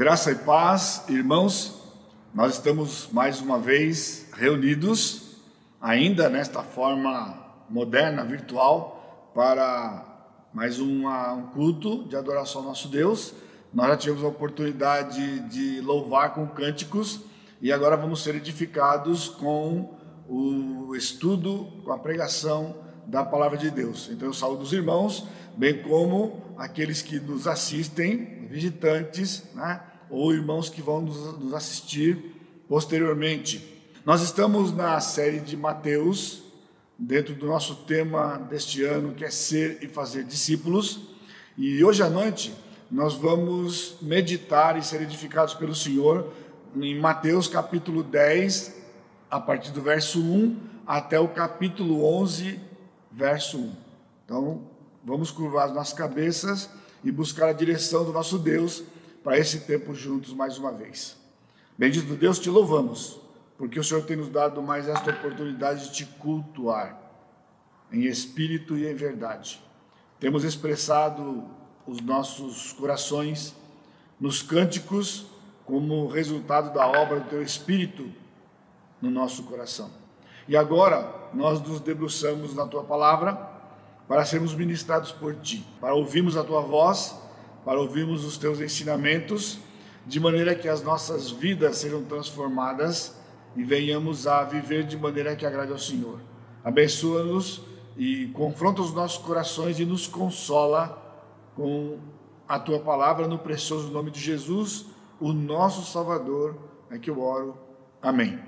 Graça 0.00 0.32
e 0.32 0.34
paz, 0.34 1.04
irmãos, 1.10 1.78
nós 2.32 2.54
estamos 2.54 3.10
mais 3.12 3.38
uma 3.42 3.58
vez 3.58 4.28
reunidos, 4.32 5.36
ainda 5.78 6.26
nesta 6.30 6.62
forma 6.62 7.36
moderna, 7.68 8.24
virtual, 8.24 9.30
para 9.34 10.02
mais 10.54 10.80
uma, 10.80 11.34
um 11.34 11.48
culto 11.48 12.04
de 12.04 12.16
adoração 12.16 12.62
ao 12.62 12.68
nosso 12.68 12.88
Deus. 12.88 13.34
Nós 13.74 13.88
já 13.88 13.96
tivemos 13.98 14.24
a 14.24 14.28
oportunidade 14.28 15.40
de 15.50 15.82
louvar 15.82 16.32
com 16.32 16.46
cânticos 16.46 17.20
e 17.60 17.70
agora 17.70 17.94
vamos 17.94 18.22
ser 18.22 18.34
edificados 18.34 19.28
com 19.28 19.98
o 20.26 20.96
estudo, 20.96 21.82
com 21.84 21.92
a 21.92 21.98
pregação 21.98 22.74
da 23.06 23.22
palavra 23.22 23.58
de 23.58 23.70
Deus. 23.70 24.08
Então 24.10 24.28
eu 24.28 24.32
saúdo 24.32 24.62
os 24.62 24.72
irmãos, 24.72 25.26
bem 25.58 25.82
como 25.82 26.40
aqueles 26.56 27.02
que 27.02 27.20
nos 27.20 27.46
assistem, 27.46 28.48
visitantes, 28.48 29.44
né? 29.54 29.88
Ou 30.10 30.34
irmãos 30.34 30.68
que 30.68 30.82
vão 30.82 31.00
nos, 31.00 31.54
assistir 31.54 32.34
posteriormente. 32.68 33.78
Nós 34.04 34.22
estamos 34.22 34.72
na 34.72 35.00
série 35.00 35.40
de 35.40 35.56
Mateus, 35.56 36.42
dentro 36.98 37.34
do 37.34 37.46
nosso 37.46 37.76
tema 37.76 38.36
deste 38.36 38.82
ano, 38.84 39.14
que 39.14 39.24
é 39.24 39.30
ser 39.30 39.78
e 39.82 39.88
fazer 39.88 40.24
discípulos. 40.24 41.00
E 41.56 41.82
hoje 41.82 42.02
à 42.02 42.10
noite 42.10 42.52
nós 42.90 43.14
vamos 43.14 43.96
meditar 44.02 44.76
e 44.76 44.82
ser 44.82 45.00
edificados 45.02 45.54
pelo 45.54 45.74
Senhor 45.74 46.32
em 46.76 46.98
Mateus 46.98 47.46
capítulo 47.46 48.02
10, 48.02 48.76
a 49.30 49.40
partir 49.40 49.70
do 49.70 49.80
verso 49.80 50.20
1 50.20 50.56
até 50.86 51.18
o 51.20 51.28
capítulo 51.28 52.04
11, 52.04 52.58
verso 53.12 53.58
1. 53.58 53.72
Então, 54.24 54.62
vamos 55.04 55.30
curvar 55.30 55.66
as 55.66 55.74
nossas 55.74 55.92
cabeças 55.92 56.68
e 57.04 57.10
buscar 57.10 57.48
a 57.48 57.52
direção 57.52 58.04
do 58.04 58.12
nosso 58.12 58.38
Deus 58.38 58.82
para 59.22 59.38
esse 59.38 59.60
tempo 59.60 59.94
juntos 59.94 60.32
mais 60.32 60.58
uma 60.58 60.72
vez. 60.72 61.16
Bendito 61.76 62.14
Deus, 62.14 62.38
te 62.38 62.50
louvamos, 62.50 63.20
porque 63.56 63.78
o 63.78 63.84
Senhor 63.84 64.04
tem 64.04 64.16
nos 64.16 64.28
dado 64.28 64.62
mais 64.62 64.88
esta 64.88 65.10
oportunidade 65.10 65.88
de 65.88 65.92
te 65.92 66.04
cultuar 66.04 66.98
em 67.92 68.04
espírito 68.04 68.76
e 68.76 68.86
em 68.86 68.94
verdade. 68.94 69.60
Temos 70.18 70.44
expressado 70.44 71.44
os 71.86 72.00
nossos 72.00 72.72
corações 72.72 73.54
nos 74.20 74.42
cânticos 74.42 75.26
como 75.64 76.06
resultado 76.08 76.72
da 76.74 76.86
obra 76.86 77.20
do 77.20 77.28
teu 77.28 77.42
espírito 77.42 78.10
no 79.00 79.10
nosso 79.10 79.44
coração. 79.44 79.90
E 80.46 80.56
agora 80.56 81.30
nós 81.32 81.60
nos 81.60 81.80
debruçamos 81.80 82.54
na 82.54 82.66
tua 82.66 82.84
palavra 82.84 83.34
para 84.06 84.24
sermos 84.24 84.54
ministrados 84.54 85.12
por 85.12 85.36
ti, 85.36 85.64
para 85.80 85.94
ouvirmos 85.94 86.36
a 86.36 86.42
tua 86.42 86.60
voz, 86.60 87.16
para 87.64 87.80
ouvirmos 87.80 88.24
os 88.24 88.38
teus 88.38 88.60
ensinamentos, 88.60 89.58
de 90.06 90.18
maneira 90.18 90.54
que 90.54 90.68
as 90.68 90.82
nossas 90.82 91.30
vidas 91.30 91.76
sejam 91.78 92.02
transformadas 92.04 93.16
e 93.56 93.62
venhamos 93.62 94.26
a 94.26 94.42
viver 94.44 94.84
de 94.84 94.96
maneira 94.96 95.36
que 95.36 95.44
agrade 95.44 95.72
ao 95.72 95.78
Senhor. 95.78 96.20
Abençoa-nos 96.64 97.62
e 97.96 98.28
confronta 98.28 98.80
os 98.80 98.94
nossos 98.94 99.18
corações 99.18 99.78
e 99.78 99.84
nos 99.84 100.06
consola 100.06 100.96
com 101.54 101.98
a 102.48 102.58
tua 102.58 102.80
palavra 102.80 103.28
no 103.28 103.38
precioso 103.38 103.88
nome 103.90 104.10
de 104.10 104.20
Jesus, 104.20 104.86
o 105.20 105.32
nosso 105.32 105.84
Salvador, 105.90 106.56
é 106.90 106.98
que 106.98 107.10
eu 107.10 107.20
oro. 107.20 107.56
Amém. 108.02 108.38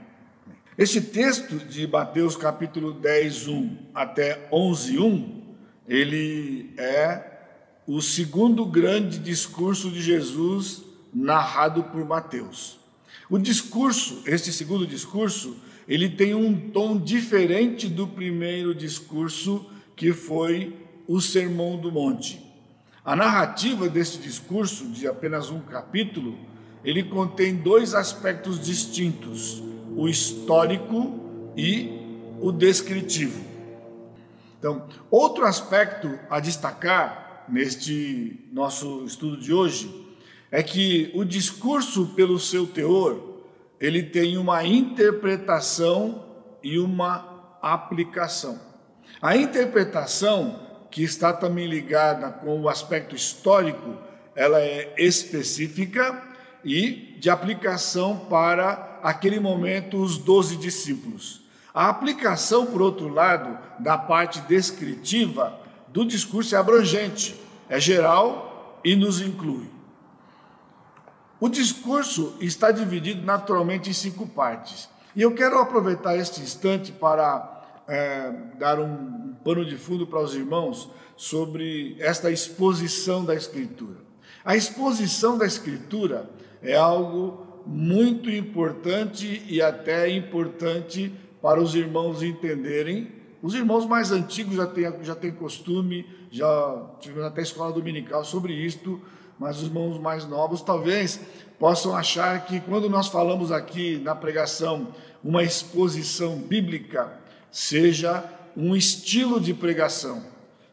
Este 0.76 1.00
texto 1.00 1.56
de 1.56 1.86
Mateus 1.86 2.34
capítulo 2.34 2.92
10, 2.92 3.46
1 3.46 3.76
até 3.94 4.48
11, 4.50 4.98
1, 4.98 5.54
ele 5.86 6.72
é 6.78 7.31
o 7.94 8.00
segundo 8.00 8.64
grande 8.64 9.18
discurso 9.18 9.90
de 9.90 10.00
Jesus 10.00 10.82
narrado 11.12 11.84
por 11.84 12.02
Mateus. 12.06 12.78
O 13.28 13.36
discurso, 13.36 14.22
este 14.24 14.50
segundo 14.50 14.86
discurso, 14.86 15.54
ele 15.86 16.08
tem 16.08 16.34
um 16.34 16.70
tom 16.70 16.98
diferente 16.98 17.90
do 17.90 18.08
primeiro 18.08 18.74
discurso, 18.74 19.66
que 19.94 20.10
foi 20.10 20.74
o 21.06 21.20
Sermão 21.20 21.76
do 21.76 21.92
Monte. 21.92 22.42
A 23.04 23.14
narrativa 23.14 23.90
deste 23.90 24.16
discurso, 24.16 24.86
de 24.86 25.06
apenas 25.06 25.50
um 25.50 25.60
capítulo, 25.60 26.38
ele 26.82 27.02
contém 27.02 27.56
dois 27.56 27.92
aspectos 27.92 28.58
distintos 28.58 29.62
o 29.94 30.08
histórico 30.08 31.20
e 31.54 31.90
o 32.40 32.50
descritivo. 32.50 33.38
Então, 34.58 34.88
outro 35.10 35.44
aspecto 35.44 36.18
a 36.30 36.40
destacar 36.40 37.31
neste 37.52 38.48
nosso 38.50 39.04
estudo 39.04 39.36
de 39.36 39.52
hoje 39.52 39.94
é 40.50 40.62
que 40.62 41.10
o 41.14 41.22
discurso, 41.22 42.06
pelo 42.16 42.40
seu 42.40 42.66
teor, 42.66 43.40
ele 43.78 44.02
tem 44.02 44.38
uma 44.38 44.64
interpretação 44.64 46.24
e 46.62 46.78
uma 46.78 47.58
aplicação. 47.60 48.58
A 49.20 49.36
interpretação, 49.36 50.60
que 50.90 51.02
está 51.02 51.32
também 51.32 51.66
ligada 51.66 52.30
com 52.30 52.60
o 52.60 52.68
aspecto 52.68 53.14
histórico, 53.14 53.98
ela 54.34 54.60
é 54.60 54.94
específica 54.96 56.22
e 56.64 57.16
de 57.18 57.28
aplicação 57.28 58.26
para 58.30 59.00
aquele 59.02 59.38
momento 59.38 59.98
os 59.98 60.16
doze 60.16 60.56
discípulos. 60.56 61.42
A 61.74 61.88
aplicação, 61.88 62.66
por 62.66 62.80
outro 62.80 63.08
lado, 63.08 63.58
da 63.78 63.98
parte 63.98 64.40
descritiva 64.42 65.61
do 65.92 66.04
discurso 66.04 66.54
é 66.54 66.58
abrangente, 66.58 67.38
é 67.68 67.78
geral 67.78 68.80
e 68.84 68.96
nos 68.96 69.20
inclui. 69.20 69.68
O 71.38 71.48
discurso 71.48 72.36
está 72.40 72.70
dividido 72.70 73.24
naturalmente 73.24 73.90
em 73.90 73.92
cinco 73.92 74.26
partes. 74.26 74.88
E 75.14 75.22
eu 75.22 75.34
quero 75.34 75.58
aproveitar 75.58 76.16
este 76.16 76.40
instante 76.40 76.92
para 76.92 77.82
é, 77.88 78.32
dar 78.58 78.80
um, 78.80 79.34
pano 79.44 79.64
de 79.64 79.76
fundo 79.76 80.06
para 80.06 80.20
os 80.20 80.34
irmãos 80.34 80.88
sobre 81.16 81.96
esta 81.98 82.30
exposição 82.30 83.24
da 83.24 83.34
Escritura. 83.34 83.98
A 84.44 84.56
exposição 84.56 85.36
da 85.36 85.44
Escritura 85.44 86.30
é 86.62 86.76
algo 86.76 87.62
muito 87.66 88.30
importante 88.30 89.42
e 89.46 89.60
até 89.60 90.08
importante 90.08 91.12
para 91.40 91.60
os 91.60 91.74
irmãos 91.74 92.22
entenderem. 92.22 93.21
Os 93.42 93.54
irmãos 93.54 93.84
mais 93.84 94.12
antigos 94.12 94.54
já 94.54 94.66
têm, 94.66 94.84
já 95.02 95.16
têm 95.16 95.32
costume, 95.32 96.06
já 96.30 96.86
tivemos 97.00 97.24
até 97.24 97.42
escola 97.42 97.72
dominical 97.72 98.24
sobre 98.24 98.54
isto, 98.54 99.00
mas 99.36 99.56
os 99.56 99.64
irmãos 99.64 99.98
mais 99.98 100.24
novos 100.24 100.62
talvez 100.62 101.20
possam 101.58 101.96
achar 101.96 102.46
que 102.46 102.60
quando 102.60 102.88
nós 102.88 103.08
falamos 103.08 103.50
aqui 103.50 103.98
na 103.98 104.14
pregação 104.14 104.94
uma 105.24 105.42
exposição 105.42 106.36
bíblica, 106.36 107.12
seja 107.50 108.24
um 108.56 108.76
estilo 108.76 109.40
de 109.40 109.52
pregação. 109.52 110.22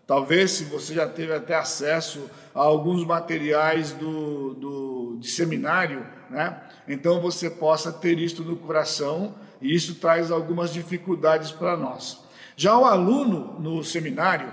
Talvez, 0.06 0.52
se 0.52 0.64
você 0.66 0.94
já 0.94 1.08
teve 1.08 1.34
até 1.34 1.56
acesso 1.56 2.30
a 2.54 2.60
alguns 2.60 3.04
materiais 3.04 3.94
do, 3.94 4.54
do, 4.54 5.18
de 5.20 5.30
seminário, 5.30 6.06
né? 6.30 6.62
então 6.88 7.20
você 7.20 7.50
possa 7.50 7.92
ter 7.92 8.20
isto 8.20 8.44
no 8.44 8.56
coração 8.56 9.34
e 9.60 9.74
isso 9.74 9.96
traz 9.96 10.30
algumas 10.30 10.72
dificuldades 10.72 11.52
para 11.52 11.76
nós. 11.76 12.29
Já 12.60 12.78
o 12.78 12.84
aluno 12.84 13.58
no 13.58 13.82
seminário, 13.86 14.52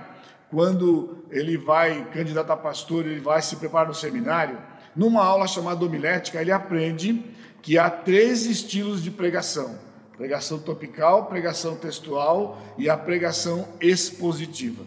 quando 0.49 1.25
ele 1.29 1.57
vai 1.57 2.05
candidato 2.05 2.49
a 2.51 2.55
pastor, 2.55 3.05
ele 3.05 3.19
vai 3.19 3.41
se 3.41 3.57
preparar 3.57 3.89
no 3.89 3.93
seminário, 3.93 4.57
numa 4.95 5.21
aula 5.21 5.45
chamada 5.45 5.83
homilética, 5.83 6.39
ele 6.39 6.53
aprende 6.53 7.21
que 7.61 7.77
há 7.77 7.89
três 7.89 8.45
estilos 8.45 9.03
de 9.03 9.11
pregação: 9.11 9.77
pregação 10.15 10.57
topical, 10.57 11.25
pregação 11.25 11.75
textual 11.75 12.57
e 12.77 12.89
a 12.89 12.95
pregação 12.95 13.67
expositiva. 13.81 14.85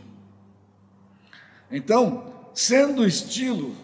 Então, 1.71 2.25
sendo 2.55 3.07
estilo, 3.07 3.75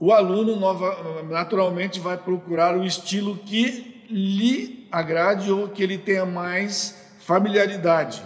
o 0.00 0.12
aluno 0.12 0.56
nova, 0.56 1.22
naturalmente 1.30 2.00
vai 2.00 2.16
procurar 2.16 2.76
o 2.76 2.84
estilo 2.84 3.36
que 3.36 4.04
lhe 4.10 4.88
agrade 4.90 5.48
ou 5.52 5.68
que 5.68 5.80
ele 5.80 5.96
tenha 5.96 6.26
mais 6.26 7.05
familiaridade. 7.26 8.24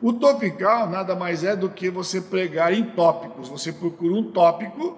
O 0.00 0.12
topical 0.12 0.88
nada 0.88 1.16
mais 1.16 1.42
é 1.42 1.56
do 1.56 1.68
que 1.68 1.90
você 1.90 2.20
pregar 2.20 2.72
em 2.72 2.84
tópicos. 2.84 3.48
Você 3.48 3.72
procura 3.72 4.14
um 4.14 4.30
tópico 4.30 4.96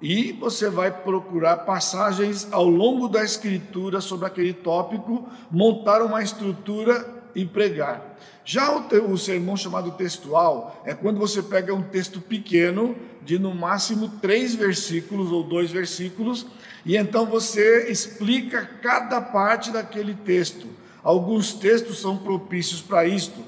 e 0.00 0.30
você 0.30 0.70
vai 0.70 0.92
procurar 0.92 1.56
passagens 1.58 2.46
ao 2.52 2.68
longo 2.68 3.08
da 3.08 3.24
escritura 3.24 4.00
sobre 4.00 4.26
aquele 4.26 4.52
tópico, 4.52 5.26
montar 5.50 6.02
uma 6.02 6.22
estrutura 6.22 7.04
e 7.34 7.44
pregar. 7.44 8.16
Já 8.44 8.70
o, 8.76 9.12
o 9.12 9.18
sermão 9.18 9.56
chamado 9.56 9.90
textual 9.90 10.80
é 10.86 10.94
quando 10.94 11.18
você 11.18 11.42
pega 11.42 11.74
um 11.74 11.82
texto 11.82 12.20
pequeno, 12.20 12.94
de 13.24 13.40
no 13.40 13.52
máximo 13.52 14.08
três 14.22 14.54
versículos 14.54 15.32
ou 15.32 15.42
dois 15.42 15.72
versículos, 15.72 16.46
e 16.86 16.96
então 16.96 17.26
você 17.26 17.90
explica 17.90 18.64
cada 18.80 19.20
parte 19.20 19.72
daquele 19.72 20.14
texto. 20.14 20.78
Alguns 21.08 21.54
textos 21.54 22.02
são 22.02 22.18
propícios 22.18 22.82
para 22.82 23.06
isto. 23.06 23.42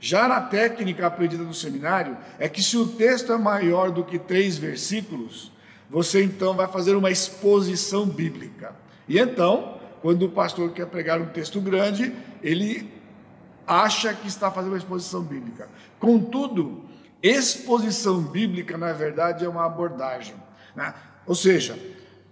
Já 0.00 0.26
na 0.26 0.40
técnica 0.40 1.06
aprendida 1.06 1.44
no 1.44 1.54
seminário, 1.54 2.16
é 2.40 2.48
que 2.48 2.60
se 2.60 2.76
o 2.76 2.88
texto 2.88 3.32
é 3.32 3.38
maior 3.38 3.92
do 3.92 4.02
que 4.02 4.18
três 4.18 4.58
versículos, 4.58 5.52
você 5.88 6.24
então 6.24 6.54
vai 6.54 6.66
fazer 6.66 6.96
uma 6.96 7.08
exposição 7.08 8.04
bíblica. 8.04 8.74
E 9.08 9.16
então, 9.16 9.78
quando 10.02 10.24
o 10.24 10.28
pastor 10.28 10.72
quer 10.72 10.86
pregar 10.86 11.20
um 11.20 11.26
texto 11.26 11.60
grande, 11.60 12.12
ele 12.42 12.92
acha 13.64 14.12
que 14.12 14.26
está 14.26 14.50
fazendo 14.50 14.72
uma 14.72 14.78
exposição 14.78 15.22
bíblica. 15.22 15.68
Contudo, 16.00 16.84
exposição 17.22 18.20
bíblica, 18.22 18.76
na 18.76 18.92
verdade, 18.92 19.44
é 19.44 19.48
uma 19.48 19.64
abordagem. 19.64 20.34
Né? 20.74 20.92
Ou 21.24 21.36
seja, 21.36 21.78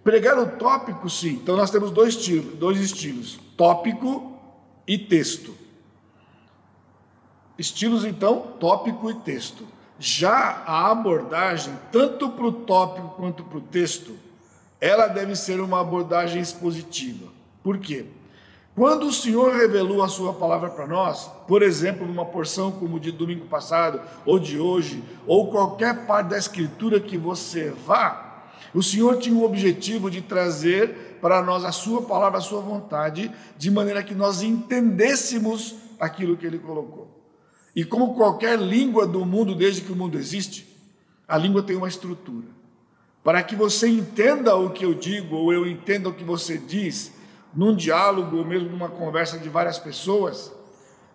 pregar 0.02 0.36
o 0.36 0.58
tópico, 0.58 1.08
sim. 1.08 1.34
Então, 1.34 1.56
nós 1.56 1.70
temos 1.70 1.92
dois 1.92 2.16
estilos, 2.16 2.58
dois 2.58 2.80
estilos: 2.80 3.38
tópico 3.56 4.35
e 4.86 4.98
texto. 4.98 5.54
Estilos, 7.58 8.04
então, 8.04 8.52
tópico 8.60 9.10
e 9.10 9.14
texto. 9.14 9.66
Já 9.98 10.62
a 10.66 10.90
abordagem, 10.90 11.74
tanto 11.90 12.28
para 12.28 12.44
o 12.44 12.52
tópico 12.52 13.08
quanto 13.16 13.42
para 13.44 13.58
o 13.58 13.62
texto, 13.62 14.14
ela 14.80 15.06
deve 15.06 15.34
ser 15.34 15.60
uma 15.60 15.80
abordagem 15.80 16.40
expositiva. 16.40 17.32
Por 17.62 17.78
quê? 17.78 18.04
Quando 18.74 19.06
o 19.06 19.12
Senhor 19.12 19.56
revelou 19.56 20.02
a 20.02 20.08
sua 20.08 20.34
palavra 20.34 20.68
para 20.68 20.86
nós, 20.86 21.30
por 21.48 21.62
exemplo, 21.62 22.06
numa 22.06 22.26
porção 22.26 22.70
como 22.70 23.00
de 23.00 23.10
domingo 23.10 23.46
passado, 23.46 24.02
ou 24.26 24.38
de 24.38 24.58
hoje, 24.58 25.02
ou 25.26 25.50
qualquer 25.50 26.04
parte 26.04 26.28
da 26.28 26.38
escritura 26.38 27.00
que 27.00 27.16
você 27.16 27.70
vá, 27.70 28.44
o 28.74 28.82
Senhor 28.82 29.16
tinha 29.16 29.34
o 29.34 29.44
objetivo 29.44 30.10
de 30.10 30.20
trazer 30.20 31.05
para 31.20 31.42
nós 31.42 31.64
a 31.64 31.72
sua 31.72 32.02
palavra, 32.02 32.38
a 32.38 32.42
sua 32.42 32.60
vontade, 32.60 33.30
de 33.56 33.70
maneira 33.70 34.02
que 34.02 34.14
nós 34.14 34.42
entendêssemos 34.42 35.74
aquilo 35.98 36.36
que 36.36 36.46
ele 36.46 36.58
colocou. 36.58 37.16
E 37.74 37.84
como 37.84 38.14
qualquer 38.14 38.58
língua 38.58 39.06
do 39.06 39.24
mundo, 39.26 39.54
desde 39.54 39.82
que 39.82 39.92
o 39.92 39.96
mundo 39.96 40.18
existe, 40.18 40.66
a 41.28 41.36
língua 41.36 41.62
tem 41.62 41.76
uma 41.76 41.88
estrutura. 41.88 42.46
Para 43.22 43.42
que 43.42 43.56
você 43.56 43.88
entenda 43.88 44.54
o 44.54 44.70
que 44.70 44.84
eu 44.84 44.94
digo, 44.94 45.36
ou 45.36 45.52
eu 45.52 45.66
entenda 45.66 46.08
o 46.08 46.14
que 46.14 46.24
você 46.24 46.56
diz, 46.56 47.12
num 47.54 47.74
diálogo, 47.74 48.36
ou 48.36 48.44
mesmo 48.44 48.70
numa 48.70 48.88
conversa 48.88 49.38
de 49.38 49.48
várias 49.48 49.78
pessoas, 49.78 50.52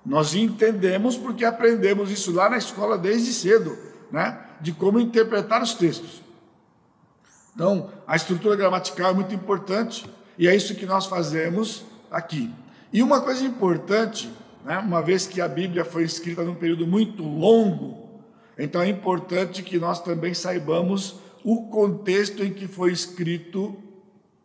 nós 0.06 0.36
entendemos 0.36 1.16
porque 1.16 1.46
aprendemos 1.46 2.12
isso 2.12 2.34
lá 2.34 2.50
na 2.50 2.58
escola 2.58 2.98
desde 2.98 3.32
cedo, 3.34 3.78
né? 4.12 4.40
De 4.60 4.72
como 4.72 5.00
interpretar 5.00 5.62
os 5.62 5.74
textos. 5.74 6.22
Então, 7.54 7.90
a 8.08 8.16
estrutura 8.16 8.56
gramatical 8.56 9.12
é 9.12 9.14
muito 9.14 9.36
importante 9.36 10.06
e 10.38 10.48
é 10.48 10.56
isso 10.56 10.76
que 10.76 10.86
nós 10.86 11.06
fazemos 11.06 11.84
aqui. 12.10 12.50
E 12.92 13.04
uma 13.04 13.22
coisa 13.22 13.44
importante 13.44 14.30
né? 14.64 14.78
uma 14.78 15.02
vez 15.02 15.26
que 15.26 15.42
a 15.42 15.48
Bíblia 15.48 15.84
foi 15.84 16.04
escrita 16.04 16.44
num 16.44 16.56
período 16.56 16.86
muito 16.88 17.24
longo, 17.24 18.22
então 18.58 18.82
é 18.82 18.90
importante 18.90 19.64
que 19.64 19.80
nós 19.80 20.02
também 20.02 20.34
saibamos 20.34 21.16
o 21.44 21.68
contexto 21.68 22.44
em 22.44 22.54
que 22.54 22.68
foi 22.68 22.92
escrito 22.92 23.76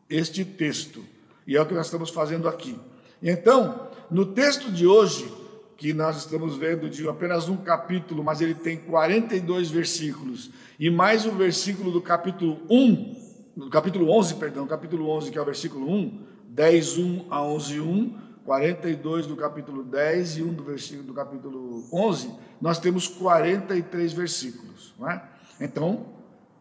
este 0.08 0.44
texto. 0.44 1.04
E 1.46 1.56
é 1.56 1.60
o 1.60 1.66
que 1.66 1.74
nós 1.74 1.86
estamos 1.86 2.10
fazendo 2.10 2.48
aqui. 2.48 2.78
Então, 3.22 3.88
no 4.10 4.24
texto 4.24 4.70
de 4.70 4.86
hoje, 4.86 5.30
que 5.76 5.92
nós 5.92 6.16
estamos 6.16 6.56
vendo 6.56 6.88
de 6.88 7.06
apenas 7.08 7.48
um 7.48 7.56
capítulo, 7.56 8.24
mas 8.24 8.40
ele 8.40 8.54
tem 8.54 8.76
42 8.76 9.70
versículos, 9.70 10.50
e 10.80 10.90
mais 10.90 11.26
o 11.26 11.32
versículo 11.32 11.90
do 11.90 12.00
capítulo 12.00 12.62
1, 12.70 13.16
do 13.56 13.70
capítulo 13.70 14.10
11, 14.10 14.34
perdão, 14.34 14.66
capítulo 14.66 15.08
11, 15.10 15.30
que 15.30 15.38
é 15.38 15.40
o 15.40 15.44
versículo 15.44 15.90
1, 15.90 16.20
10, 16.48 16.98
1 16.98 17.26
a 17.30 17.42
11, 17.42 17.80
1, 17.80 18.26
42 18.46 19.26
do 19.26 19.36
capítulo 19.36 19.82
10 19.82 20.38
e 20.38 20.42
1 20.42 20.54
do 20.54 20.62
versículo 20.62 21.02
do 21.02 21.12
capítulo 21.12 21.84
11, 21.92 22.30
nós 22.60 22.78
temos 22.78 23.08
43 23.08 24.12
versículos. 24.12 24.94
Não 24.98 25.10
é? 25.10 25.22
Então, 25.60 26.06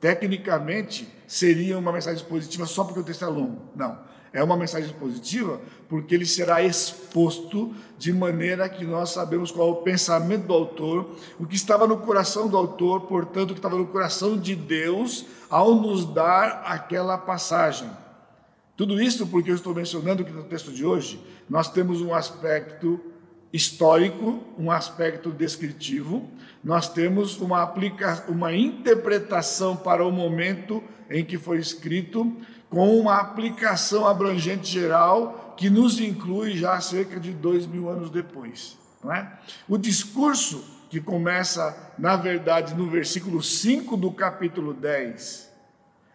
tecnicamente, 0.02 1.08
seria 1.28 1.78
uma 1.78 1.92
mensagem 1.92 2.26
positiva 2.26 2.66
só 2.66 2.84
porque 2.84 3.00
o 3.00 3.04
texto 3.04 3.24
é 3.24 3.28
longo. 3.28 3.62
Não. 3.76 4.00
É 4.36 4.44
uma 4.44 4.58
mensagem 4.58 4.94
positiva 4.96 5.62
porque 5.88 6.14
ele 6.14 6.26
será 6.26 6.62
exposto 6.62 7.74
de 7.98 8.12
maneira 8.12 8.68
que 8.68 8.84
nós 8.84 9.12
sabemos 9.12 9.50
qual 9.50 9.70
é 9.70 9.72
o 9.72 9.76
pensamento 9.78 10.48
do 10.48 10.54
autor, 10.54 11.16
o 11.40 11.46
que 11.46 11.56
estava 11.56 11.88
no 11.88 11.98
coração 11.98 12.50
do 12.50 12.58
autor, 12.58 13.02
portanto, 13.08 13.52
o 13.52 13.54
que 13.54 13.60
estava 13.60 13.78
no 13.78 13.88
coração 13.88 14.38
de 14.38 14.54
Deus 14.54 15.26
ao 15.50 15.76
nos 15.76 16.04
dar 16.04 16.64
aquela 16.66 17.18
passagem. 17.18 17.90
Tudo 18.76 19.02
isso 19.02 19.26
porque 19.28 19.52
eu 19.52 19.56
estou 19.56 19.74
mencionando 19.74 20.26
que 20.26 20.34
no 20.34 20.44
texto 20.44 20.70
de 20.70 20.86
hoje 20.86 21.18
nós 21.50 21.72
temos 21.72 22.02
um 22.02 22.14
aspecto 22.14 23.00
histórico, 23.54 24.44
um 24.60 24.70
aspecto 24.70 25.32
descritivo, 25.32 26.30
nós 26.62 26.90
temos 26.90 27.40
uma, 27.40 27.64
aplica 27.64 28.26
uma 28.28 28.54
interpretação 28.54 29.78
para 29.78 30.06
o 30.06 30.12
momento 30.12 30.84
em 31.10 31.24
que 31.24 31.38
foi 31.38 31.60
escrito, 31.60 32.36
com 32.70 33.00
uma 33.00 33.18
aplicação 33.18 34.08
abrangente 34.08 34.72
geral 34.72 35.54
que 35.58 35.70
nos 35.70 36.00
inclui 36.00 36.58
já 36.58 36.80
cerca 36.82 37.20
de 37.20 37.32
dois 37.32 37.66
mil 37.66 37.90
anos 37.90 38.10
depois. 38.10 38.78
Não 39.04 39.14
é? 39.14 39.32
O 39.68 39.78
discurso, 39.78 40.76
que 40.90 41.02
começa, 41.02 41.76
na 41.98 42.16
verdade, 42.16 42.74
no 42.74 42.90
versículo 42.90 43.42
5 43.42 43.98
do 43.98 44.12
capítulo 44.12 44.74
10 44.74 45.52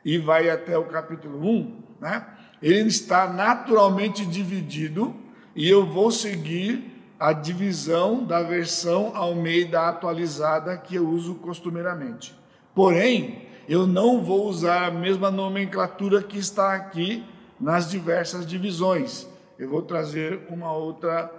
e 0.04 0.16
vai 0.16 0.48
até 0.48 0.78
o 0.78 0.84
capítulo 0.84 1.46
1, 1.46 1.82
né? 2.00 2.26
ele 2.62 2.88
está 2.88 3.26
naturalmente 3.26 4.24
dividido 4.24 5.14
e 5.54 5.68
eu 5.68 5.84
vou 5.84 6.10
seguir 6.10 6.90
a 7.18 7.34
divisão 7.34 8.24
da 8.24 8.42
versão 8.42 9.14
Almeida 9.14 9.82
atualizada 9.82 10.78
que 10.78 10.94
eu 10.94 11.06
uso 11.06 11.34
costumeiramente. 11.34 12.34
Porém, 12.74 13.49
eu 13.68 13.86
não 13.86 14.22
vou 14.22 14.46
usar 14.48 14.86
a 14.86 14.90
mesma 14.90 15.30
nomenclatura 15.30 16.22
que 16.22 16.38
está 16.38 16.74
aqui 16.74 17.24
nas 17.60 17.90
diversas 17.90 18.46
divisões. 18.46 19.26
Eu 19.58 19.68
vou 19.68 19.82
trazer 19.82 20.40
uma 20.48 20.72
outra 20.72 21.30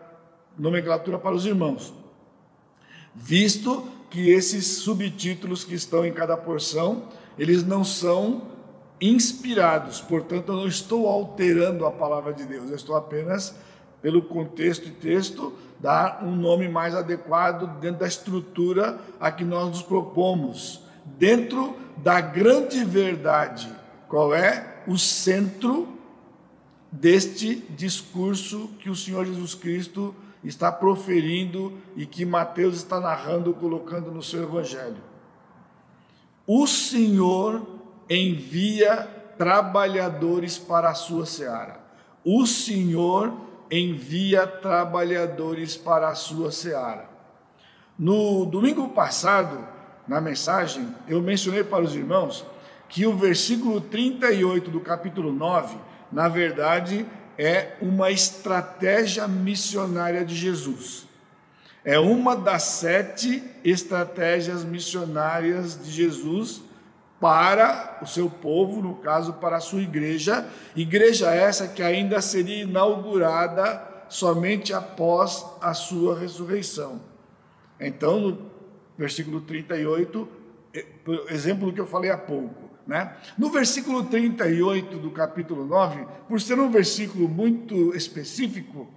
nomenclatura 0.57 1.17
para 1.17 1.35
os 1.35 1.45
irmãos. 1.45 1.93
Visto 3.13 3.87
que 4.09 4.29
esses 4.29 4.65
subtítulos 4.67 5.63
que 5.63 5.73
estão 5.73 6.05
em 6.05 6.13
cada 6.13 6.37
porção, 6.37 7.03
eles 7.37 7.65
não 7.65 7.83
são 7.83 8.43
inspirados, 8.99 9.99
portanto, 9.99 10.51
eu 10.51 10.57
não 10.57 10.67
estou 10.67 11.07
alterando 11.07 11.85
a 11.87 11.91
palavra 11.91 12.31
de 12.33 12.45
Deus, 12.45 12.69
eu 12.69 12.75
estou 12.75 12.95
apenas, 12.95 13.55
pelo 13.99 14.21
contexto 14.21 14.87
e 14.87 14.91
texto, 14.91 15.53
dar 15.79 16.23
um 16.23 16.35
nome 16.35 16.69
mais 16.69 16.93
adequado 16.93 17.79
dentro 17.79 18.01
da 18.01 18.07
estrutura 18.07 18.99
a 19.19 19.31
que 19.31 19.43
nós 19.43 19.69
nos 19.69 19.81
propomos, 19.81 20.80
dentro 21.05 21.75
da 21.97 22.19
grande 22.19 22.83
verdade, 22.83 23.71
qual 24.07 24.33
é 24.33 24.83
o 24.87 24.97
centro 24.97 25.87
deste 26.91 27.55
discurso 27.55 28.69
que 28.79 28.89
o 28.89 28.95
Senhor 28.95 29.25
Jesus 29.25 29.55
Cristo 29.55 30.13
está 30.43 30.71
proferindo 30.71 31.73
e 31.95 32.05
que 32.05 32.25
Mateus 32.25 32.77
está 32.77 32.99
narrando, 32.99 33.53
colocando 33.53 34.11
no 34.11 34.23
seu 34.23 34.43
evangelho. 34.43 34.97
O 36.45 36.65
Senhor 36.65 37.65
envia 38.09 39.07
trabalhadores 39.37 40.57
para 40.57 40.89
a 40.89 40.93
sua 40.95 41.25
seara. 41.25 41.79
O 42.25 42.45
Senhor 42.45 43.33
envia 43.69 44.45
trabalhadores 44.45 45.77
para 45.77 46.09
a 46.09 46.15
sua 46.15 46.51
seara. 46.51 47.09
No 47.97 48.45
domingo 48.45 48.89
passado, 48.89 49.65
na 50.07 50.19
mensagem, 50.19 50.93
eu 51.07 51.21
mencionei 51.21 51.63
para 51.63 51.83
os 51.83 51.95
irmãos 51.95 52.45
que 52.89 53.05
o 53.05 53.15
versículo 53.15 53.79
38 53.79 54.69
do 54.69 54.81
capítulo 54.81 55.31
9, 55.31 55.77
na 56.11 56.27
verdade, 56.27 57.05
é 57.37 57.77
uma 57.81 58.11
estratégia 58.11 59.27
missionária 59.27 60.25
de 60.25 60.35
Jesus. 60.35 61.07
É 61.83 61.97
uma 61.97 62.35
das 62.35 62.63
sete 62.63 63.43
estratégias 63.63 64.63
missionárias 64.63 65.81
de 65.83 65.89
Jesus 65.89 66.61
para 67.19 67.99
o 68.01 68.05
seu 68.05 68.29
povo, 68.29 68.81
no 68.81 68.95
caso, 68.95 69.33
para 69.33 69.57
a 69.57 69.61
sua 69.61 69.81
igreja, 69.81 70.45
igreja 70.75 71.31
essa 71.31 71.67
que 71.67 71.81
ainda 71.81 72.19
seria 72.19 72.63
inaugurada 72.63 73.87
somente 74.09 74.73
após 74.73 75.45
a 75.61 75.73
sua 75.73 76.19
ressurreição. 76.19 76.99
Então, 77.79 78.50
versículo 79.01 79.41
38, 79.41 80.27
exemplo 81.31 81.65
do 81.65 81.73
que 81.73 81.81
eu 81.81 81.87
falei 81.87 82.11
há 82.11 82.17
pouco, 82.17 82.69
né? 82.85 83.15
No 83.35 83.49
versículo 83.49 84.03
38 84.03 84.97
do 84.99 85.09
capítulo 85.09 85.65
9, 85.65 86.05
por 86.29 86.39
ser 86.39 86.59
um 86.59 86.69
versículo 86.69 87.27
muito 87.27 87.95
específico, 87.95 88.87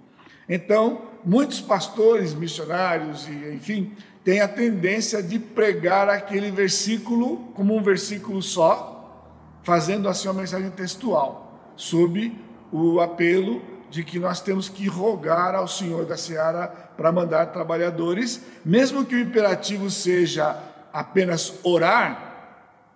então, 0.47 1.01
muitos 1.25 1.59
pastores, 1.59 2.35
missionários 2.35 3.27
e, 3.27 3.55
enfim, 3.55 3.93
tem 4.23 4.41
a 4.41 4.47
tendência 4.47 5.23
de 5.23 5.39
pregar 5.39 6.07
aquele 6.07 6.51
versículo 6.51 7.37
como 7.55 7.75
um 7.75 7.81
versículo 7.81 8.43
só, 8.43 9.33
fazendo 9.63 10.07
assim 10.07 10.27
uma 10.27 10.41
mensagem 10.41 10.69
textual, 10.69 11.73
sob 11.75 12.31
o 12.71 12.99
apelo 12.99 13.59
de 13.89 14.03
que 14.03 14.19
nós 14.19 14.39
temos 14.39 14.69
que 14.69 14.87
rogar 14.87 15.55
ao 15.55 15.67
Senhor 15.67 16.05
da 16.05 16.15
Seara 16.15 16.84
para 16.95 17.11
mandar 17.11 17.47
trabalhadores, 17.47 18.41
mesmo 18.63 19.05
que 19.05 19.15
o 19.15 19.19
imperativo 19.19 19.89
seja 19.89 20.57
apenas 20.93 21.53
orar, 21.63 22.25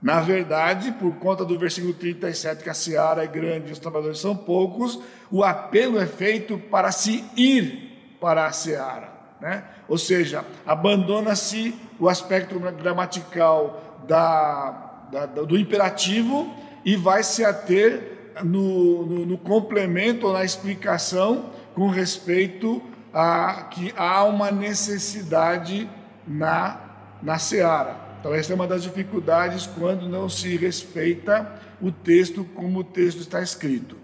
Na 0.01 0.21
verdade, 0.21 0.93
por 0.93 1.15
conta 1.15 1.43
do 1.43 1.59
versículo 1.59 1.93
37, 1.93 2.63
que 2.63 2.69
a 2.69 2.73
seara 2.73 3.25
é 3.25 3.27
grande 3.27 3.69
e 3.69 3.73
os 3.73 3.79
trabalhadores 3.79 4.19
são 4.19 4.33
poucos, 4.33 4.97
o 5.29 5.43
apelo 5.43 5.99
é 5.99 6.05
feito 6.05 6.57
para 6.57 6.89
se 6.91 7.25
ir 7.35 8.15
para 8.19 8.45
a 8.45 8.51
seara. 8.53 9.09
Né? 9.41 9.63
Ou 9.89 9.97
seja, 9.97 10.45
abandona-se 10.65 11.75
o 11.99 12.07
aspecto 12.07 12.57
gramatical 12.59 14.01
da, 14.07 15.07
da, 15.11 15.25
do 15.25 15.57
imperativo 15.57 16.53
e 16.85 16.95
vai 16.95 17.21
se 17.21 17.43
ater 17.43 18.33
no, 18.43 19.05
no, 19.05 19.25
no 19.25 19.37
complemento 19.37 20.27
ou 20.27 20.33
na 20.33 20.45
explicação 20.45 21.51
com 21.75 21.89
respeito 21.89 22.81
a 23.13 23.67
que 23.71 23.93
há 23.97 24.23
uma 24.23 24.51
necessidade 24.51 25.89
na, 26.27 26.79
na 27.21 27.39
seara. 27.39 27.95
Então, 28.19 28.33
essa 28.33 28.51
é 28.51 28.55
uma 28.55 28.67
das 28.67 28.83
dificuldades 28.83 29.65
quando 29.65 30.09
não 30.09 30.27
se 30.27 30.57
respeita 30.57 31.59
o 31.81 31.91
texto 31.91 32.43
como 32.43 32.79
o 32.79 32.83
texto 32.83 33.21
está 33.21 33.41
escrito. 33.41 33.97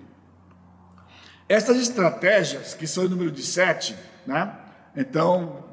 Essas 1.48 1.78
estratégias, 1.78 2.74
que 2.74 2.88
são 2.88 3.06
o 3.06 3.10
número 3.10 3.32
de 3.32 3.44
sete, 3.44 3.96
né? 4.26 4.52
então, 4.96 5.65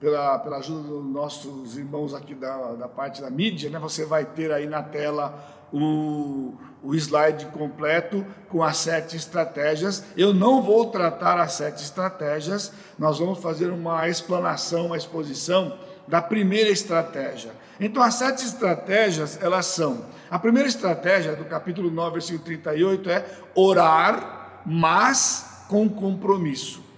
pela, 0.00 0.38
pela 0.38 0.56
ajuda 0.56 0.88
dos 0.88 1.04
nossos 1.04 1.76
irmãos 1.76 2.14
aqui 2.14 2.34
da, 2.34 2.72
da 2.72 2.88
parte 2.88 3.20
da 3.20 3.30
mídia, 3.30 3.68
né? 3.68 3.78
você 3.78 4.06
vai 4.06 4.24
ter 4.24 4.50
aí 4.50 4.66
na 4.66 4.82
tela 4.82 5.60
o, 5.70 6.54
o 6.82 6.94
slide 6.94 7.46
completo 7.46 8.24
com 8.48 8.62
as 8.62 8.78
sete 8.78 9.16
estratégias. 9.16 10.02
Eu 10.16 10.32
não 10.32 10.62
vou 10.62 10.86
tratar 10.86 11.38
as 11.38 11.52
sete 11.52 11.82
estratégias, 11.82 12.72
nós 12.98 13.18
vamos 13.18 13.38
fazer 13.40 13.70
uma 13.70 14.08
explanação, 14.08 14.86
uma 14.86 14.96
exposição 14.96 15.78
da 16.08 16.22
primeira 16.22 16.70
estratégia. 16.70 17.52
Então, 17.78 18.02
as 18.02 18.14
sete 18.14 18.44
estratégias, 18.44 19.38
elas 19.40 19.66
são: 19.66 20.06
a 20.30 20.38
primeira 20.38 20.68
estratégia 20.68 21.36
do 21.36 21.44
capítulo 21.44 21.90
9, 21.90 22.12
versículo 22.14 22.44
38 22.44 23.10
é 23.10 23.24
orar, 23.54 24.62
mas 24.66 25.64
com 25.68 25.88
compromisso. 25.88 26.89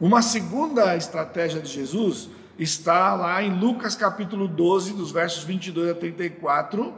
Uma 0.00 0.22
segunda 0.22 0.96
estratégia 0.96 1.60
de 1.60 1.72
Jesus 1.72 2.30
está 2.56 3.16
lá 3.16 3.42
em 3.42 3.58
Lucas 3.58 3.96
capítulo 3.96 4.46
12, 4.46 4.92
dos 4.92 5.10
versos 5.10 5.42
22 5.42 5.90
a 5.90 5.94
34, 5.94 6.94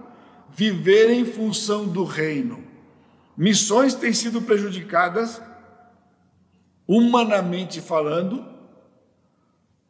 viver 0.51 1.09
em 1.09 1.25
função 1.25 1.87
do 1.89 2.05
reino. 2.05 2.63
Missões 3.35 3.95
têm 3.95 4.13
sido 4.13 4.43
prejudicadas, 4.43 5.41
humanamente 6.87 7.81
falando, 7.81 8.47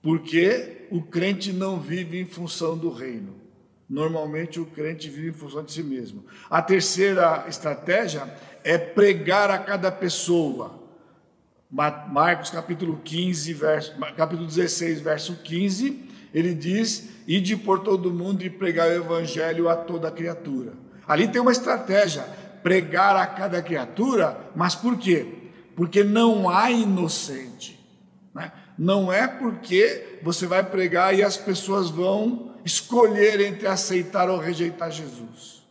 porque 0.00 0.86
o 0.88 1.02
crente 1.02 1.52
não 1.52 1.80
vive 1.80 2.20
em 2.20 2.26
função 2.26 2.78
do 2.78 2.90
reino. 2.92 3.34
Normalmente 3.88 4.60
o 4.60 4.66
crente 4.66 5.10
vive 5.10 5.30
em 5.30 5.32
função 5.32 5.64
de 5.64 5.72
si 5.72 5.82
mesmo. 5.82 6.24
A 6.48 6.62
terceira 6.62 7.44
estratégia 7.48 8.32
é 8.62 8.78
pregar 8.78 9.50
a 9.50 9.58
cada 9.58 9.90
pessoa. 9.90 10.79
Marcos 11.70 12.50
capítulo 12.50 13.00
15, 13.04 13.52
verso, 13.54 13.94
capítulo 14.16 14.46
16, 14.46 15.00
verso 15.00 15.36
15, 15.36 16.08
ele 16.34 16.52
diz: 16.54 17.10
"Ide 17.26 17.56
por 17.56 17.80
todo 17.80 18.12
mundo 18.12 18.42
e 18.42 18.50
pregar 18.50 18.88
o 18.88 18.92
evangelho 18.92 19.68
a 19.68 19.76
toda 19.76 20.10
criatura". 20.10 20.72
Ali 21.06 21.28
tem 21.28 21.40
uma 21.40 21.52
estratégia, 21.52 22.22
pregar 22.62 23.16
a 23.16 23.26
cada 23.26 23.62
criatura, 23.62 24.38
mas 24.54 24.74
por 24.74 24.98
quê? 24.98 25.26
Porque 25.76 26.02
não 26.02 26.48
há 26.48 26.70
inocente. 26.70 27.78
Né? 28.34 28.52
não 28.80 29.12
é 29.12 29.28
porque 29.28 30.20
você 30.22 30.46
vai 30.46 30.64
pregar 30.64 31.14
e 31.14 31.22
as 31.22 31.36
pessoas 31.36 31.90
vão 31.90 32.54
escolher 32.64 33.38
entre 33.42 33.66
aceitar 33.66 34.30
ou 34.30 34.38
rejeitar 34.38 34.90
Jesus. 34.90 35.62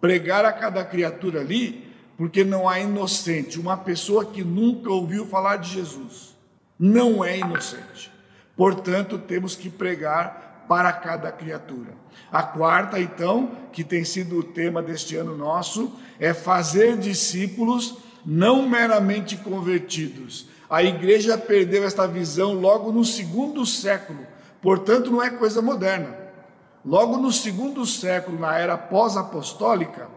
Pregar 0.00 0.42
a 0.46 0.52
cada 0.52 0.82
criatura 0.82 1.40
ali, 1.40 1.85
porque 2.16 2.44
não 2.44 2.68
há 2.68 2.80
inocente, 2.80 3.60
uma 3.60 3.76
pessoa 3.76 4.24
que 4.24 4.42
nunca 4.42 4.90
ouviu 4.90 5.26
falar 5.26 5.56
de 5.56 5.70
Jesus, 5.70 6.36
não 6.78 7.24
é 7.24 7.38
inocente. 7.38 8.10
Portanto, 8.56 9.18
temos 9.18 9.54
que 9.54 9.68
pregar 9.68 10.64
para 10.68 10.92
cada 10.92 11.30
criatura. 11.30 11.94
A 12.32 12.42
quarta, 12.42 12.98
então, 12.98 13.50
que 13.72 13.84
tem 13.84 14.04
sido 14.04 14.38
o 14.38 14.42
tema 14.42 14.82
deste 14.82 15.16
ano 15.16 15.36
nosso, 15.36 15.92
é 16.18 16.32
fazer 16.32 16.96
discípulos 16.96 17.98
não 18.24 18.68
meramente 18.68 19.36
convertidos, 19.36 20.48
a 20.68 20.82
igreja 20.82 21.38
perdeu 21.38 21.84
esta 21.84 22.08
visão 22.08 22.54
logo 22.54 22.90
no 22.90 23.04
segundo 23.04 23.64
século, 23.64 24.26
portanto, 24.60 25.10
não 25.10 25.22
é 25.22 25.30
coisa 25.30 25.62
moderna. 25.62 26.26
Logo 26.84 27.16
no 27.18 27.30
segundo 27.30 27.86
século, 27.86 28.38
na 28.38 28.58
era 28.58 28.76
pós-apostólica, 28.76 30.08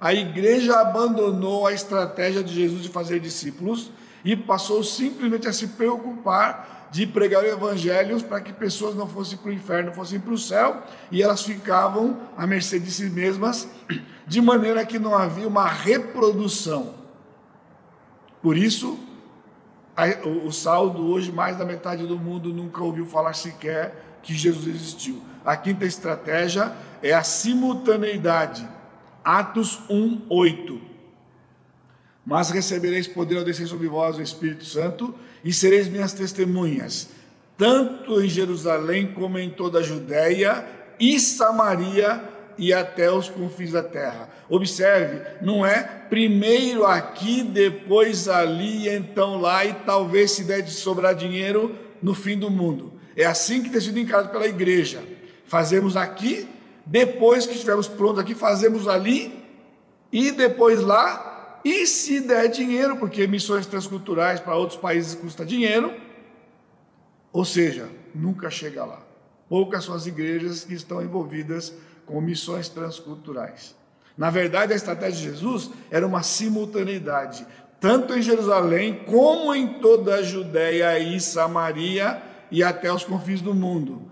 a 0.00 0.14
igreja 0.14 0.80
abandonou 0.80 1.66
a 1.66 1.72
estratégia 1.72 2.42
de 2.42 2.54
Jesus 2.54 2.82
de 2.82 2.88
fazer 2.88 3.20
discípulos 3.20 3.90
e 4.24 4.34
passou 4.34 4.82
simplesmente 4.82 5.46
a 5.46 5.52
se 5.52 5.68
preocupar 5.68 6.88
de 6.90 7.06
pregar 7.06 7.44
o 7.44 7.46
evangelho 7.46 8.20
para 8.24 8.40
que 8.40 8.52
pessoas 8.52 8.96
não 8.96 9.06
fossem 9.06 9.38
para 9.38 9.50
o 9.50 9.52
inferno, 9.52 9.92
fossem 9.92 10.18
para 10.18 10.32
o 10.32 10.38
céu, 10.38 10.82
e 11.10 11.22
elas 11.22 11.42
ficavam 11.42 12.18
à 12.36 12.46
mercê 12.46 12.80
de 12.80 12.90
si 12.90 13.08
mesmas, 13.08 13.68
de 14.26 14.40
maneira 14.40 14.84
que 14.84 14.98
não 14.98 15.14
havia 15.14 15.46
uma 15.46 15.68
reprodução. 15.68 16.94
Por 18.42 18.56
isso, 18.56 18.98
o 20.44 20.50
saldo 20.50 21.06
hoje, 21.06 21.30
mais 21.30 21.56
da 21.56 21.64
metade 21.64 22.06
do 22.06 22.18
mundo 22.18 22.52
nunca 22.52 22.82
ouviu 22.82 23.06
falar 23.06 23.34
sequer 23.34 24.18
que 24.22 24.34
Jesus 24.34 24.66
existiu. 24.66 25.22
A 25.44 25.56
quinta 25.56 25.84
estratégia 25.84 26.72
é 27.02 27.12
a 27.12 27.22
simultaneidade. 27.22 28.66
Atos 29.30 29.78
1, 29.88 30.22
8. 30.28 30.80
Mas 32.26 32.50
recebereis 32.50 33.06
poder 33.06 33.38
ao 33.38 33.44
descer 33.44 33.68
sobre 33.68 33.86
vós 33.86 34.18
o 34.18 34.22
Espírito 34.22 34.64
Santo 34.64 35.14
e 35.44 35.52
sereis 35.52 35.86
minhas 35.86 36.12
testemunhas, 36.12 37.10
tanto 37.56 38.20
em 38.20 38.28
Jerusalém 38.28 39.12
como 39.12 39.38
em 39.38 39.48
toda 39.48 39.78
a 39.78 39.82
Judéia 39.82 40.66
e 40.98 41.20
Samaria 41.20 42.24
e 42.58 42.72
até 42.72 43.08
os 43.12 43.28
confins 43.28 43.70
da 43.70 43.84
terra. 43.84 44.28
Observe, 44.48 45.22
não 45.40 45.64
é 45.64 45.80
primeiro 45.80 46.84
aqui, 46.84 47.44
depois 47.44 48.26
ali, 48.26 48.88
então 48.88 49.40
lá, 49.40 49.64
e 49.64 49.72
talvez 49.72 50.32
se 50.32 50.42
der 50.42 50.60
de 50.60 50.72
sobrar 50.72 51.14
dinheiro 51.14 51.78
no 52.02 52.14
fim 52.14 52.36
do 52.36 52.50
mundo. 52.50 52.94
É 53.16 53.26
assim 53.26 53.62
que 53.62 53.70
tem 53.70 53.80
sido 53.80 54.00
encarado 54.00 54.30
pela 54.30 54.48
igreja. 54.48 55.00
Fazemos 55.46 55.96
aqui, 55.96 56.48
depois 56.86 57.46
que 57.46 57.52
estivermos 57.52 57.88
prontos 57.88 58.18
aqui, 58.18 58.34
fazemos 58.34 58.88
ali, 58.88 59.44
e 60.12 60.30
depois 60.30 60.80
lá, 60.80 61.60
e 61.64 61.86
se 61.86 62.20
der 62.20 62.48
dinheiro, 62.48 62.96
porque 62.96 63.26
missões 63.26 63.66
transculturais 63.66 64.40
para 64.40 64.56
outros 64.56 64.78
países 64.78 65.14
custa 65.14 65.44
dinheiro, 65.44 65.92
ou 67.32 67.44
seja, 67.44 67.88
nunca 68.14 68.50
chega 68.50 68.84
lá. 68.84 69.00
Poucas 69.48 69.84
são 69.84 69.94
as 69.94 70.06
igrejas 70.06 70.64
que 70.64 70.74
estão 70.74 71.02
envolvidas 71.02 71.72
com 72.06 72.20
missões 72.20 72.68
transculturais. 72.68 73.76
Na 74.16 74.30
verdade, 74.30 74.72
a 74.72 74.76
estratégia 74.76 75.30
de 75.30 75.34
Jesus 75.34 75.70
era 75.90 76.06
uma 76.06 76.22
simultaneidade, 76.22 77.46
tanto 77.80 78.14
em 78.14 78.22
Jerusalém 78.22 79.04
como 79.06 79.54
em 79.54 79.80
toda 79.80 80.16
a 80.16 80.22
Judéia 80.22 80.98
e 80.98 81.20
Samaria 81.20 82.22
e 82.50 82.62
até 82.62 82.92
os 82.92 83.04
confins 83.04 83.40
do 83.40 83.54
mundo. 83.54 84.10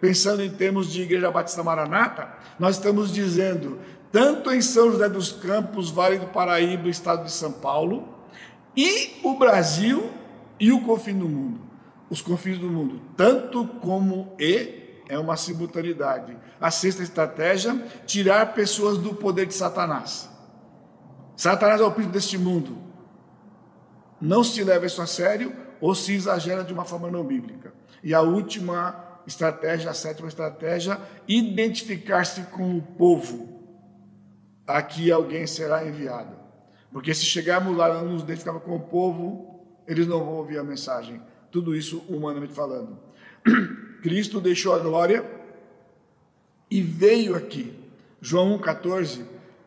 Pensando 0.00 0.42
em 0.42 0.50
termos 0.50 0.92
de 0.92 1.02
Igreja 1.02 1.30
Batista 1.30 1.62
Maranata, 1.62 2.28
nós 2.58 2.76
estamos 2.76 3.12
dizendo, 3.12 3.80
tanto 4.12 4.52
em 4.52 4.62
São 4.62 4.92
José 4.92 5.08
dos 5.08 5.32
Campos, 5.32 5.90
Vale 5.90 6.18
do 6.18 6.26
Paraíba, 6.26 6.88
estado 6.88 7.24
de 7.24 7.32
São 7.32 7.52
Paulo, 7.52 8.08
e 8.76 9.20
o 9.24 9.36
Brasil 9.36 10.10
e 10.60 10.70
o 10.70 10.82
confim 10.82 11.18
do 11.18 11.28
mundo. 11.28 11.60
Os 12.08 12.20
confins 12.20 12.58
do 12.58 12.68
mundo, 12.68 13.00
tanto 13.16 13.66
como 13.66 14.36
e 14.38 14.82
é 15.08 15.18
uma 15.18 15.36
simultaneidade. 15.36 16.36
A 16.60 16.70
sexta 16.70 17.02
estratégia, 17.02 17.74
tirar 18.06 18.54
pessoas 18.54 18.98
do 18.98 19.14
poder 19.14 19.46
de 19.46 19.54
Satanás. 19.54 20.30
Satanás 21.36 21.80
é 21.80 21.84
o 21.84 21.90
príncipe 21.90 22.14
deste 22.14 22.38
mundo. 22.38 22.78
Não 24.20 24.44
se 24.44 24.62
leva 24.62 24.86
isso 24.86 25.02
a 25.02 25.06
sério 25.06 25.52
ou 25.80 25.94
se 25.94 26.14
exagera 26.14 26.62
de 26.62 26.72
uma 26.72 26.84
forma 26.84 27.10
não 27.10 27.24
bíblica. 27.24 27.74
E 28.04 28.14
a 28.14 28.20
última 28.20 29.11
estratégia, 29.26 29.90
a 29.90 29.94
sétima 29.94 30.28
estratégia, 30.28 31.00
identificar-se 31.26 32.42
com 32.44 32.76
o 32.76 32.82
povo. 32.82 33.60
Aqui 34.66 35.10
alguém 35.10 35.46
será 35.46 35.86
enviado. 35.86 36.36
Porque 36.92 37.14
se 37.14 37.24
chegarmos 37.24 37.76
lá 37.76 37.92
não 37.92 38.12
nos 38.12 38.22
identificarmos 38.22 38.62
com 38.62 38.76
o 38.76 38.80
povo, 38.80 39.64
eles 39.86 40.06
não 40.06 40.20
vão 40.20 40.34
ouvir 40.34 40.58
a 40.58 40.64
mensagem. 40.64 41.20
Tudo 41.50 41.74
isso 41.74 42.04
humanamente 42.08 42.52
falando. 42.52 42.98
Cristo 44.02 44.40
deixou 44.40 44.74
a 44.74 44.78
glória 44.78 45.24
e 46.70 46.80
veio 46.82 47.36
aqui. 47.36 47.78
João 48.20 48.58
1,14, 48.58 49.24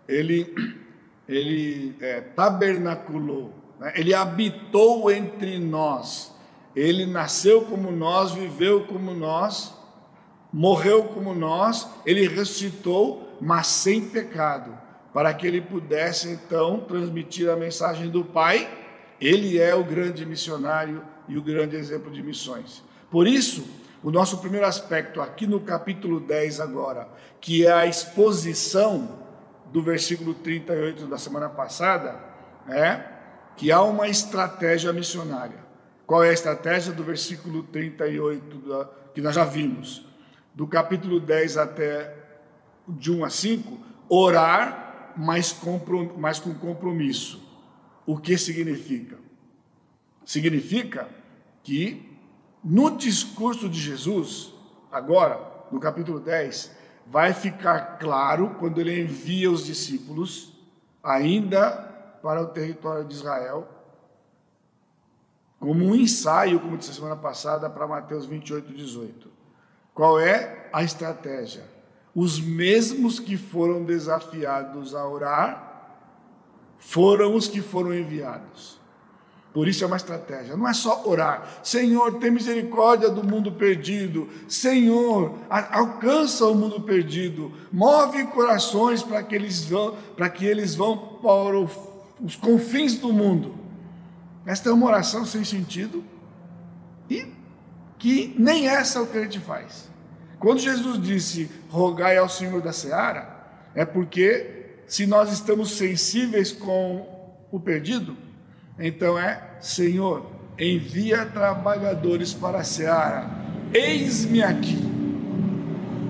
ele, 0.07 0.53
ele 1.27 1.95
é, 1.99 2.21
tabernaculou, 2.21 3.53
né? 3.79 3.93
ele 3.95 4.13
habitou 4.13 5.11
entre 5.11 5.59
nós. 5.59 6.34
Ele 6.75 7.05
nasceu 7.05 7.61
como 7.61 7.91
nós, 7.91 8.31
viveu 8.31 8.85
como 8.85 9.13
nós, 9.13 9.73
morreu 10.51 11.03
como 11.03 11.33
nós, 11.33 11.87
ele 12.05 12.27
ressuscitou, 12.27 13.37
mas 13.41 13.67
sem 13.67 14.01
pecado, 14.01 14.77
para 15.13 15.33
que 15.33 15.47
ele 15.47 15.61
pudesse 15.61 16.29
então 16.29 16.81
transmitir 16.81 17.49
a 17.49 17.55
mensagem 17.55 18.09
do 18.09 18.23
Pai. 18.23 18.69
Ele 19.19 19.57
é 19.57 19.73
o 19.73 19.83
grande 19.83 20.25
missionário 20.25 21.01
e 21.27 21.37
o 21.37 21.41
grande 21.41 21.75
exemplo 21.75 22.11
de 22.11 22.21
missões. 22.21 22.83
Por 23.09 23.27
isso, 23.27 23.65
o 24.03 24.11
nosso 24.11 24.37
primeiro 24.37 24.67
aspecto 24.67 25.19
aqui 25.19 25.47
no 25.47 25.61
capítulo 25.61 26.19
10 26.19 26.59
agora, 26.59 27.09
que 27.41 27.65
é 27.65 27.71
a 27.71 27.85
exposição 27.85 29.25
do 29.71 29.81
versículo 29.81 30.33
38 30.33 31.07
da 31.07 31.17
semana 31.17 31.49
passada, 31.49 32.19
é 32.69 33.01
que 33.57 33.71
há 33.71 33.81
uma 33.81 34.07
estratégia 34.07 34.93
missionária. 34.93 35.64
Qual 36.05 36.23
é 36.23 36.29
a 36.29 36.33
estratégia 36.33 36.93
do 36.93 37.03
versículo 37.03 37.63
38 37.63 38.57
da, 38.57 38.85
que 39.13 39.21
nós 39.21 39.33
já 39.33 39.43
vimos? 39.43 40.05
Do 40.53 40.67
capítulo 40.67 41.19
10 41.19 41.57
até 41.57 42.15
de 42.87 43.11
1 43.11 43.25
a 43.25 43.29
5, 43.29 43.79
orar, 44.07 45.13
mas, 45.17 45.59
mas 46.17 46.39
com 46.39 46.53
compromisso. 46.53 47.41
O 48.05 48.17
que 48.17 48.37
significa? 48.37 49.17
Significa 50.23 51.09
que 51.63 52.17
no 52.63 52.95
discurso 52.95 53.67
de 53.67 53.79
Jesus, 53.79 54.53
agora, 54.91 55.39
no 55.71 55.79
capítulo 55.79 56.19
10, 56.19 56.71
vai 57.07 57.33
ficar 57.33 57.97
claro 57.99 58.55
quando 58.59 58.79
ele 58.79 59.01
envia 59.01 59.49
os 59.51 59.65
discípulos 59.65 60.53
ainda 61.03 61.71
para 62.21 62.41
o 62.41 62.47
território 62.47 63.05
de 63.05 63.13
Israel, 63.13 63.67
como 65.59 65.85
um 65.85 65.95
ensaio, 65.95 66.59
como 66.59 66.77
disse 66.77 66.91
a 66.91 66.93
semana 66.95 67.15
passada, 67.15 67.69
para 67.69 67.87
Mateus 67.87 68.25
28, 68.25 68.73
18. 68.73 69.29
Qual 69.93 70.19
é 70.19 70.69
a 70.73 70.83
estratégia? 70.83 71.63
Os 72.13 72.39
mesmos 72.39 73.19
que 73.19 73.37
foram 73.37 73.83
desafiados 73.83 74.93
a 74.93 75.07
orar 75.07 75.65
foram 76.77 77.35
os 77.35 77.47
que 77.47 77.61
foram 77.61 77.93
enviados. 77.93 78.79
Por 79.53 79.69
isso 79.69 79.85
é 79.85 79.87
uma 79.87 79.95
estratégia. 79.95 80.57
Não 80.57 80.67
é 80.67 80.73
só 80.73 81.03
orar. 81.07 81.61
Senhor, 81.63 82.19
tem 82.19 82.29
misericórdia 82.29 83.09
do 83.09 83.23
mundo 83.23 83.53
perdido. 83.53 84.27
Senhor, 84.49 85.33
alcança 85.49 86.45
o 86.45 86.53
mundo 86.53 86.81
perdido. 86.81 87.53
Move 87.71 88.25
corações 88.27 89.01
para 89.01 89.23
que 89.23 89.33
eles 89.33 89.63
vão, 89.63 89.95
para 90.17 90.29
que 90.29 90.45
eles 90.45 90.75
vão 90.75 90.97
para 90.97 91.57
os 92.21 92.35
confins 92.35 92.95
do 92.95 93.13
mundo. 93.13 93.64
Esta 94.45 94.69
é 94.69 94.73
uma 94.73 94.85
oração 94.85 95.25
sem 95.25 95.43
sentido 95.43 96.03
e 97.09 97.25
que 97.97 98.35
nem 98.37 98.67
essa 98.67 98.99
é 98.99 99.01
o 99.01 99.07
que 99.07 99.17
a 99.17 99.23
gente 99.23 99.39
faz. 99.39 99.89
Quando 100.39 100.59
Jesus 100.59 101.01
disse 101.01 101.49
rogai 101.69 102.17
ao 102.17 102.29
Senhor 102.29 102.61
da 102.61 102.71
seara, 102.71 103.35
é 103.73 103.83
porque 103.83 104.77
se 104.85 105.07
nós 105.07 105.31
estamos 105.31 105.71
sensíveis 105.71 106.51
com 106.51 107.35
o 107.51 107.59
perdido, 107.59 108.15
então 108.77 109.17
é: 109.17 109.41
Senhor, 109.59 110.29
envia 110.59 111.25
trabalhadores 111.25 112.33
para 112.33 112.59
a 112.59 112.63
seara, 112.63 113.29
eis-me 113.73 114.43
aqui, 114.43 114.77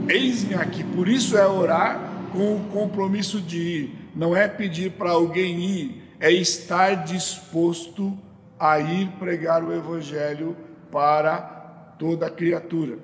eis-me 0.10 0.56
aqui. 0.56 0.84
Por 0.84 1.08
isso 1.08 1.38
é 1.38 1.48
orar 1.48 2.00
com 2.34 2.58
o 2.58 2.66
compromisso 2.66 3.40
de 3.40 3.58
ir, 3.58 4.10
não 4.16 4.36
é 4.36 4.48
pedir 4.48 4.92
para 4.92 5.12
alguém 5.12 5.60
ir, 5.60 6.05
é 6.20 6.32
estar 6.32 7.04
disposto 7.04 8.18
a 8.60 8.80
ir 8.80 9.10
pregar 9.20 9.64
o 9.64 9.74
Evangelho 9.74 10.56
para 10.92 11.38
toda 12.00 12.30
criatura. 12.30 12.98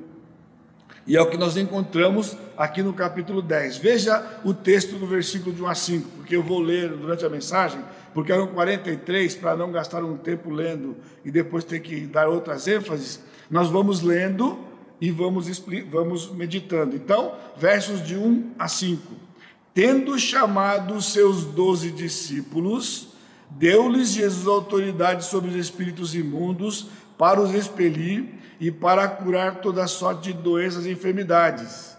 E 1.06 1.18
é 1.18 1.22
o 1.22 1.30
que 1.30 1.38
nós 1.38 1.58
encontramos 1.58 2.38
aqui 2.56 2.84
no 2.84 2.94
capítulo 2.94 3.42
10. 3.42 3.78
Veja 3.78 4.40
o 4.44 4.54
texto 4.54 4.98
do 4.98 5.08
versículo 5.08 5.54
de 5.54 5.62
1 5.62 5.68
a 5.68 5.76
5, 5.76 6.10
porque 6.18 6.36
eu 6.36 6.44
vou 6.44 6.60
ler 6.60 6.90
durante 6.90 7.26
a 7.26 7.30
mensagem 7.30 7.82
porque 8.14 8.32
eram 8.32 8.48
43 8.48 9.36
para 9.36 9.56
não 9.56 9.72
gastar 9.72 10.04
um 10.04 10.18
tempo 10.18 10.50
lendo 10.50 10.98
e 11.24 11.32
depois 11.32 11.64
ter 11.64 11.80
que 11.80 12.02
dar 12.02 12.28
outras 12.28 12.68
ênfases, 12.68 13.22
nós 13.50 13.70
vamos 13.70 14.02
lendo 14.02 14.60
e 15.00 15.10
vamos, 15.10 15.48
vamos 15.90 16.32
meditando. 16.32 16.96
Então, 16.96 17.34
versos 17.58 18.06
de 18.06 18.16
1 18.16 18.52
a 18.60 18.68
5. 18.68 19.31
Tendo 19.74 20.20
chamado 20.20 20.96
os 20.96 21.14
seus 21.14 21.46
doze 21.46 21.92
discípulos, 21.92 23.10
deu-lhes 23.50 24.12
Jesus 24.12 24.48
autoridade 24.48 25.26
sobre 25.26 25.50
os 25.50 25.56
espíritos 25.56 26.14
imundos 26.14 26.88
para 27.18 27.40
os 27.40 27.54
expelir 27.54 28.26
e 28.60 28.72
para 28.72 29.08
curar 29.08 29.62
toda 29.62 29.88
sorte 29.88 30.34
de 30.34 30.34
doenças 30.34 30.86
e 30.86 30.92
enfermidades. 30.92 31.96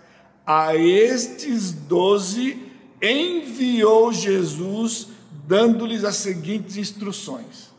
A 0.46 0.74
estes 0.76 1.72
doze 1.72 2.70
enviou 3.00 4.12
Jesus 4.12 5.08
dando-lhes 5.46 6.04
as 6.04 6.16
seguintes 6.16 6.76
instruções. 6.76 7.72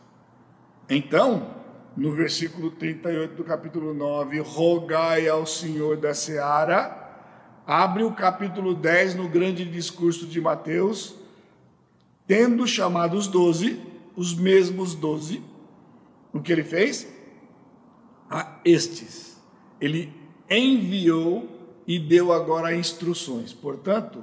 Então, 0.88 1.50
no 1.96 2.12
versículo 2.12 2.70
38 2.72 3.34
do 3.34 3.44
capítulo 3.44 3.94
9, 3.94 4.40
rogai 4.40 5.28
ao 5.28 5.46
Senhor 5.46 5.96
da 5.96 6.12
seara, 6.12 7.03
abre 7.66 8.04
o 8.04 8.12
capítulo 8.12 8.74
10 8.74 9.14
no 9.14 9.28
grande 9.28 9.64
discurso 9.64 10.26
de 10.26 10.40
Mateus, 10.40 11.14
tendo 12.26 12.66
chamado 12.66 13.16
os 13.16 13.26
doze, 13.26 13.80
os 14.16 14.34
mesmos 14.34 14.94
doze, 14.94 15.42
o 16.32 16.40
que 16.40 16.52
ele 16.52 16.64
fez? 16.64 17.06
A 18.30 18.58
estes. 18.64 19.40
Ele 19.80 20.12
enviou 20.50 21.48
e 21.86 21.98
deu 21.98 22.32
agora 22.32 22.74
instruções. 22.74 23.52
Portanto, 23.52 24.22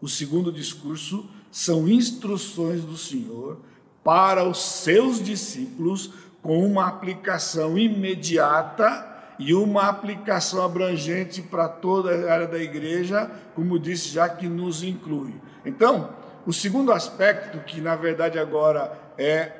o 0.00 0.08
segundo 0.08 0.52
discurso 0.52 1.28
são 1.50 1.88
instruções 1.88 2.82
do 2.82 2.96
Senhor 2.96 3.58
para 4.04 4.48
os 4.48 4.58
seus 4.58 5.22
discípulos 5.22 6.12
com 6.42 6.64
uma 6.64 6.86
aplicação 6.86 7.76
imediata 7.76 9.17
e 9.38 9.54
uma 9.54 9.88
aplicação 9.88 10.64
abrangente 10.64 11.40
para 11.40 11.68
toda 11.68 12.10
a 12.10 12.32
área 12.32 12.46
da 12.46 12.58
igreja, 12.58 13.30
como 13.54 13.78
disse, 13.78 14.08
já 14.08 14.28
que 14.28 14.48
nos 14.48 14.82
inclui. 14.82 15.34
Então, 15.64 16.10
o 16.46 16.52
segundo 16.52 16.92
aspecto, 16.92 17.60
que 17.60 17.80
na 17.80 17.94
verdade 17.94 18.38
agora 18.38 18.92
é 19.16 19.52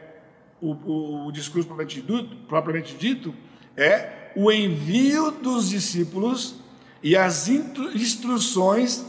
o, 0.61 0.73
o, 0.73 1.27
o 1.29 1.33
discurso 1.33 1.69
propriamente 1.69 2.03
dito, 2.03 2.37
propriamente 2.49 2.97
dito, 2.97 3.35
é 3.77 4.33
o 4.35 4.51
envio 4.51 5.31
dos 5.31 5.69
discípulos 5.69 6.57
e 7.03 7.17
as 7.17 7.49
instruções 7.49 9.05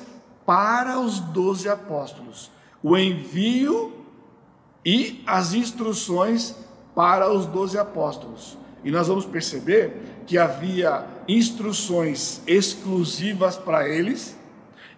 para 0.45 0.99
os 0.99 1.19
doze 1.19 1.67
apóstolos 1.67 2.51
o 2.83 2.97
envio 2.97 3.93
e 4.85 5.21
as 5.25 5.53
instruções 5.53 6.55
para 6.95 7.31
os 7.31 7.45
doze 7.45 7.77
apóstolos. 7.77 8.57
E 8.83 8.91
nós 8.91 9.07
vamos 9.07 9.25
perceber 9.25 10.18
que 10.29 10.37
havia 10.37 11.07
instruções 11.27 12.39
exclusivas 12.45 13.57
para 13.57 13.89
eles 13.89 14.37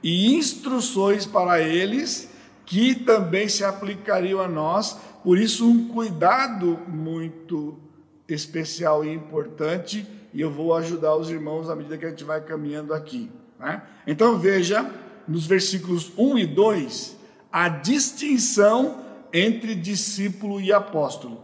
e 0.04 0.36
instruções 0.36 1.26
para 1.26 1.62
eles 1.62 2.30
que 2.66 2.94
também 2.94 3.48
se 3.48 3.64
aplicariam 3.64 4.42
a 4.42 4.48
nós. 4.50 4.98
Por 5.24 5.38
isso, 5.38 5.66
um 5.66 5.88
cuidado 5.88 6.78
muito 6.86 7.80
especial 8.28 9.06
e 9.06 9.14
importante. 9.14 10.06
E 10.34 10.42
eu 10.42 10.52
vou 10.52 10.76
ajudar 10.76 11.16
os 11.16 11.30
irmãos 11.30 11.70
à 11.70 11.78
medida 11.78 11.98
que 11.98 12.06
a 12.06 12.10
gente 12.10 12.26
vai 12.26 12.42
caminhando 12.42 12.94
aqui. 12.94 13.32
Né? 13.58 13.82
Então, 14.06 14.38
veja 14.38 14.92
nos 15.26 15.46
versículos 15.46 16.12
1 16.18 16.40
e 16.40 16.46
2 16.46 17.18
a 17.50 17.70
distinção 17.70 19.00
entre 19.32 19.76
discípulo 19.76 20.60
e 20.60 20.74
apóstolo. 20.74 21.42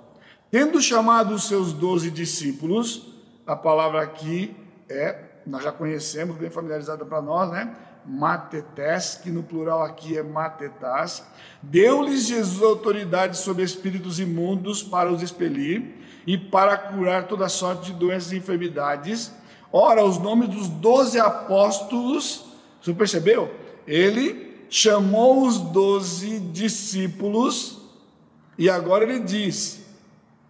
Tendo 0.52 0.82
chamado 0.82 1.34
os 1.34 1.48
seus 1.48 1.72
doze 1.72 2.12
discípulos, 2.12 3.16
a 3.48 3.56
palavra 3.56 4.02
aqui 4.02 4.56
é, 4.90 5.24
nós 5.46 5.64
já 5.64 5.72
conhecemos, 5.72 6.36
bem 6.36 6.50
familiarizada 6.50 7.06
para 7.06 7.22
nós, 7.22 7.50
né? 7.50 7.74
Matetés, 8.06 9.20
que 9.22 9.30
no 9.30 9.44
plural 9.44 9.82
aqui 9.82 10.18
é 10.18 10.24
matetás, 10.24 11.24
deu-lhes 11.62 12.26
Jesus 12.26 12.62
autoridade 12.62 13.38
sobre 13.38 13.64
espíritos 13.64 14.20
imundos 14.20 14.84
para 14.84 15.12
os 15.12 15.22
expelir 15.22 15.96
e 16.26 16.38
para 16.38 16.78
curar 16.78 17.28
toda 17.28 17.50
sorte 17.50 17.92
de 17.92 17.98
doenças 17.98 18.32
e 18.34 18.38
enfermidades. 18.38 19.32
Ora, 19.72 20.04
os 20.04 20.18
nomes 20.18 20.50
dos 20.50 20.68
doze 20.68 21.20
apóstolos, 21.20 22.46
você 22.82 22.94
percebeu? 22.94 23.54
Ele 23.86 24.66
chamou 24.70 25.46
os 25.46 25.58
doze 25.58 26.40
discípulos 26.40 27.82
e 28.58 28.70
agora 28.70 29.04
ele 29.04 29.20
diz: 29.20 29.86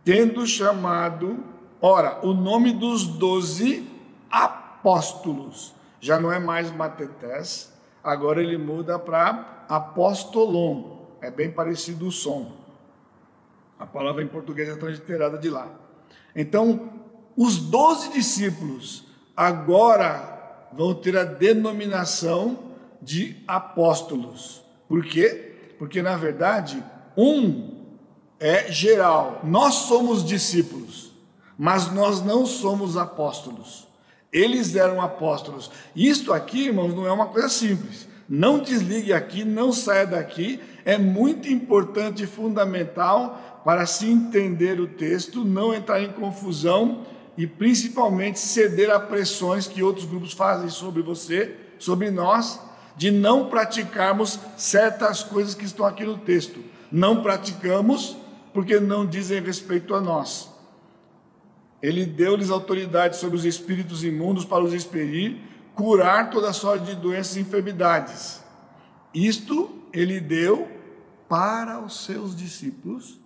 tendo 0.04 0.46
chamado, 0.46 1.44
ora, 1.82 2.26
o 2.26 2.34
nome 2.34 2.74
dos 2.74 3.06
doze 3.08 3.88
apóstolos, 4.30 5.74
já 6.00 6.20
não 6.20 6.32
é 6.32 6.40
mais 6.40 6.72
Matetés, 6.72 7.74
agora 8.04 8.42
ele 8.42 8.58
muda 8.58 8.98
para 8.98 9.66
apóstolon, 9.70 10.98
é 11.22 11.30
bem 11.30 11.52
parecido 11.52 12.08
o 12.08 12.12
som. 12.12 12.52
A 13.80 13.86
palavra 13.86 14.24
em 14.24 14.28
português 14.28 14.70
é 14.70 14.76
transliterada 14.76 15.38
de 15.38 15.50
lá. 15.50 15.68
Então, 16.36 16.90
os 17.36 17.58
doze 17.58 18.10
discípulos 18.10 19.06
agora 19.36 20.68
vão 20.74 20.94
ter 20.94 21.16
a 21.16 21.24
denominação 21.24 22.58
de 23.02 23.44
apóstolos. 23.48 24.64
Por 24.88 25.06
quê? 25.06 25.76
Porque 25.78 26.02
na 26.02 26.16
verdade, 26.16 26.84
um 27.16 27.78
é 28.40 28.72
geral. 28.72 29.42
Nós 29.44 29.74
somos 29.76 30.24
discípulos, 30.24 31.07
mas 31.58 31.92
nós 31.92 32.22
não 32.22 32.46
somos 32.46 32.96
apóstolos. 32.96 33.88
Eles 34.32 34.76
eram 34.76 35.02
apóstolos. 35.02 35.72
Isto 35.96 36.34
aqui, 36.34 36.68
irmãos, 36.68 36.94
não 36.94 37.08
é 37.08 37.12
uma 37.12 37.28
coisa 37.28 37.50
simples. 37.50 38.08
Não 38.30 38.60
desligue 38.60 39.14
aqui, 39.14 39.44
não 39.44 39.72
saia 39.72 40.06
daqui. 40.06 40.60
É 40.86 40.98
muito 40.98 41.50
importante 41.50 42.24
e 42.24 42.28
fundamental 42.28 43.62
para 43.64 43.86
se 43.86 44.06
entender 44.06 44.80
o 44.80 44.88
texto, 44.88 45.44
não 45.44 45.74
entrar 45.74 46.02
em 46.02 46.12
confusão 46.12 47.06
e 47.38 47.48
principalmente 47.48 48.40
ceder 48.40 48.90
a 48.90 49.00
pressões 49.00 49.68
que 49.68 49.84
outros 49.84 50.06
grupos 50.06 50.34
fazem 50.34 50.70
sobre 50.70 51.02
você, 51.02 51.56
sobre 51.80 52.10
nós, 52.10 52.60
de 52.96 53.12
não 53.12 53.48
praticarmos 53.48 54.40
certas 54.58 55.24
coisas 55.24 55.54
que 55.54 55.66
estão 55.66 55.86
aqui 55.86 56.04
no 56.04 56.18
texto. 56.18 56.60
Não 56.92 57.22
praticamos 57.22 58.18
porque 58.54 58.80
não 58.80 59.06
dizem 59.06 59.42
respeito 59.42 59.94
a 59.94 60.02
nós. 60.02 60.57
Ele 61.82 62.06
deu-lhes 62.06 62.50
autoridade 62.50 63.18
sobre 63.18 63.36
os 63.36 63.46
espíritos 63.46 64.04
imundos 64.04 64.44
para 64.44 64.64
os 64.64 64.74
expelir, 64.74 65.38
curar 65.76 66.30
toda 66.30 66.52
sorte 66.54 66.86
de 66.86 66.96
doenças 66.96 67.36
e 67.36 67.42
enfermidades. 67.42 68.42
Isto 69.14 69.70
ele 69.94 70.20
deu 70.20 70.68
para 71.30 71.80
os 71.80 72.06
seus 72.06 72.36
discípulos, 72.36 73.20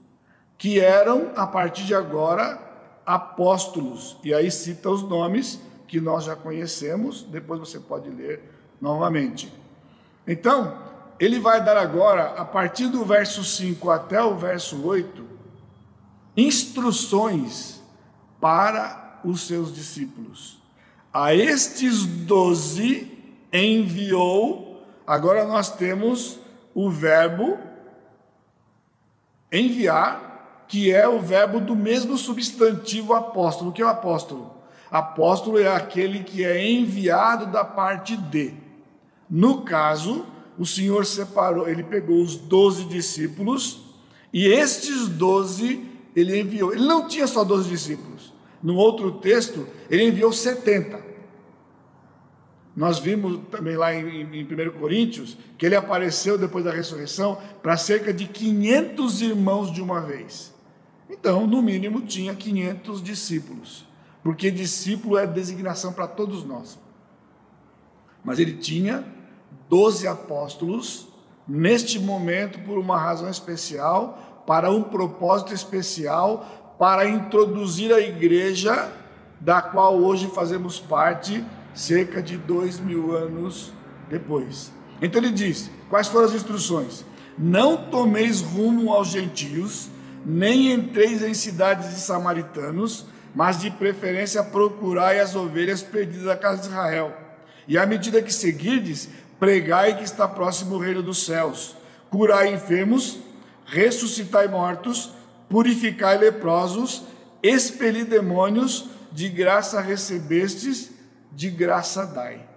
que 0.58 0.80
eram, 0.80 1.32
a 1.36 1.48
partir 1.48 1.84
de 1.84 1.96
agora, 1.96 2.60
apóstolos. 3.06 4.18
E 4.24 4.34
aí 4.34 4.52
cita 4.52 4.90
os 4.90 5.02
nomes 5.04 5.60
que 5.88 6.00
nós 6.00 6.26
já 6.26 6.36
conhecemos, 6.36 7.24
depois 7.24 7.60
você 7.60 7.80
pode 7.80 8.10
ler 8.10 8.42
novamente. 8.80 9.52
Então, 10.28 10.78
ele 11.20 11.40
vai 11.40 11.64
dar 11.64 11.78
agora, 11.78 12.34
a 12.38 12.46
partir 12.46 12.88
do 12.88 13.04
verso 13.06 13.44
5 13.44 13.90
até 13.90 14.24
o 14.24 14.36
verso 14.36 14.86
8, 14.86 15.24
instruções 16.36 17.81
para 18.42 19.22
os 19.24 19.42
seus 19.48 19.74
discípulos. 19.74 20.58
A 21.14 21.34
estes 21.34 22.06
doze 22.06 23.10
enviou, 23.54 24.84
agora 25.06 25.46
nós 25.46 25.74
temos 25.74 26.40
o 26.74 26.90
verbo 26.90 27.58
enviar, 29.52 30.66
que 30.68 30.92
é 30.92 31.08
o 31.08 31.20
verbo 31.20 31.60
do 31.60 31.76
mesmo 31.76 32.18
substantivo 32.18 33.14
apóstolo. 33.14 33.70
O 33.70 33.74
que 33.74 33.82
é 33.82 33.86
o 33.86 33.90
apóstolo? 33.90 34.56
Apóstolo 34.90 35.60
é 35.60 35.68
aquele 35.68 36.24
que 36.24 36.44
é 36.44 36.70
enviado 36.70 37.46
da 37.46 37.64
parte 37.64 38.16
de. 38.16 38.54
No 39.30 39.62
caso, 39.62 40.26
o 40.58 40.66
Senhor 40.66 41.06
separou, 41.06 41.68
ele 41.68 41.84
pegou 41.84 42.22
os 42.22 42.36
doze 42.36 42.86
discípulos 42.86 43.82
e 44.34 44.48
estes 44.48 45.08
doze 45.08 45.86
ele 46.16 46.40
enviou. 46.40 46.74
Ele 46.74 46.86
não 46.86 47.08
tinha 47.08 47.28
só 47.28 47.44
doze 47.44 47.70
discípulos. 47.70 48.31
No 48.62 48.76
outro 48.76 49.12
texto, 49.14 49.68
ele 49.90 50.04
enviou 50.04 50.32
setenta. 50.32 51.02
Nós 52.76 53.00
vimos 53.00 53.40
também 53.50 53.76
lá 53.76 53.94
em, 53.94 54.22
em 54.22 54.44
1 54.44 54.80
Coríntios 54.80 55.38
que 55.58 55.66
ele 55.66 55.76
apareceu 55.76 56.38
depois 56.38 56.64
da 56.64 56.72
ressurreição 56.72 57.38
para 57.62 57.76
cerca 57.76 58.14
de 58.14 58.28
500 58.28 59.22
irmãos 59.22 59.72
de 59.72 59.82
uma 59.82 60.00
vez. 60.00 60.54
Então, 61.10 61.46
no 61.46 61.62
mínimo, 61.62 62.02
tinha 62.02 62.34
500 62.34 63.04
discípulos, 63.04 63.86
porque 64.24 64.50
discípulo 64.50 65.18
é 65.18 65.28
designação 65.28 65.92
para 65.92 66.08
todos 66.08 66.46
nós. 66.46 66.80
Mas 68.24 68.40
ele 68.40 68.54
tinha 68.54 69.04
12 69.70 70.08
apóstolos, 70.08 71.10
neste 71.46 72.00
momento, 72.00 72.60
por 72.60 72.78
uma 72.78 72.98
razão 72.98 73.30
especial, 73.30 74.44
para 74.48 74.72
um 74.72 74.84
propósito 74.84 75.54
especial, 75.54 76.61
para 76.82 77.08
introduzir 77.08 77.94
a 77.94 78.00
igreja, 78.00 78.92
da 79.40 79.62
qual 79.62 80.00
hoje 80.00 80.32
fazemos 80.34 80.80
parte, 80.80 81.46
cerca 81.76 82.24
de 82.24 82.38
dois 82.38 82.80
mil 82.80 83.16
anos 83.16 83.72
depois. 84.10 84.72
Então 85.00 85.22
ele 85.22 85.32
diz: 85.32 85.70
quais 85.92 86.08
foram 86.08 86.26
as 86.26 86.34
instruções? 86.34 87.06
Não 87.38 87.78
tomeis 87.78 88.42
rumo 88.42 88.92
aos 88.92 89.10
gentios, 89.10 89.90
nem 90.26 90.72
entreis 90.72 91.22
em 91.22 91.36
cidades 91.36 91.92
de 91.92 92.00
samaritanos, 92.00 93.06
mas 93.36 93.60
de 93.60 93.70
preferência 93.70 94.42
procurai 94.42 95.20
as 95.20 95.36
ovelhas 95.36 95.84
perdidas 95.84 96.26
da 96.26 96.36
casa 96.36 96.64
de 96.64 96.68
Israel. 96.70 97.16
E 97.68 97.78
à 97.78 97.86
medida 97.86 98.24
que 98.24 98.34
seguirdes, 98.34 99.08
pregai 99.40 99.98
que 99.98 100.04
está 100.04 100.28
próximo 100.28 100.78
o 100.78 100.80
reino 100.80 101.04
dos 101.04 101.28
céus. 101.28 101.76
Curai 102.10 102.52
enfermos, 102.52 103.20
ressuscitai 103.68 104.48
mortos, 104.48 105.21
purificai 105.52 106.18
leprosos, 106.18 107.04
expeli 107.44 108.06
demônios, 108.06 108.90
de 109.12 109.28
graça 109.28 109.82
recebestes, 109.82 110.92
de 111.34 111.50
graça 111.50 112.06
dai. 112.06 112.48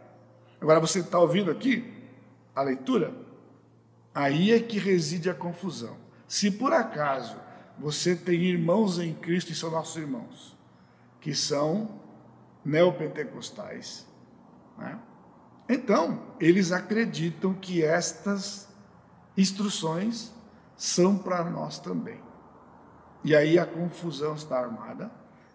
Agora 0.60 0.78
você 0.78 1.00
está 1.00 1.18
ouvindo 1.18 1.50
aqui 1.50 1.92
a 2.54 2.62
leitura? 2.62 3.12
Aí 4.14 4.52
é 4.52 4.60
que 4.60 4.78
reside 4.78 5.28
a 5.28 5.34
confusão. 5.34 5.96
Se 6.28 6.52
por 6.52 6.72
acaso 6.72 7.36
você 7.76 8.14
tem 8.14 8.44
irmãos 8.44 9.00
em 9.00 9.12
Cristo 9.12 9.50
e 9.50 9.54
são 9.56 9.72
nossos 9.72 9.96
irmãos, 9.96 10.56
que 11.20 11.34
são 11.34 12.00
neopentecostais. 12.64 14.06
Né? 14.78 14.96
Então, 15.68 16.22
eles 16.38 16.70
acreditam 16.70 17.52
que 17.52 17.82
estas 17.82 18.68
instruções 19.36 20.32
são 20.76 21.18
para 21.18 21.42
nós 21.50 21.80
também. 21.80 22.23
E 23.24 23.34
aí 23.34 23.58
a 23.58 23.64
confusão 23.64 24.34
está 24.34 24.58
armada. 24.58 25.10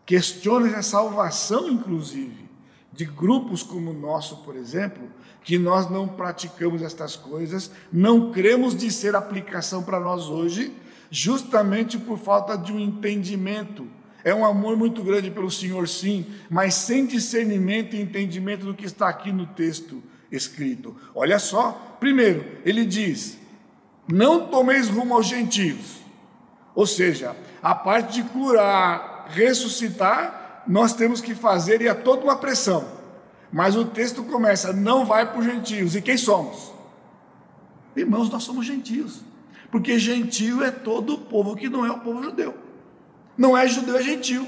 Questiona 0.05 0.75
a 0.77 0.81
salvação, 0.81 1.69
inclusive, 1.69 2.49
de 2.91 3.05
grupos 3.05 3.61
como 3.61 3.91
o 3.91 3.93
nosso, 3.93 4.37
por 4.37 4.55
exemplo, 4.55 5.07
que 5.43 5.59
nós 5.59 5.89
não 5.89 6.07
praticamos 6.07 6.81
estas 6.81 7.15
coisas, 7.15 7.71
não 7.93 8.31
cremos 8.31 8.75
de 8.75 8.91
ser 8.91 9.15
aplicação 9.15 9.83
para 9.83 9.99
nós 9.99 10.25
hoje, 10.25 10.73
justamente 11.11 11.97
por 11.97 12.17
falta 12.17 12.57
de 12.57 12.73
um 12.73 12.79
entendimento. 12.79 13.87
É 14.23 14.33
um 14.33 14.43
amor 14.43 14.75
muito 14.75 15.03
grande 15.03 15.31
pelo 15.31 15.49
Senhor, 15.49 15.87
sim, 15.87 16.25
mas 16.49 16.73
sem 16.73 17.05
discernimento 17.05 17.95
e 17.95 18.01
entendimento 18.01 18.65
do 18.65 18.73
que 18.73 18.85
está 18.85 19.07
aqui 19.07 19.31
no 19.31 19.45
texto 19.45 20.03
escrito. 20.31 20.95
Olha 21.15 21.39
só, 21.39 21.97
primeiro, 21.99 22.45
ele 22.65 22.85
diz: 22.85 23.37
Não 24.07 24.47
tomeis 24.47 24.89
rumo 24.89 25.13
aos 25.13 25.27
gentios. 25.27 25.99
Ou 26.79 26.87
seja, 26.87 27.35
a 27.61 27.75
parte 27.75 28.13
de 28.13 28.29
curar, 28.29 29.25
ressuscitar, 29.27 30.63
nós 30.65 30.93
temos 30.93 31.19
que 31.19 31.35
fazer 31.35 31.81
e 31.81 31.89
é 31.89 31.93
toda 31.93 32.23
uma 32.23 32.37
pressão. 32.37 32.87
Mas 33.51 33.75
o 33.75 33.83
texto 33.83 34.23
começa: 34.23 34.71
Não 34.71 35.05
vai 35.05 35.29
para 35.29 35.39
os 35.39 35.45
gentios. 35.45 35.93
E 35.93 36.01
quem 36.01 36.15
somos? 36.15 36.71
Irmãos, 37.97 38.29
nós 38.29 38.43
somos 38.43 38.65
gentios. 38.65 39.25
Porque 39.69 39.99
gentio 39.99 40.63
é 40.63 40.71
todo 40.71 41.15
o 41.15 41.17
povo 41.17 41.53
que 41.53 41.67
não 41.67 41.85
é 41.85 41.91
o 41.91 41.99
povo 41.99 42.23
judeu. 42.23 42.55
Não 43.37 43.57
é 43.57 43.67
judeu, 43.67 43.97
é 43.97 44.01
gentio. 44.01 44.47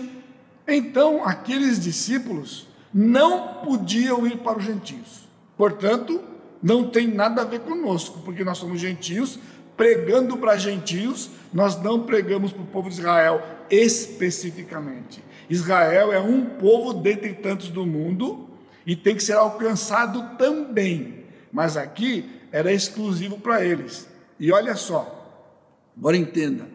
Então, 0.65 1.25
aqueles 1.25 1.81
discípulos 1.81 2.65
não 2.93 3.55
podiam 3.55 4.25
ir 4.25 4.37
para 4.37 4.57
os 4.57 4.63
gentios. 4.63 5.27
Portanto, 5.57 6.21
não 6.63 6.89
tem 6.89 7.07
nada 7.07 7.41
a 7.41 7.45
ver 7.45 7.59
conosco, 7.59 8.21
porque 8.23 8.41
nós 8.45 8.57
somos 8.57 8.79
gentios, 8.79 9.37
pregando 9.75 10.37
para 10.37 10.57
gentios, 10.57 11.29
nós 11.53 11.81
não 11.81 12.03
pregamos 12.03 12.51
para 12.51 12.61
o 12.61 12.67
povo 12.67 12.89
de 12.89 12.95
Israel 12.95 13.41
especificamente. 13.69 15.23
Israel 15.49 16.11
é 16.11 16.19
um 16.19 16.45
povo 16.45 16.93
dentre 16.93 17.33
tantos 17.33 17.69
do 17.69 17.85
mundo 17.85 18.49
e 18.85 18.95
tem 18.95 19.15
que 19.15 19.23
ser 19.23 19.33
alcançado 19.33 20.37
também. 20.37 21.25
Mas 21.51 21.75
aqui 21.77 22.41
era 22.51 22.71
exclusivo 22.71 23.39
para 23.39 23.63
eles. 23.63 24.07
E 24.39 24.51
olha 24.51 24.75
só, 24.75 25.49
agora 25.97 26.17
entenda, 26.17 26.67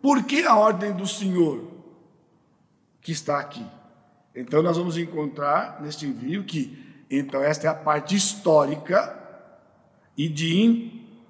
por 0.00 0.24
que 0.24 0.44
a 0.44 0.56
ordem 0.56 0.92
do 0.92 1.06
Senhor 1.06 1.64
que 3.00 3.12
está 3.12 3.38
aqui? 3.38 3.64
Então 4.34 4.62
nós 4.62 4.76
vamos 4.76 4.96
encontrar 4.96 5.80
neste 5.82 6.06
envio 6.06 6.44
que, 6.44 7.04
então 7.10 7.42
esta 7.42 7.66
é 7.66 7.70
a 7.70 7.74
parte 7.74 8.14
histórica 8.14 9.18
e 10.16 10.28
de 10.28 10.62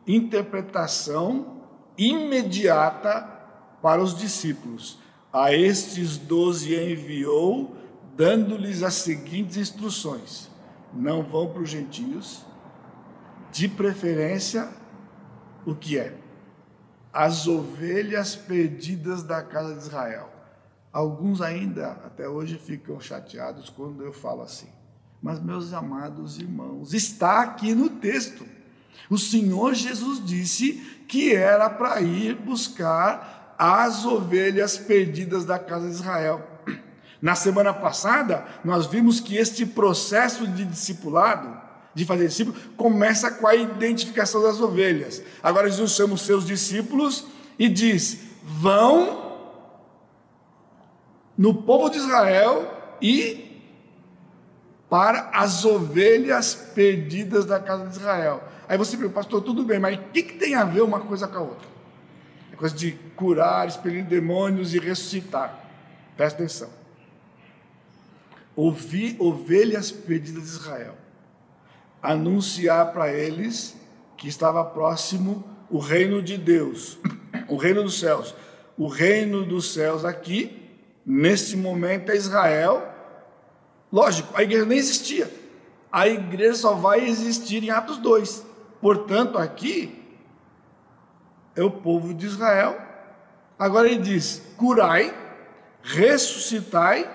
interpretação 0.09 1.59
imediata 1.97 3.21
para 3.83 4.03
os 4.03 4.17
discípulos. 4.17 4.99
A 5.33 5.53
estes 5.53 6.17
doze 6.17 6.75
enviou, 6.75 7.77
dando-lhes 8.17 8.83
as 8.83 8.95
seguintes 8.95 9.57
instruções: 9.59 10.51
não 10.93 11.23
vão 11.23 11.53
para 11.53 11.63
os 11.63 11.69
gentios, 11.69 12.45
de 13.53 13.69
preferência 13.69 14.69
o 15.67 15.75
que 15.75 15.99
é? 15.99 16.17
As 17.13 17.47
ovelhas 17.47 18.35
perdidas 18.35 19.23
da 19.23 19.43
casa 19.43 19.75
de 19.75 19.81
Israel. 19.81 20.31
Alguns 20.93 21.43
ainda 21.43 21.91
até 22.05 22.29
hoje 22.29 22.59
ficam 22.59 22.99
chateados 23.01 23.69
quando 23.69 24.03
eu 24.03 24.13
falo 24.13 24.43
assim. 24.43 24.69
Mas, 25.23 25.41
meus 25.41 25.73
amados 25.73 26.39
irmãos, 26.39 26.95
está 26.95 27.43
aqui 27.43 27.75
no 27.75 27.91
texto. 27.91 28.47
O 29.11 29.17
Senhor 29.17 29.75
Jesus 29.75 30.25
disse 30.25 30.75
que 31.09 31.35
era 31.35 31.71
para 31.71 32.01
ir 32.01 32.35
buscar 32.35 33.55
as 33.59 34.05
ovelhas 34.05 34.79
perdidas 34.79 35.45
da 35.45 35.59
casa 35.59 35.89
de 35.89 35.95
Israel. 35.95 36.47
Na 37.21 37.35
semana 37.35 37.75
passada, 37.75 38.47
nós 38.65 38.87
vimos 38.87 39.19
que 39.19 39.37
este 39.37 39.67
processo 39.67 40.47
de 40.47 40.65
discipulado, 40.65 41.61
de 41.93 42.05
fazer 42.05 42.29
discípulo, 42.29 42.57
começa 42.77 43.31
com 43.31 43.47
a 43.47 43.57
identificação 43.57 44.43
das 44.43 44.61
ovelhas. 44.61 45.21
Agora 45.43 45.69
Jesus 45.69 45.93
chama 45.93 46.15
os 46.15 46.23
seus 46.23 46.47
discípulos 46.47 47.27
e 47.59 47.69
diz: 47.69 48.19
vão 48.45 49.27
no 51.37 51.55
povo 51.63 51.89
de 51.89 51.99
Israel 51.99 52.97
e 53.03 53.49
para 54.89 55.31
as 55.33 55.65
ovelhas 55.65 56.55
perdidas 56.55 57.45
da 57.45 57.59
casa 57.59 57.87
de 57.87 57.97
Israel. 57.97 58.43
Aí 58.69 58.77
você 58.77 58.97
pergunta, 58.97 59.15
pastor, 59.15 59.43
tudo 59.43 59.65
bem, 59.65 59.79
mas 59.79 59.99
o 59.99 60.03
que, 60.13 60.23
que 60.23 60.35
tem 60.35 60.55
a 60.55 60.65
ver 60.65 60.83
uma 60.83 61.01
coisa 61.01 61.27
com 61.27 61.39
a 61.39 61.41
outra? 61.41 61.67
É 62.53 62.57
coisa 62.57 62.75
de 62.75 62.93
curar, 63.17 63.67
expelir 63.67 64.05
demônios 64.05 64.75
e 64.75 64.79
ressuscitar. 64.79 65.59
Presta 66.17 66.43
atenção. 66.43 66.69
Ouvir 68.55 69.17
ovelhas 69.19 69.91
perdidas 69.91 70.43
de 70.43 70.49
Israel 70.51 70.95
anunciar 72.03 72.93
para 72.93 73.13
eles 73.13 73.77
que 74.17 74.29
estava 74.29 74.65
próximo 74.65 75.45
o 75.71 75.79
reino 75.79 76.23
de 76.23 76.37
Deus, 76.37 76.99
o 77.49 77.57
reino 77.57 77.83
dos 77.83 77.99
céus. 77.99 78.35
O 78.77 78.87
reino 78.87 79.45
dos 79.45 79.73
céus 79.73 80.05
aqui, 80.05 80.71
nesse 81.05 81.57
momento, 81.57 82.11
é 82.11 82.17
Israel. 82.17 82.87
Lógico, 83.93 84.33
a 84.37 84.43
igreja 84.43 84.65
nem 84.65 84.79
existia. 84.79 85.31
A 85.91 86.07
igreja 86.07 86.55
só 86.55 86.75
vai 86.75 87.05
existir 87.05 87.65
em 87.65 87.71
Atos 87.71 87.99
2. 87.99 88.47
Portanto, 88.81 89.39
aqui 89.39 90.19
é 91.55 91.63
o 91.63 91.71
povo 91.71 92.15
de 92.15 92.27
Israel. 92.27 92.81
Agora 93.59 93.89
ele 93.89 94.03
diz: 94.03 94.43
curai, 94.57 95.15
ressuscitai, 95.83 97.11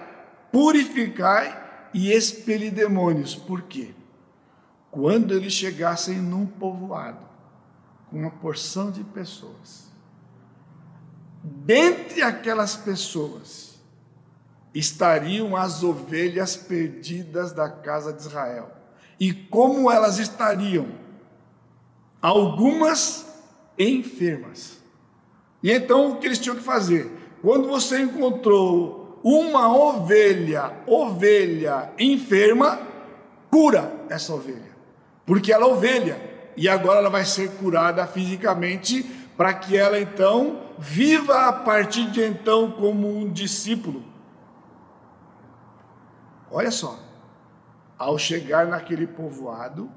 purificai 0.51 1.61
e 1.93 2.11
expeli 2.11 2.69
demônios. 2.69 3.35
Por 3.35 3.61
quê? 3.63 3.93
quando 4.93 5.33
eles 5.33 5.53
chegassem 5.53 6.17
num 6.17 6.45
povoado 6.45 7.25
com 8.11 8.19
uma 8.19 8.29
porção 8.29 8.91
de 8.91 9.03
pessoas, 9.03 9.87
dentre 11.43 12.21
aquelas 12.21 12.75
pessoas 12.75 13.73
estariam 14.71 15.57
as 15.57 15.81
ovelhas 15.81 16.55
perdidas 16.55 17.51
da 17.51 17.71
casa 17.71 18.13
de 18.13 18.21
Israel. 18.21 18.71
E 19.19 19.33
como 19.33 19.89
elas 19.89 20.19
estariam? 20.19 20.87
Algumas 22.23 23.27
enfermas. 23.77 24.81
E 25.61 25.71
então 25.71 26.13
o 26.13 26.15
que 26.17 26.25
eles 26.25 26.39
tinham 26.39 26.55
que 26.55 26.63
fazer? 26.63 27.11
Quando 27.43 27.67
você 27.67 28.01
encontrou 28.01 29.19
uma 29.23 29.71
ovelha, 29.71 30.73
ovelha 30.87 31.91
enferma, 31.99 32.79
cura 33.51 33.93
essa 34.09 34.33
ovelha 34.33 34.73
porque 35.25 35.51
ela 35.51 35.65
é 35.65 35.67
ovelha 35.67 36.33
e 36.55 36.67
agora 36.67 36.99
ela 36.99 37.09
vai 37.09 37.25
ser 37.25 37.51
curada 37.57 38.05
fisicamente 38.05 39.03
para 39.35 39.53
que 39.53 39.75
ela 39.75 39.99
então 39.99 40.61
viva 40.77 41.47
a 41.47 41.53
partir 41.53 42.09
de 42.11 42.21
então 42.21 42.71
como 42.71 43.07
um 43.07 43.31
discípulo. 43.31 44.03
Olha 46.51 46.69
só, 46.69 46.99
ao 47.97 48.17
chegar 48.19 48.67
naquele 48.67 49.07
povoado, 49.07 49.89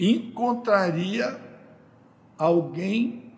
encontraria 0.00 1.38
alguém 2.38 3.32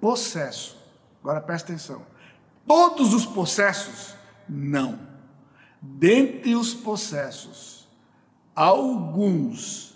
possesso. 0.00 0.76
Agora 1.22 1.40
presta 1.40 1.72
atenção. 1.72 2.02
Todos 2.66 3.14
os 3.14 3.24
possessos? 3.24 4.14
Não. 4.48 4.98
Dentre 5.80 6.54
os 6.54 6.74
possessos, 6.74 7.88
alguns 8.54 9.94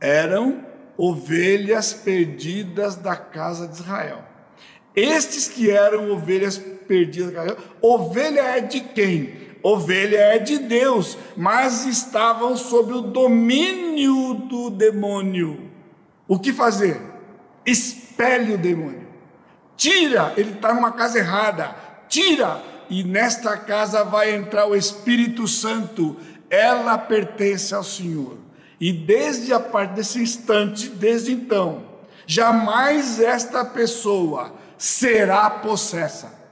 eram 0.00 0.64
ovelhas 0.96 1.92
perdidas 1.92 2.96
da 2.96 3.16
casa 3.16 3.66
de 3.66 3.74
Israel. 3.74 4.24
Estes 4.94 5.48
que 5.48 5.70
eram 5.70 6.10
ovelhas 6.10 6.58
perdidas 6.58 7.32
da 7.32 7.34
casa 7.34 7.46
de 7.48 7.60
Israel, 7.60 7.78
ovelha 7.82 8.40
é 8.40 8.60
de 8.60 8.80
quem? 8.80 9.45
Ovelha 9.68 10.18
é 10.18 10.38
de 10.38 10.58
Deus, 10.58 11.18
mas 11.36 11.86
estavam 11.86 12.56
sob 12.56 12.92
o 12.92 13.00
domínio 13.00 14.34
do 14.34 14.70
demônio. 14.70 15.72
O 16.28 16.38
que 16.38 16.52
fazer? 16.52 17.00
Espelhe 17.66 18.54
o 18.54 18.58
demônio. 18.58 19.08
Tira, 19.76 20.32
ele 20.36 20.52
está 20.52 20.72
numa 20.72 20.92
casa 20.92 21.18
errada. 21.18 21.74
Tira, 22.08 22.62
e 22.88 23.02
nesta 23.02 23.56
casa 23.56 24.04
vai 24.04 24.36
entrar 24.36 24.66
o 24.66 24.76
Espírito 24.76 25.48
Santo. 25.48 26.16
Ela 26.48 26.96
pertence 26.96 27.74
ao 27.74 27.82
Senhor. 27.82 28.38
E 28.80 28.92
desde 28.92 29.52
a 29.52 29.58
parte 29.58 29.94
desse 29.94 30.22
instante, 30.22 30.88
desde 30.88 31.32
então, 31.32 31.82
jamais 32.24 33.18
esta 33.18 33.64
pessoa 33.64 34.52
será 34.78 35.50
possessa. 35.50 36.45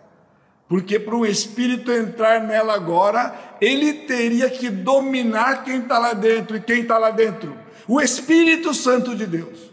Porque 0.75 0.99
para 0.99 1.15
o 1.15 1.25
espírito 1.25 1.93
entrar 1.93 2.41
nela 2.41 2.75
agora, 2.75 3.33
ele 3.61 3.93
teria 3.93 4.51
que 4.51 4.69
dominar 4.69 5.63
quem 5.63 5.79
está 5.79 6.01
lá 6.01 6.13
dentro. 6.13 6.57
E 6.57 6.61
quem 6.61 6.81
está 6.81 6.99
lá 6.99 7.13
dentro? 7.13 7.57
O 7.87 8.01
Espírito 8.01 8.75
Santo 8.75 9.15
de 9.15 9.25
Deus. 9.25 9.71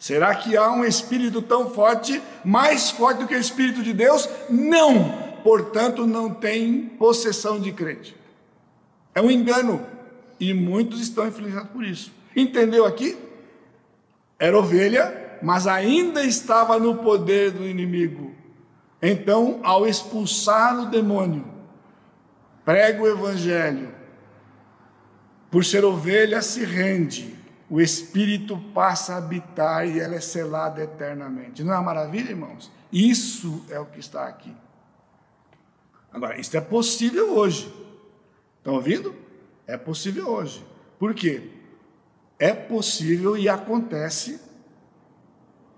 Será 0.00 0.34
que 0.34 0.56
há 0.56 0.68
um 0.72 0.84
espírito 0.84 1.40
tão 1.40 1.70
forte, 1.70 2.20
mais 2.44 2.90
forte 2.90 3.18
do 3.18 3.28
que 3.28 3.36
o 3.36 3.38
Espírito 3.38 3.84
de 3.84 3.92
Deus? 3.92 4.28
Não! 4.50 5.16
Portanto, 5.44 6.04
não 6.08 6.34
tem 6.34 6.86
possessão 6.98 7.60
de 7.60 7.70
crente. 7.70 8.16
É 9.14 9.22
um 9.22 9.30
engano. 9.30 9.86
E 10.40 10.52
muitos 10.52 11.00
estão 11.00 11.28
influenciados 11.28 11.70
por 11.70 11.84
isso. 11.84 12.10
Entendeu 12.34 12.84
aqui? 12.84 13.16
Era 14.40 14.58
ovelha, 14.58 15.38
mas 15.40 15.68
ainda 15.68 16.24
estava 16.24 16.80
no 16.80 16.96
poder 16.96 17.52
do 17.52 17.64
inimigo. 17.64 18.34
Então, 19.08 19.60
ao 19.62 19.86
expulsar 19.86 20.80
o 20.80 20.86
demônio, 20.86 21.46
prega 22.64 23.00
o 23.00 23.06
evangelho, 23.06 23.94
por 25.48 25.64
ser 25.64 25.84
ovelha, 25.84 26.42
se 26.42 26.64
rende, 26.64 27.38
o 27.70 27.80
espírito 27.80 28.58
passa 28.74 29.14
a 29.14 29.18
habitar 29.18 29.86
e 29.86 30.00
ela 30.00 30.16
é 30.16 30.20
selada 30.20 30.82
eternamente. 30.82 31.62
Não 31.62 31.72
é 31.72 31.76
uma 31.76 31.84
maravilha, 31.84 32.30
irmãos? 32.30 32.68
Isso 32.92 33.64
é 33.70 33.78
o 33.78 33.86
que 33.86 34.00
está 34.00 34.26
aqui. 34.26 34.52
Agora, 36.12 36.40
isso 36.40 36.56
é 36.56 36.60
possível 36.60 37.32
hoje. 37.32 37.72
Estão 38.58 38.74
ouvindo? 38.74 39.14
É 39.68 39.76
possível 39.76 40.28
hoje. 40.28 40.66
Por 40.98 41.14
quê? 41.14 41.48
É 42.40 42.52
possível 42.52 43.36
e 43.36 43.48
acontece 43.48 44.40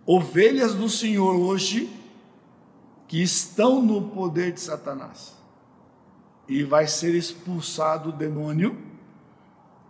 ovelhas 0.07 0.73
do 0.73 0.89
Senhor 0.89 1.37
hoje 1.37 1.98
que 3.09 3.23
estão 3.23 3.83
no 3.83 4.11
poder 4.11 4.53
de 4.53 4.61
Satanás. 4.61 5.35
E 6.47 6.63
vai 6.63 6.87
ser 6.87 7.15
expulsado 7.15 8.11
o 8.11 8.13
demônio, 8.13 8.77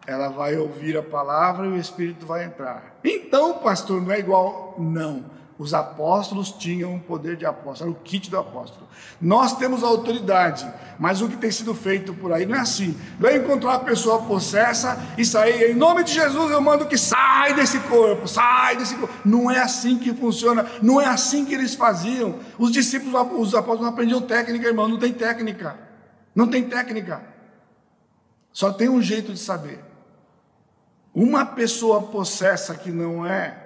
ela 0.06 0.28
vai 0.28 0.56
ouvir 0.56 0.96
a 0.96 1.02
palavra 1.02 1.66
e 1.66 1.70
o 1.70 1.76
Espírito 1.76 2.24
vai 2.24 2.44
entrar. 2.44 2.98
Então, 3.04 3.58
pastor, 3.58 4.00
não 4.00 4.10
é 4.10 4.18
igual? 4.18 4.76
Não. 4.78 5.24
Os 5.58 5.74
apóstolos 5.74 6.52
tinham 6.52 6.94
um 6.94 7.00
poder 7.00 7.36
de 7.36 7.44
apóstolo, 7.44 7.90
era 7.90 7.98
o 7.98 8.02
kit 8.04 8.30
do 8.30 8.38
apóstolo. 8.38 8.86
Nós 9.20 9.56
temos 9.56 9.82
autoridade, 9.82 10.64
mas 11.00 11.20
o 11.20 11.28
que 11.28 11.36
tem 11.36 11.50
sido 11.50 11.74
feito 11.74 12.14
por 12.14 12.32
aí 12.32 12.46
não 12.46 12.54
é 12.54 12.60
assim. 12.60 12.96
É 13.24 13.36
encontrar 13.36 13.70
uma 13.70 13.80
pessoa 13.80 14.22
possessa 14.22 14.96
e 15.18 15.24
sair, 15.24 15.72
em 15.72 15.74
nome 15.74 16.04
de 16.04 16.12
Jesus 16.12 16.52
eu 16.52 16.60
mando 16.60 16.86
que 16.86 16.96
sai 16.96 17.54
desse 17.54 17.80
corpo, 17.80 18.28
sai 18.28 18.76
desse 18.76 18.94
corpo. 18.94 19.12
Não 19.24 19.50
é 19.50 19.58
assim 19.58 19.98
que 19.98 20.14
funciona, 20.14 20.64
não 20.80 21.00
é 21.00 21.06
assim 21.06 21.44
que 21.44 21.54
eles 21.54 21.74
faziam. 21.74 22.38
Os 22.56 22.70
discípulos, 22.70 23.14
os 23.36 23.52
apóstolos 23.52 23.92
aprendiam 23.92 24.20
técnica, 24.22 24.68
irmão, 24.68 24.86
não 24.86 24.98
tem 24.98 25.12
técnica. 25.12 25.76
Não 26.36 26.46
tem 26.46 26.62
técnica. 26.68 27.20
Só 28.52 28.72
tem 28.72 28.88
um 28.88 29.02
jeito 29.02 29.32
de 29.32 29.40
saber. 29.40 29.84
Uma 31.12 31.44
pessoa 31.44 32.00
possessa 32.02 32.76
que 32.76 32.92
não 32.92 33.26
é 33.26 33.56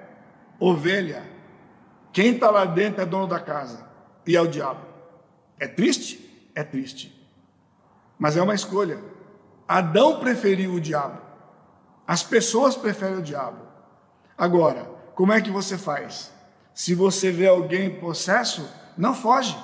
ovelha, 0.58 1.31
quem 2.12 2.34
está 2.34 2.50
lá 2.50 2.64
dentro 2.64 3.00
é 3.00 3.06
dono 3.06 3.26
da 3.26 3.40
casa 3.40 3.86
e 4.26 4.36
é 4.36 4.40
o 4.40 4.46
diabo. 4.46 4.80
É 5.58 5.66
triste? 5.66 6.50
É 6.54 6.62
triste. 6.62 7.18
Mas 8.18 8.36
é 8.36 8.42
uma 8.42 8.54
escolha. 8.54 8.98
Adão 9.66 10.20
preferiu 10.20 10.74
o 10.74 10.80
diabo. 10.80 11.18
As 12.06 12.22
pessoas 12.22 12.76
preferem 12.76 13.18
o 13.18 13.22
diabo. 13.22 13.58
Agora, 14.36 14.86
como 15.14 15.32
é 15.32 15.40
que 15.40 15.50
você 15.50 15.78
faz? 15.78 16.30
Se 16.74 16.94
você 16.94 17.30
vê 17.30 17.46
alguém 17.46 17.98
possesso, 17.98 18.68
não 18.98 19.14
foge. 19.14 19.56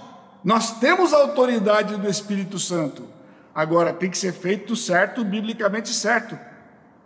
Nós 0.42 0.78
temos 0.78 1.12
a 1.12 1.18
autoridade 1.18 1.96
do 1.96 2.08
Espírito 2.08 2.58
Santo. 2.58 3.06
Agora, 3.54 3.92
tem 3.92 4.08
que 4.08 4.16
ser 4.16 4.32
feito 4.32 4.74
certo, 4.76 5.24
biblicamente 5.24 5.92
certo. 5.92 6.38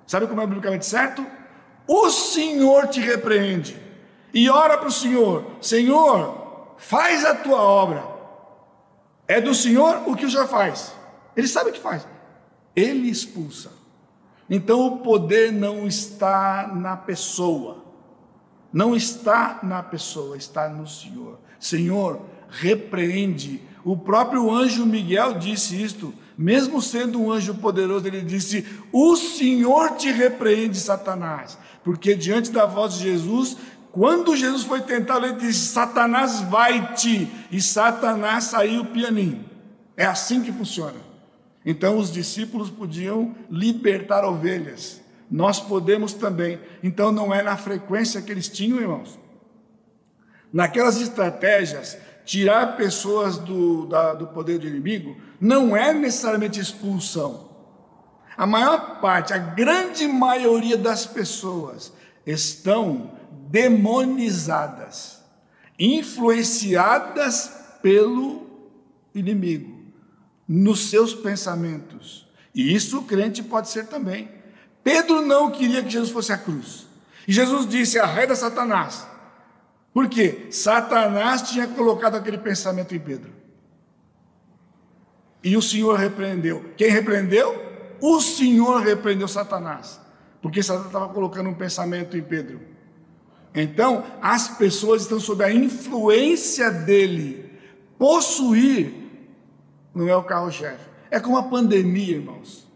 Sabe 0.07 0.27
como 0.27 0.41
é 0.41 0.47
biblicamente 0.47 0.87
certo? 0.87 1.27
O 1.87 2.11
Senhor 2.11 2.87
te 2.89 3.01
repreende 3.01 3.92
e 4.33 4.49
ora 4.49 4.79
para 4.79 4.89
o 4.89 4.93
Senhor: 4.93 5.45
Senhor, 5.61 6.75
faz 6.77 7.25
a 7.25 7.35
tua 7.35 7.61
obra. 7.61 8.05
É 9.27 9.41
do 9.41 9.55
Senhor 9.55 10.03
o 10.07 10.17
que 10.17 10.29
Senhor 10.29 10.49
faz. 10.49 10.95
Ele 11.37 11.49
sabe 11.49 11.71
o 11.71 11.73
que 11.73 11.81
faz. 11.81 12.07
Ele 12.75 13.09
expulsa. 13.09 13.71
Então 14.49 14.87
o 14.87 14.99
poder 14.99 15.53
não 15.53 15.87
está 15.87 16.71
na 16.75 16.97
pessoa. 16.97 17.83
Não 18.73 18.97
está 18.97 19.61
na 19.63 19.83
pessoa, 19.83 20.37
está 20.37 20.69
no 20.69 20.87
Senhor. 20.87 21.39
Senhor, 21.61 22.21
repreende. 22.49 23.63
O 23.85 23.97
próprio 23.97 24.51
anjo 24.51 24.87
Miguel 24.87 25.35
disse 25.35 25.81
isto, 25.81 26.13
mesmo 26.37 26.81
sendo 26.81 27.21
um 27.21 27.31
anjo 27.31 27.55
poderoso, 27.55 28.07
ele 28.07 28.23
disse: 28.23 28.67
O 28.91 29.17
Senhor 29.17 29.97
te 29.97 30.11
repreende, 30.11 30.79
Satanás. 30.79 31.59
Porque 31.85 32.15
diante 32.15 32.51
da 32.51 32.65
voz 32.65 32.95
de 32.95 33.05
Jesus, 33.05 33.57
quando 33.93 34.35
Jesus 34.35 34.65
foi 34.65 34.81
tentado, 34.81 35.27
ele 35.27 35.37
disse: 35.37 35.67
Satanás 35.67 36.41
vai-te. 36.41 37.31
E 37.51 37.61
Satanás 37.61 38.45
saiu 38.45 38.87
pianinho. 38.87 39.45
É 39.95 40.07
assim 40.07 40.43
que 40.43 40.51
funciona. 40.51 40.99
Então 41.65 41.99
os 41.99 42.11
discípulos 42.11 42.71
podiam 42.71 43.35
libertar 43.51 44.25
ovelhas. 44.25 45.03
Nós 45.31 45.61
podemos 45.61 46.15
também. 46.15 46.59
Então 46.83 47.13
não 47.13 47.35
é 47.35 47.43
na 47.43 47.57
frequência 47.59 48.23
que 48.23 48.33
eles 48.33 48.49
tinham, 48.49 48.81
irmãos. 48.81 49.21
Naquelas 50.51 50.99
estratégias, 50.99 51.97
tirar 52.25 52.77
pessoas 52.79 53.37
do, 53.37 53.87
da, 53.87 54.15
do 54.15 54.27
poder 54.29 54.59
do 54.59 54.67
inimigo 54.67 55.17
não 55.39 55.77
é 55.77 55.93
necessariamente 55.93 56.59
expulsão. 56.59 57.51
A 58.37 58.47
maior 58.47 59.01
parte, 59.01 59.35
a 59.35 59.39
grande 59.39 60.09
maioria 60.09 60.79
das 60.79 61.05
pessoas 61.05 61.93
estão 62.27 63.11
demonizadas, 63.53 65.23
influenciadas 65.79 67.53
pelo 67.83 68.47
inimigo, 69.15 69.79
nos 70.49 70.89
seus 70.89 71.15
pensamentos. 71.15 72.27
E 72.55 72.75
isso 72.75 73.01
o 73.01 73.05
crente 73.05 73.43
pode 73.43 73.69
ser 73.69 73.87
também. 73.89 74.31
Pedro 74.83 75.21
não 75.21 75.51
queria 75.51 75.83
que 75.83 75.91
Jesus 75.91 76.11
fosse 76.11 76.33
a 76.33 76.39
cruz. 76.39 76.87
E 77.29 77.33
Jesus 77.33 77.69
disse: 77.69 77.99
arreda 77.99 78.35
Satanás. 78.35 79.07
Por 79.93 80.09
quê? 80.09 80.47
Satanás 80.51 81.43
tinha 81.43 81.69
colocado 81.69 82.15
aquele 82.15 82.39
pensamento 82.39 82.95
em 82.95 82.99
Pedro. 82.99 83.31
E 85.45 85.59
o 85.59 85.63
Senhor 85.63 85.99
repreendeu. 85.99 86.73
Quem 86.79 86.89
repreendeu? 86.89 87.71
O 88.01 88.19
Senhor 88.19 88.81
repreendeu 88.81 89.29
Satanás. 89.29 90.01
Porque 90.41 90.63
Satanás 90.63 90.87
estava 90.87 91.13
colocando 91.13 91.51
um 91.51 91.55
pensamento 91.55 92.17
em 92.17 92.23
Pedro. 92.23 92.72
Então, 93.55 94.05
as 94.21 94.49
pessoas 94.49 95.03
estão 95.03 95.21
sob 95.21 95.45
a 95.45 95.53
influência 95.53 96.71
dele. 96.71 97.51
Possuir 97.99 98.95
não 99.95 100.09
é 100.09 100.17
o 100.17 100.25
carro-chefe. 100.25 100.91
É 101.11 101.21
como 101.21 101.37
a 101.37 101.43
pandemia, 101.43 102.17
irmãos. 102.17 102.67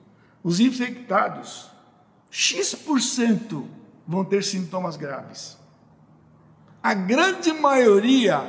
Os 0.43 0.61
infectados, 0.61 1.71
X% 2.31 3.65
vão 4.07 4.25
ter 4.25 4.45
sintomas 4.45 4.97
graves. 4.97 5.57
A 6.83 6.95
grande 6.95 7.53
maioria, 7.53 8.45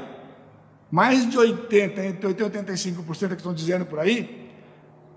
mais 0.92 1.28
de 1.28 1.38
80, 1.38 2.06
entre 2.06 2.28
80 2.28 2.58
e 2.58 2.64
85% 2.64 3.28
que 3.30 3.34
estão 3.36 3.54
dizendo 3.54 3.86
por 3.86 4.00
aí, 4.00 4.52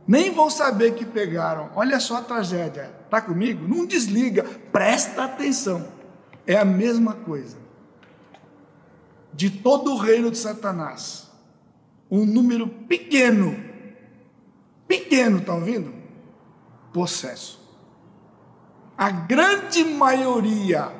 nem 0.07 0.33
vão 0.33 0.49
saber 0.49 0.95
que 0.95 1.05
pegaram. 1.05 1.71
Olha 1.75 2.01
só 2.01 2.19
a 2.19 2.23
tragédia. 2.23 2.91
Está 3.05 3.21
comigo? 3.21 3.67
Não 3.69 3.85
desliga, 3.85 4.45
presta 4.73 5.25
atenção. 5.25 6.00
É 6.51 6.57
a 6.57 6.65
mesma 6.65 7.15
coisa. 7.15 7.57
De 9.33 9.49
todo 9.49 9.93
o 9.93 9.97
reino 9.97 10.33
de 10.33 10.37
Satanás, 10.37 11.31
um 12.11 12.27
número 12.27 12.67
pequeno, 12.67 13.57
pequeno, 14.89 15.39
estão 15.39 15.61
ouvindo? 15.61 15.95
Possesso. 16.93 17.61
A 18.99 19.13
grande 19.13 19.85
maioria 19.85 20.93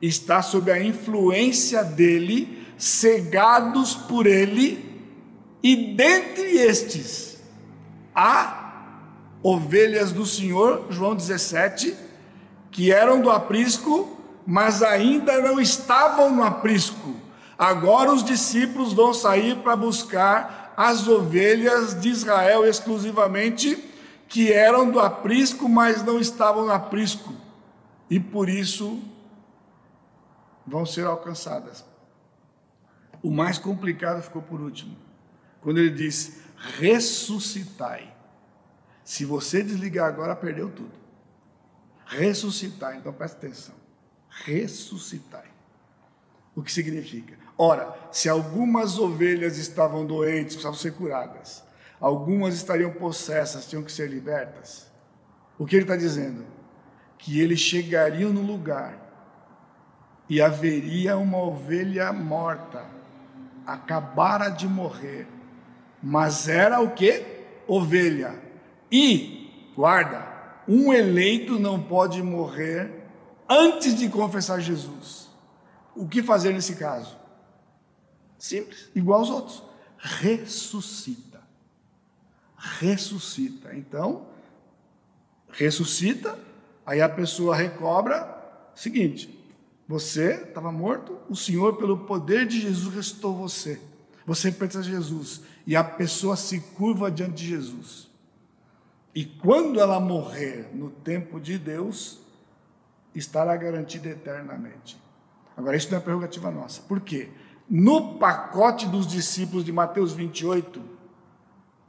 está 0.00 0.40
sob 0.40 0.72
a 0.72 0.82
influência 0.82 1.84
dele, 1.84 2.66
cegados 2.78 3.94
por 3.94 4.26
ele, 4.26 4.82
e 5.62 5.94
dentre 5.94 6.56
estes 6.56 7.38
há 8.14 9.02
ovelhas 9.42 10.10
do 10.10 10.24
Senhor, 10.24 10.86
João 10.88 11.14
17, 11.14 11.94
que 12.70 12.90
eram 12.90 13.20
do 13.20 13.28
aprisco 13.28 14.23
mas 14.46 14.82
ainda 14.82 15.40
não 15.40 15.60
estavam 15.60 16.34
no 16.34 16.42
aprisco. 16.42 17.14
Agora 17.58 18.12
os 18.12 18.24
discípulos 18.24 18.92
vão 18.92 19.14
sair 19.14 19.56
para 19.58 19.76
buscar 19.76 20.74
as 20.76 21.06
ovelhas 21.06 21.98
de 22.00 22.08
Israel 22.08 22.66
exclusivamente, 22.66 23.92
que 24.28 24.52
eram 24.52 24.90
do 24.90 24.98
aprisco, 24.98 25.68
mas 25.68 26.02
não 26.02 26.18
estavam 26.18 26.66
no 26.66 26.72
aprisco. 26.72 27.32
E 28.10 28.18
por 28.18 28.48
isso 28.48 29.00
vão 30.66 30.84
ser 30.84 31.06
alcançadas. 31.06 31.84
O 33.22 33.30
mais 33.30 33.58
complicado 33.58 34.20
ficou 34.22 34.42
por 34.42 34.60
último, 34.60 34.96
quando 35.62 35.78
ele 35.78 35.90
diz: 35.90 36.40
ressuscitai. 36.78 38.12
Se 39.02 39.24
você 39.24 39.62
desligar 39.62 40.08
agora, 40.08 40.34
perdeu 40.34 40.70
tudo. 40.70 40.92
Ressuscitar, 42.06 42.96
então 42.96 43.12
presta 43.12 43.36
atenção 43.36 43.83
ressuscitai. 44.42 45.46
O 46.56 46.62
que 46.62 46.72
significa? 46.72 47.36
Ora, 47.56 47.94
se 48.10 48.28
algumas 48.28 48.98
ovelhas 48.98 49.58
estavam 49.58 50.04
doentes, 50.04 50.54
precisavam 50.54 50.78
ser 50.78 50.92
curadas, 50.92 51.64
algumas 52.00 52.54
estariam 52.54 52.90
possessas, 52.92 53.66
tinham 53.66 53.82
que 53.82 53.92
ser 53.92 54.08
libertas. 54.08 54.86
O 55.58 55.66
que 55.66 55.76
ele 55.76 55.84
está 55.84 55.96
dizendo? 55.96 56.44
Que 57.18 57.40
eles 57.40 57.60
chegariam 57.60 58.32
no 58.32 58.42
lugar 58.42 58.98
e 60.28 60.40
haveria 60.40 61.16
uma 61.16 61.38
ovelha 61.38 62.12
morta, 62.12 62.84
acabara 63.66 64.48
de 64.48 64.66
morrer, 64.66 65.26
mas 66.02 66.48
era 66.48 66.80
o 66.80 66.90
que? 66.90 67.24
Ovelha. 67.66 68.34
E, 68.90 69.72
guarda, 69.76 70.26
um 70.66 70.92
eleito 70.92 71.58
não 71.58 71.80
pode 71.80 72.22
morrer 72.22 73.03
antes 73.54 73.94
de 73.94 74.08
confessar 74.08 74.60
Jesus. 74.60 75.28
O 75.94 76.08
que 76.08 76.22
fazer 76.22 76.52
nesse 76.52 76.74
caso? 76.74 77.16
Simples, 78.38 78.90
igual 78.94 79.20
aos 79.20 79.30
outros. 79.30 79.62
Ressuscita. 79.96 81.40
Ressuscita. 82.56 83.74
Então, 83.74 84.26
ressuscita, 85.50 86.38
aí 86.84 87.00
a 87.00 87.08
pessoa 87.08 87.54
recobra. 87.54 88.32
Seguinte, 88.74 89.38
você 89.86 90.42
estava 90.48 90.72
morto, 90.72 91.18
o 91.28 91.36
Senhor, 91.36 91.76
pelo 91.76 91.98
poder 91.98 92.46
de 92.46 92.60
Jesus, 92.60 92.92
ressuscitou 92.92 93.36
você. 93.36 93.80
Você 94.26 94.50
pertence 94.50 94.88
a 94.88 94.92
Jesus. 94.92 95.42
E 95.66 95.76
a 95.76 95.84
pessoa 95.84 96.36
se 96.36 96.60
curva 96.60 97.10
diante 97.10 97.34
de 97.34 97.48
Jesus. 97.48 98.10
E 99.14 99.24
quando 99.24 99.78
ela 99.78 100.00
morrer 100.00 100.68
no 100.74 100.90
tempo 100.90 101.38
de 101.38 101.56
Deus, 101.56 102.23
estará 103.14 103.56
garantida 103.56 104.08
eternamente. 104.08 105.00
Agora, 105.56 105.76
isso 105.76 105.90
não 105.90 105.98
é 105.98 106.00
prerrogativa 106.00 106.50
nossa. 106.50 106.82
Por 106.82 107.00
quê? 107.00 107.28
No 107.70 108.18
pacote 108.18 108.86
dos 108.86 109.06
discípulos 109.06 109.64
de 109.64 109.72
Mateus 109.72 110.12
28, 110.12 110.82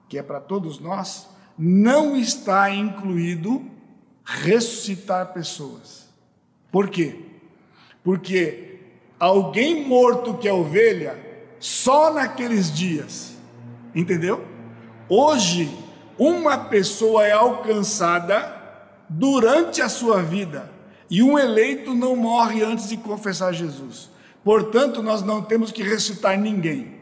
que 0.08 0.18
é 0.18 0.24
para 0.24 0.40
todos 0.40 0.80
nós, 0.80 1.28
não 1.58 2.16
está 2.16 2.70
incluído 2.70 3.66
ressuscitar 4.24 5.34
pessoas. 5.34 6.08
Por 6.72 6.90
quê? 6.90 7.26
Porque 8.04 8.80
alguém 9.20 9.88
morto 9.88 10.38
que 10.38 10.48
é 10.48 10.54
ovelha, 10.54 11.18
só 11.60 12.14
naqueles 12.14 12.72
dias, 12.72 13.36
entendeu? 13.94 14.46
Hoje, 15.10 15.76
uma 16.18 16.58
pessoa 16.58 17.26
é 17.26 17.32
alcançada 17.32 18.54
durante 19.10 19.82
a 19.82 19.90
sua 19.90 20.22
vida 20.22 20.75
e 21.10 21.22
um 21.22 21.38
eleito 21.38 21.94
não 21.94 22.16
morre 22.16 22.64
antes 22.64 22.90
de 22.90 22.98
confessar 22.98 23.54
Jesus. 23.54 24.10
Portanto, 24.44 25.02
nós 25.02 25.22
não 25.22 25.42
temos 25.42 25.72
que 25.72 25.84
ressuscitar 25.84 26.40
ninguém. 26.40 26.96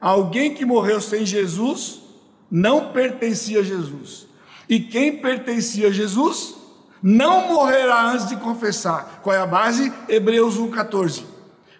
Alguém 0.00 0.54
que 0.54 0.64
morreu 0.64 1.00
sem 1.00 1.24
Jesus 1.24 2.02
não 2.50 2.92
pertencia 2.92 3.60
a 3.60 3.62
Jesus. 3.62 4.26
E 4.68 4.80
quem 4.80 5.18
pertencia 5.18 5.88
a 5.88 5.92
Jesus 5.92 6.54
não 7.02 7.48
morrerá 7.48 8.10
antes 8.10 8.28
de 8.28 8.36
confessar. 8.36 9.20
Qual 9.22 9.34
é 9.34 9.38
a 9.38 9.46
base? 9.46 9.92
Hebreus 10.08 10.58
1,14. 10.58 11.24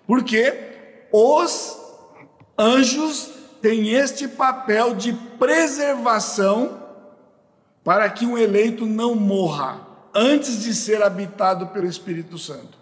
Porque 0.06 0.54
os 1.12 1.78
anjos 2.58 3.30
tem 3.60 3.90
este 3.90 4.28
papel 4.28 4.94
de 4.94 5.12
preservação 5.38 6.82
para 7.82 8.08
que 8.10 8.26
um 8.26 8.36
eleito 8.36 8.86
não 8.86 9.14
morra 9.14 9.85
antes 10.16 10.62
de 10.62 10.74
ser 10.74 11.02
habitado 11.02 11.66
pelo 11.68 11.86
Espírito 11.86 12.38
Santo. 12.38 12.78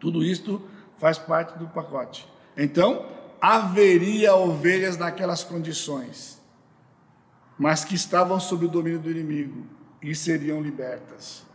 Tudo 0.00 0.24
isto 0.24 0.62
faz 0.96 1.18
parte 1.18 1.58
do 1.58 1.68
pacote. 1.68 2.26
Então, 2.56 3.04
haveria 3.38 4.34
ovelhas 4.34 4.96
naquelas 4.96 5.44
condições, 5.44 6.40
mas 7.58 7.84
que 7.84 7.94
estavam 7.94 8.40
sob 8.40 8.64
o 8.64 8.68
domínio 8.68 8.98
do 8.98 9.10
inimigo 9.10 9.66
e 10.02 10.14
seriam 10.14 10.62
libertas. 10.62 11.46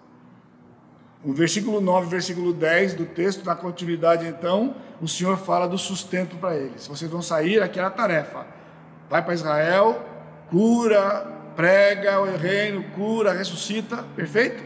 O 1.23 1.33
versículo 1.33 1.81
9, 1.81 2.07
versículo 2.07 2.53
10 2.53 2.93
do 2.93 3.05
texto, 3.05 3.45
na 3.45 3.55
continuidade, 3.55 4.27
então, 4.27 4.75
o 5.01 5.07
Senhor 5.07 5.37
fala 5.37 5.67
do 5.67 5.77
sustento 5.77 6.35
para 6.35 6.55
eles. 6.55 6.85
Vocês 6.85 7.09
vão 7.09 7.21
sair, 7.21 7.61
aquela 7.61 7.89
tarefa. 7.89 8.45
Vai 9.09 9.23
para 9.23 9.33
Israel, 9.33 10.05
cura, 10.49 11.32
prega 11.55 12.19
o 12.19 12.37
reino, 12.37 12.83
cura, 12.95 13.33
ressuscita, 13.33 14.03
perfeito? 14.15 14.63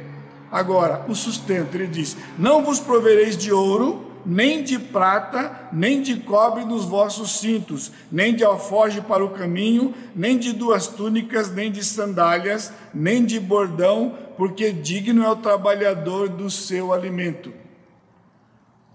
Agora, 0.51 1.05
o 1.07 1.15
sustento, 1.15 1.75
ele 1.75 1.87
diz: 1.87 2.15
Não 2.37 2.63
vos 2.63 2.79
provereis 2.79 3.37
de 3.37 3.51
ouro, 3.51 4.07
nem 4.25 4.63
de 4.63 4.77
prata, 4.77 5.69
nem 5.71 6.01
de 6.01 6.17
cobre 6.17 6.65
nos 6.65 6.85
vossos 6.85 7.39
cintos, 7.39 7.91
nem 8.11 8.35
de 8.35 8.43
alforge 8.43 9.01
para 9.01 9.23
o 9.23 9.29
caminho, 9.29 9.93
nem 10.15 10.37
de 10.37 10.51
duas 10.53 10.87
túnicas, 10.87 11.49
nem 11.51 11.71
de 11.71 11.83
sandálias, 11.83 12.73
nem 12.93 13.25
de 13.25 13.39
bordão, 13.39 14.17
porque 14.37 14.71
digno 14.71 15.23
é 15.23 15.29
o 15.29 15.35
trabalhador 15.37 16.27
do 16.27 16.49
seu 16.49 16.93
alimento. 16.93 17.53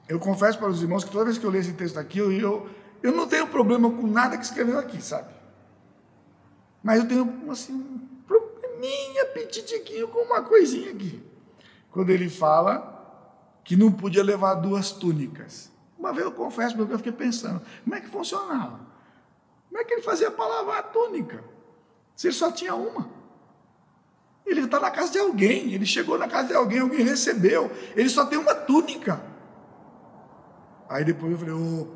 Eu 0.07 0.19
confesso 0.19 0.59
para 0.59 0.69
os 0.69 0.83
irmãos 0.83 1.05
que 1.05 1.11
toda 1.11 1.25
vez 1.25 1.39
que 1.39 1.45
eu 1.45 1.51
leio 1.51 1.63
esse 1.63 1.73
texto 1.73 1.99
aqui, 1.99 2.19
eu, 2.19 2.31
eu, 2.31 2.67
eu 3.03 3.13
não 3.13 3.27
tenho 3.27 3.47
problema 3.47 3.91
com 3.91 4.07
nada 4.07 4.37
que 4.37 4.45
escreveu 4.45 4.79
aqui, 4.79 5.03
sabe? 5.03 5.32
Mas 6.83 6.99
eu 7.01 7.09
tenho 7.09 7.51
assim, 7.51 7.73
um 7.73 8.01
probleminha 8.27 9.27
petitiquinho 9.27 10.09
com 10.09 10.21
uma 10.21 10.43
coisinha 10.43 10.91
aqui. 10.91 11.23
Quando 11.91 12.11
ele 12.11 12.29
fala 12.29 12.93
que 13.65 13.77
não 13.77 13.93
podia 13.93 14.23
levar 14.23 14.55
duas 14.55 14.91
túnicas. 14.91 15.71
Uma 15.99 16.13
vez 16.13 16.25
eu 16.25 16.33
confesso, 16.33 16.77
porque 16.77 16.93
eu 16.93 16.99
fiquei 16.99 17.13
pensando, 17.13 17.63
como 17.85 17.95
é 17.95 18.01
que 18.01 18.09
funcionava? 18.09 18.81
Como 19.69 19.81
é 19.81 19.85
que 19.85 19.95
ele 19.95 20.03
fazia 20.03 20.31
para 20.31 20.47
lavar 20.47 20.81
a 20.81 20.83
túnica? 20.83 21.45
Se 22.17 22.27
ele 22.27 22.35
só 22.35 22.51
tinha 22.51 22.75
uma. 22.75 23.09
Ele 24.45 24.63
está 24.63 24.81
na 24.81 24.91
casa 24.91 25.13
de 25.13 25.19
alguém, 25.19 25.73
ele 25.73 25.87
chegou 25.87 26.19
na 26.19 26.29
casa 26.29 26.49
de 26.49 26.55
alguém, 26.55 26.81
alguém 26.81 27.05
recebeu, 27.05 27.71
ele 27.95 28.09
só 28.09 28.27
tem 28.27 28.39
uma 28.39 28.55
túnica. 28.55 29.23
Aí 30.89 31.05
depois 31.05 31.33
eu 31.33 31.39
falei, 31.39 31.55
oh, 31.55 31.87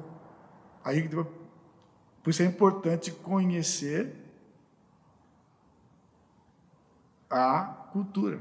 aí 0.85 1.09
por 1.09 2.31
isso 2.31 2.43
é 2.43 2.47
importante 2.47 3.11
conhecer 3.11 4.26
a 7.31 7.89
cultura. 7.93 8.41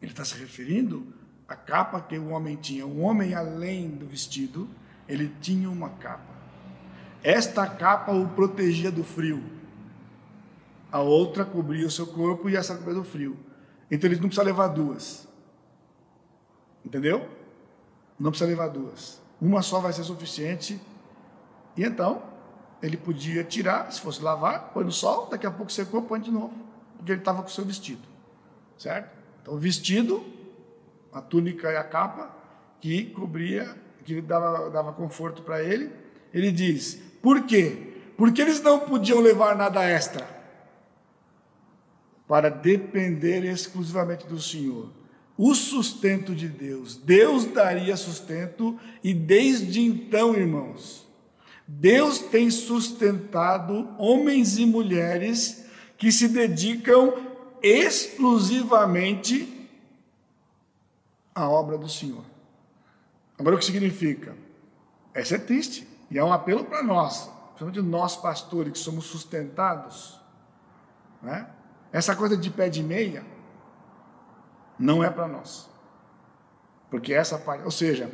Ele 0.00 0.12
está 0.12 0.24
se 0.24 0.38
referindo 0.38 1.06
a 1.46 1.56
capa 1.56 2.00
que 2.00 2.18
o 2.18 2.28
homem 2.28 2.56
tinha. 2.56 2.86
O 2.86 3.00
homem, 3.00 3.34
além 3.34 3.88
do 3.88 4.06
vestido, 4.06 4.68
ele 5.08 5.34
tinha 5.40 5.70
uma 5.70 5.90
capa. 5.90 6.36
Esta 7.22 7.66
capa 7.66 8.12
o 8.12 8.28
protegia 8.28 8.90
do 8.90 9.02
frio. 9.02 9.42
A 10.90 11.00
outra 11.00 11.44
cobria 11.44 11.86
o 11.86 11.90
seu 11.90 12.06
corpo 12.06 12.48
e 12.48 12.56
essa 12.56 12.74
cobria 12.76 12.94
do 12.94 13.04
frio. 13.04 13.36
Então 13.90 14.08
ele 14.08 14.20
não 14.20 14.28
precisa 14.28 14.44
levar 14.44 14.68
duas. 14.68 15.26
Entendeu? 16.84 17.28
Não 18.18 18.30
precisa 18.30 18.48
levar 18.48 18.68
duas. 18.68 19.20
Uma 19.40 19.62
só 19.62 19.80
vai 19.80 19.92
ser 19.92 20.04
suficiente. 20.04 20.80
E 21.76 21.84
então, 21.84 22.22
ele 22.82 22.96
podia 22.96 23.44
tirar, 23.44 23.90
se 23.92 24.00
fosse 24.00 24.22
lavar, 24.22 24.70
põe 24.72 24.84
no 24.84 24.92
sol, 24.92 25.26
daqui 25.26 25.46
a 25.46 25.50
pouco 25.50 25.70
secou, 25.70 26.02
põe 26.02 26.20
de 26.20 26.30
novo. 26.30 26.67
Porque 26.98 27.12
ele 27.12 27.20
estava 27.20 27.42
com 27.42 27.48
o 27.48 27.52
seu 27.52 27.64
vestido. 27.64 28.02
Certo? 28.76 29.16
Então, 29.42 29.54
o 29.54 29.58
vestido 29.58 30.24
a 31.12 31.20
túnica 31.20 31.70
e 31.70 31.76
a 31.76 31.84
capa 31.84 32.34
que 32.80 33.06
cobria, 33.06 33.76
que 34.04 34.20
dava, 34.20 34.70
dava 34.70 34.92
conforto 34.92 35.42
para 35.42 35.62
ele. 35.62 35.90
Ele 36.32 36.50
diz: 36.52 37.00
por 37.22 37.44
quê? 37.44 37.94
Porque 38.16 38.42
eles 38.42 38.60
não 38.60 38.80
podiam 38.80 39.20
levar 39.20 39.56
nada 39.56 39.82
extra 39.82 40.26
para 42.26 42.50
depender 42.50 43.44
exclusivamente 43.44 44.26
do 44.26 44.40
Senhor. 44.40 44.92
O 45.36 45.54
sustento 45.54 46.34
de 46.34 46.48
Deus, 46.48 46.96
Deus 46.96 47.44
daria 47.44 47.96
sustento, 47.96 48.78
e 49.04 49.14
desde 49.14 49.80
então, 49.80 50.34
irmãos, 50.34 51.06
Deus 51.66 52.18
tem 52.18 52.50
sustentado 52.50 53.88
homens 53.98 54.58
e 54.58 54.66
mulheres 54.66 55.64
que 55.98 56.12
se 56.12 56.28
dedicam 56.28 57.12
exclusivamente 57.60 59.68
a 61.34 61.48
obra 61.48 61.76
do 61.76 61.88
Senhor. 61.88 62.24
Agora, 63.36 63.56
o 63.56 63.58
que 63.58 63.64
significa? 63.64 64.36
Essa 65.12 65.34
é 65.34 65.38
triste 65.38 65.86
e 66.10 66.18
é 66.18 66.24
um 66.24 66.32
apelo 66.32 66.64
para 66.64 66.82
nós, 66.82 67.28
principalmente 67.48 67.82
nós 67.82 68.16
pastores 68.16 68.72
que 68.72 68.78
somos 68.78 69.06
sustentados. 69.06 70.20
Né? 71.20 71.48
Essa 71.92 72.14
coisa 72.14 72.36
de 72.36 72.48
pé 72.48 72.68
de 72.68 72.82
meia 72.82 73.24
não 74.78 75.02
é 75.02 75.10
para 75.10 75.26
nós. 75.26 75.68
Porque 76.90 77.12
essa 77.12 77.38
parte, 77.38 77.64
ou 77.64 77.70
seja, 77.70 78.10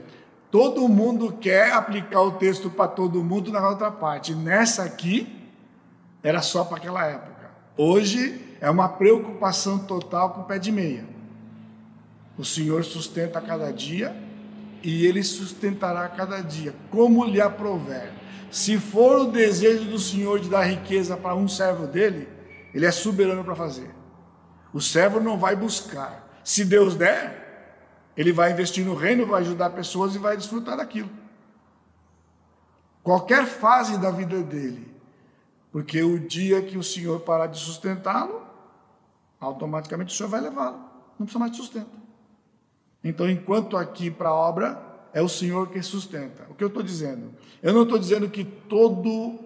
todo 0.51 0.89
mundo 0.89 1.35
quer 1.35 1.73
aplicar 1.73 2.23
o 2.23 2.33
texto 2.33 2.71
para 2.71 2.89
todo 2.89 3.23
mundo 3.23 3.53
na 3.53 3.69
outra 3.69 3.91
parte. 3.91 4.35
Nessa 4.35 4.85
aqui, 4.85 5.51
era 6.23 6.41
só 6.41 6.65
para 6.65 6.79
aquela 6.79 7.05
época. 7.05 7.34
Hoje 7.77 8.57
é 8.61 8.71
uma 8.71 8.89
preocupação 8.89 9.79
total 9.79 10.31
com 10.31 10.43
o 10.43 10.45
pé 10.45 10.59
de 10.59 10.71
meia. 10.71 11.05
O 12.39 12.45
Senhor 12.45 12.85
sustenta 12.85 13.41
cada 13.41 13.73
dia 13.73 14.17
e 14.83 15.05
Ele 15.07 15.23
sustentará 15.23 16.09
cada 16.09 16.41
dia, 16.41 16.75
como 16.91 17.25
lhe 17.25 17.41
aprover. 17.41 18.13
Se 18.51 18.79
for 18.79 19.23
o 19.23 19.33
desejo 19.33 19.85
do 19.85 19.99
Senhor 19.99 20.39
de 20.39 20.49
dar 20.49 20.63
riqueza 20.63 21.17
para 21.17 21.35
um 21.35 21.49
servo 21.49 21.87
dele, 21.87 22.29
Ele 22.73 22.87
é 22.87 22.91
soberano 22.93 23.45
para 23.45 23.57
fazer. 23.57 23.91
O 24.73 24.81
servo 24.81 25.21
não 25.21 25.39
vai 25.39 25.57
buscar. 25.57 26.41
Se 26.45 26.65
Deus 26.65 26.95
der, 26.95 27.45
ele 28.17 28.33
vai 28.33 28.53
investir 28.53 28.85
no 28.85 28.95
reino, 28.95 29.27
vai 29.27 29.41
ajudar 29.41 29.71
pessoas 29.71 30.15
e 30.15 30.19
vai 30.19 30.37
desfrutar 30.37 30.77
daquilo. 30.77 31.11
Qualquer 33.03 33.47
fase 33.47 33.99
da 33.99 34.11
vida 34.11 34.41
dele. 34.43 34.94
Porque 35.75 36.01
o 36.05 36.21
dia 36.21 36.63
que 36.63 36.79
o 36.79 36.85
Senhor 36.85 37.19
parar 37.23 37.49
de 37.49 37.59
sustentá-lo, 37.59 38.47
automaticamente 39.41 40.15
o 40.15 40.17
Senhor 40.17 40.29
vai 40.29 40.41
levá-lo. 40.41 40.79
Não 41.19 41.27
precisa 41.27 41.39
mais 41.41 41.51
de 41.51 41.59
sustento. 41.59 41.91
Então, 43.03 43.29
enquanto 43.29 43.77
aqui 43.77 44.09
para 44.09 44.29
a 44.29 44.35
obra, 44.35 44.81
é 45.13 45.21
o 45.21 45.29
Senhor 45.29 45.69
que 45.71 45.83
sustenta. 45.83 46.47
O 46.49 46.55
que 46.55 46.63
eu 46.63 46.69
estou 46.69 46.81
dizendo? 46.81 47.35
Eu 47.61 47.73
não 47.73 47.83
estou 47.83 47.99
dizendo 47.99 48.31
que 48.31 48.45
todo. 48.45 49.37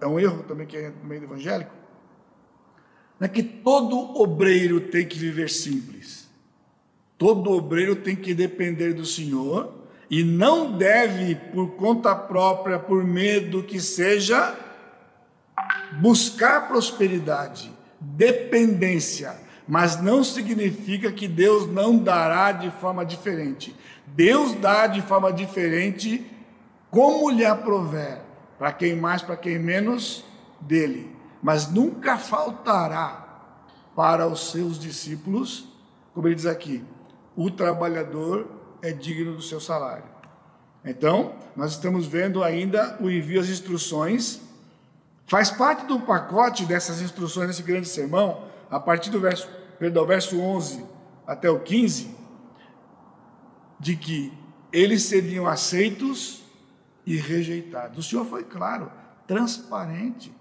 É 0.00 0.06
um 0.08 0.18
erro 0.18 0.42
também 0.42 0.66
que 0.66 0.76
é 0.76 0.90
no 0.90 1.04
meio 1.04 1.22
evangélico. 1.22 1.70
Não 3.20 3.26
é 3.26 3.28
que 3.28 3.44
todo 3.44 4.20
obreiro 4.20 4.80
tem 4.80 5.06
que 5.06 5.16
viver 5.16 5.48
simples. 5.48 6.28
Todo 7.16 7.52
obreiro 7.52 7.94
tem 7.94 8.16
que 8.16 8.34
depender 8.34 8.94
do 8.94 9.06
Senhor 9.06 9.75
e 10.10 10.22
não 10.22 10.72
deve, 10.76 11.34
por 11.34 11.72
conta 11.72 12.14
própria, 12.14 12.78
por 12.78 13.04
medo 13.04 13.62
que 13.62 13.80
seja, 13.80 14.54
buscar 16.00 16.68
prosperidade, 16.68 17.72
dependência 18.00 19.46
mas 19.66 20.00
não 20.00 20.22
significa 20.22 21.10
que 21.10 21.26
Deus 21.26 21.66
não 21.66 21.98
dará 21.98 22.52
de 22.52 22.70
forma 22.70 23.04
diferente. 23.04 23.74
Deus 24.06 24.54
dá 24.54 24.86
de 24.86 25.02
forma 25.02 25.32
diferente 25.32 26.24
como 26.90 27.30
lhe 27.30 27.44
aprover, 27.44 28.20
para 28.58 28.72
quem 28.72 28.94
mais, 28.94 29.22
para 29.22 29.36
quem 29.36 29.58
menos, 29.58 30.24
dele. 30.60 31.14
Mas 31.42 31.70
nunca 31.70 32.16
faltará 32.16 33.24
para 33.94 34.26
os 34.26 34.50
seus 34.50 34.78
discípulos, 34.78 35.68
como 36.14 36.28
ele 36.28 36.36
diz 36.36 36.46
aqui, 36.46 36.84
o 37.34 37.50
trabalhador 37.50 38.48
é 38.82 38.92
digno 38.92 39.34
do 39.34 39.42
seu 39.42 39.60
salário. 39.60 40.04
Então, 40.84 41.34
nós 41.56 41.72
estamos 41.72 42.06
vendo 42.06 42.44
ainda 42.44 42.96
o 43.00 43.10
envio 43.10 43.40
às 43.40 43.48
instruções. 43.48 44.40
Faz 45.26 45.50
parte 45.50 45.86
do 45.86 46.00
pacote 46.00 46.64
dessas 46.64 47.00
instruções 47.00 47.48
nesse 47.48 47.62
grande 47.62 47.88
sermão 47.88 48.44
a 48.70 48.78
partir 48.78 49.10
do 49.10 49.20
verso, 49.20 49.48
perdão, 49.78 50.06
verso 50.06 50.38
11 50.40 50.84
até 51.26 51.50
o 51.50 51.58
15, 51.58 52.14
de 53.80 53.96
que 53.96 54.32
eles 54.72 55.02
seriam 55.02 55.46
aceitos 55.46 56.44
e 57.04 57.16
rejeitados. 57.16 57.98
O 57.98 58.08
Senhor 58.08 58.24
foi 58.24 58.44
claro, 58.44 58.90
transparente. 59.26 60.32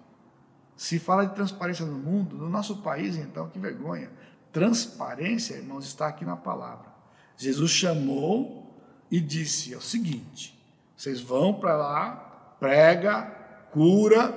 Se 0.76 1.00
fala 1.00 1.26
de 1.26 1.34
transparência 1.34 1.86
no 1.86 1.98
mundo, 1.98 2.36
no 2.38 2.50
nosso 2.50 2.78
país, 2.78 3.16
então, 3.16 3.50
que 3.50 3.58
vergonha. 3.58 4.12
Transparência, 4.52 5.56
irmãos, 5.56 5.86
está 5.86 6.08
aqui 6.08 6.24
na 6.24 6.36
palavra. 6.36 6.95
Jesus 7.38 7.72
chamou 7.72 8.74
e 9.12 9.20
disse: 9.20 9.74
é 9.74 9.78
o 9.78 9.82
seguinte, 9.82 10.58
vocês 10.96 11.22
vão 11.22 11.54
para 11.54 11.76
lá, 11.76 12.56
prega, 12.60 13.24
cura, 13.72 14.34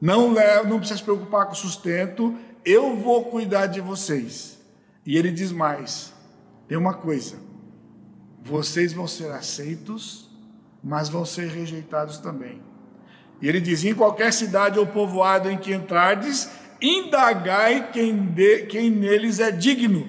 não 0.00 0.32
leva, 0.32 0.68
não 0.68 0.78
precisa 0.78 0.98
se 0.98 1.04
preocupar 1.04 1.46
com 1.46 1.54
sustento, 1.54 2.36
eu 2.64 2.96
vou 2.96 3.26
cuidar 3.26 3.66
de 3.66 3.80
vocês. 3.80 4.58
E 5.04 5.16
ele 5.16 5.30
diz 5.30 5.52
mais: 5.52 6.12
tem 6.68 6.76
uma 6.76 6.94
coisa, 6.94 7.36
vocês 8.42 8.92
vão 8.92 9.06
ser 9.06 9.30
aceitos, 9.30 10.30
mas 10.82 11.08
vão 11.08 11.24
ser 11.24 11.48
rejeitados 11.48 12.18
também. 12.18 12.60
E 13.40 13.48
ele 13.48 13.60
diz: 13.60 13.84
em 13.84 13.94
qualquer 13.94 14.32
cidade 14.32 14.78
ou 14.78 14.86
povoado 14.86 15.50
em 15.50 15.58
que 15.58 15.72
entrardes, 15.72 16.50
indagai 16.80 17.90
quem, 17.92 18.16
de, 18.16 18.66
quem 18.66 18.90
neles 18.90 19.38
é 19.38 19.50
digno, 19.50 20.08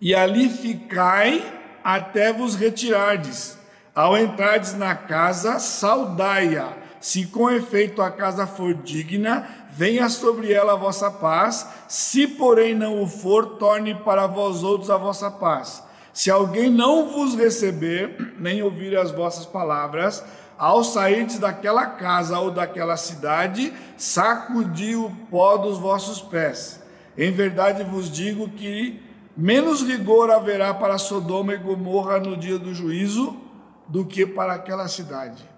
e 0.00 0.14
ali 0.14 0.48
ficai 0.48 1.44
até 1.82 2.32
vos 2.32 2.54
retirardes. 2.54 3.58
Ao 3.94 4.16
entrardes 4.16 4.74
na 4.74 4.94
casa, 4.94 5.58
saudai-a. 5.58 6.72
Se 7.00 7.26
com 7.26 7.50
efeito 7.50 8.02
a 8.02 8.10
casa 8.10 8.46
for 8.46 8.74
digna, 8.74 9.48
venha 9.70 10.08
sobre 10.08 10.52
ela 10.52 10.72
a 10.72 10.76
vossa 10.76 11.10
paz. 11.10 11.66
Se, 11.88 12.26
porém, 12.26 12.74
não 12.74 13.02
o 13.02 13.06
for, 13.06 13.56
torne 13.56 13.94
para 13.94 14.26
vós 14.26 14.62
outros 14.62 14.90
a 14.90 14.96
vossa 14.96 15.30
paz. 15.30 15.82
Se 16.12 16.30
alguém 16.30 16.70
não 16.70 17.08
vos 17.08 17.36
receber, 17.36 18.34
nem 18.38 18.62
ouvir 18.62 18.96
as 18.96 19.10
vossas 19.10 19.46
palavras, 19.46 20.24
ao 20.58 20.82
sairdes 20.82 21.38
daquela 21.38 21.86
casa 21.86 22.38
ou 22.40 22.50
daquela 22.50 22.96
cidade, 22.96 23.72
sacudi 23.96 24.96
o 24.96 25.10
pó 25.30 25.56
dos 25.56 25.78
vossos 25.78 26.20
pés. 26.20 26.80
Em 27.16 27.30
verdade 27.30 27.84
vos 27.84 28.10
digo 28.10 28.48
que 28.48 29.07
menos 29.38 29.82
rigor 29.82 30.30
haverá 30.30 30.74
para 30.74 30.98
Sodoma 30.98 31.54
e 31.54 31.58
Gomorra 31.58 32.18
no 32.18 32.36
dia 32.36 32.58
do 32.58 32.74
juízo 32.74 33.40
do 33.86 34.04
que 34.04 34.26
para 34.26 34.52
aquela 34.54 34.88
cidade. 34.88 35.48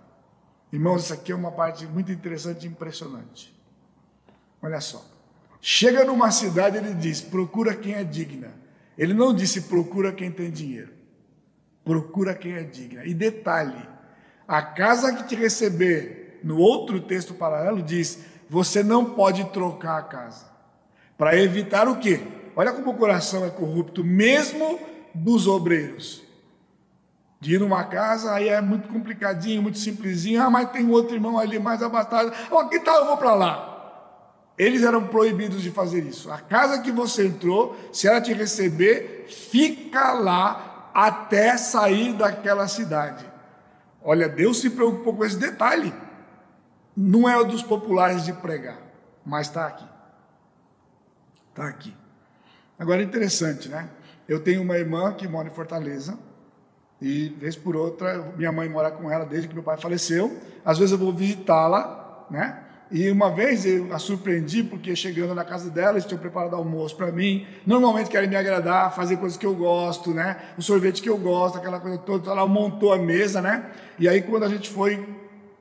Irmãos, 0.70 1.04
isso 1.04 1.14
aqui 1.14 1.32
é 1.32 1.34
uma 1.34 1.50
parte 1.50 1.86
muito 1.86 2.12
interessante 2.12 2.64
e 2.64 2.68
impressionante. 2.68 3.58
Olha 4.62 4.82
só. 4.82 5.02
Chega 5.62 6.04
numa 6.04 6.30
cidade, 6.30 6.76
ele 6.76 6.92
diz: 6.92 7.22
procura 7.22 7.74
quem 7.74 7.94
é 7.94 8.04
digna. 8.04 8.52
Ele 8.98 9.14
não 9.14 9.34
disse 9.34 9.62
procura 9.62 10.12
quem 10.12 10.30
tem 10.30 10.50
dinheiro. 10.50 10.92
Procura 11.82 12.34
quem 12.34 12.52
é 12.52 12.62
digna. 12.62 13.04
E 13.04 13.14
detalhe: 13.14 13.88
a 14.46 14.60
casa 14.60 15.14
que 15.14 15.24
te 15.24 15.34
receber, 15.34 16.40
no 16.44 16.58
outro 16.58 17.00
texto 17.00 17.32
paralelo, 17.32 17.82
diz: 17.82 18.18
você 18.48 18.82
não 18.82 19.06
pode 19.06 19.44
trocar 19.52 19.98
a 19.98 20.02
casa. 20.02 20.46
Para 21.16 21.36
evitar 21.36 21.88
o 21.88 21.98
quê? 21.98 22.20
Olha 22.60 22.74
como 22.74 22.90
o 22.90 22.94
coração 22.94 23.42
é 23.42 23.48
corrupto, 23.48 24.04
mesmo 24.04 24.78
dos 25.14 25.46
obreiros. 25.46 26.22
De 27.40 27.54
ir 27.54 27.58
numa 27.58 27.84
casa, 27.84 28.34
aí 28.34 28.50
é 28.50 28.60
muito 28.60 28.86
complicadinho, 28.86 29.62
muito 29.62 29.78
simplesinho. 29.78 30.42
Ah, 30.42 30.50
mas 30.50 30.70
tem 30.70 30.86
outro 30.90 31.14
irmão 31.14 31.38
ali 31.38 31.58
mais 31.58 31.82
abastado. 31.82 32.30
Oh, 32.50 32.68
que 32.68 32.78
tal 32.80 32.98
eu 32.98 33.06
vou 33.06 33.16
para 33.16 33.34
lá? 33.34 34.52
Eles 34.58 34.82
eram 34.82 35.06
proibidos 35.06 35.62
de 35.62 35.70
fazer 35.70 36.04
isso. 36.04 36.30
A 36.30 36.36
casa 36.36 36.82
que 36.82 36.92
você 36.92 37.28
entrou, 37.28 37.74
se 37.94 38.06
ela 38.06 38.20
te 38.20 38.34
receber, 38.34 39.24
fica 39.26 40.12
lá 40.12 40.90
até 40.92 41.56
sair 41.56 42.12
daquela 42.12 42.68
cidade. 42.68 43.24
Olha, 44.02 44.28
Deus 44.28 44.60
se 44.60 44.68
preocupou 44.68 45.16
com 45.16 45.24
esse 45.24 45.38
detalhe. 45.38 45.94
Não 46.94 47.26
é 47.26 47.38
o 47.38 47.44
dos 47.44 47.62
populares 47.62 48.22
de 48.22 48.34
pregar, 48.34 48.76
mas 49.24 49.46
está 49.46 49.66
aqui. 49.66 49.88
Está 51.54 51.66
aqui. 51.66 51.96
Agora 52.80 53.02
é 53.02 53.04
interessante, 53.04 53.68
né? 53.68 53.90
Eu 54.26 54.40
tenho 54.40 54.62
uma 54.62 54.78
irmã 54.78 55.12
que 55.12 55.28
mora 55.28 55.46
em 55.46 55.50
Fortaleza, 55.50 56.18
e 56.98 57.28
vez 57.38 57.54
por 57.54 57.76
outra, 57.76 58.32
minha 58.38 58.50
mãe 58.50 58.70
mora 58.70 58.90
com 58.90 59.10
ela 59.10 59.26
desde 59.26 59.48
que 59.48 59.54
meu 59.54 59.62
pai 59.62 59.76
faleceu. 59.76 60.34
Às 60.64 60.78
vezes 60.78 60.92
eu 60.92 60.98
vou 60.98 61.12
visitá-la, 61.12 62.26
né? 62.30 62.58
E 62.90 63.10
uma 63.10 63.30
vez 63.30 63.66
eu 63.66 63.92
a 63.92 63.98
surpreendi, 63.98 64.62
porque 64.62 64.96
chegando 64.96 65.34
na 65.34 65.44
casa 65.44 65.68
dela, 65.68 65.92
eles 65.92 66.06
tinham 66.06 66.18
preparado 66.18 66.56
almoço 66.56 66.96
para 66.96 67.12
mim. 67.12 67.46
Normalmente 67.66 68.08
querem 68.08 68.30
me 68.30 68.34
agradar, 68.34 68.94
fazer 68.96 69.18
coisas 69.18 69.36
que 69.36 69.44
eu 69.44 69.54
gosto, 69.54 70.14
né? 70.14 70.38
O 70.56 70.62
sorvete 70.62 71.02
que 71.02 71.08
eu 71.10 71.18
gosto, 71.18 71.58
aquela 71.58 71.80
coisa 71.80 71.98
toda. 71.98 72.22
Então 72.22 72.32
ela 72.32 72.46
montou 72.46 72.94
a 72.94 72.98
mesa, 72.98 73.42
né? 73.42 73.72
E 73.98 74.08
aí, 74.08 74.22
quando 74.22 74.44
a 74.44 74.48
gente 74.48 74.70
foi 74.70 75.06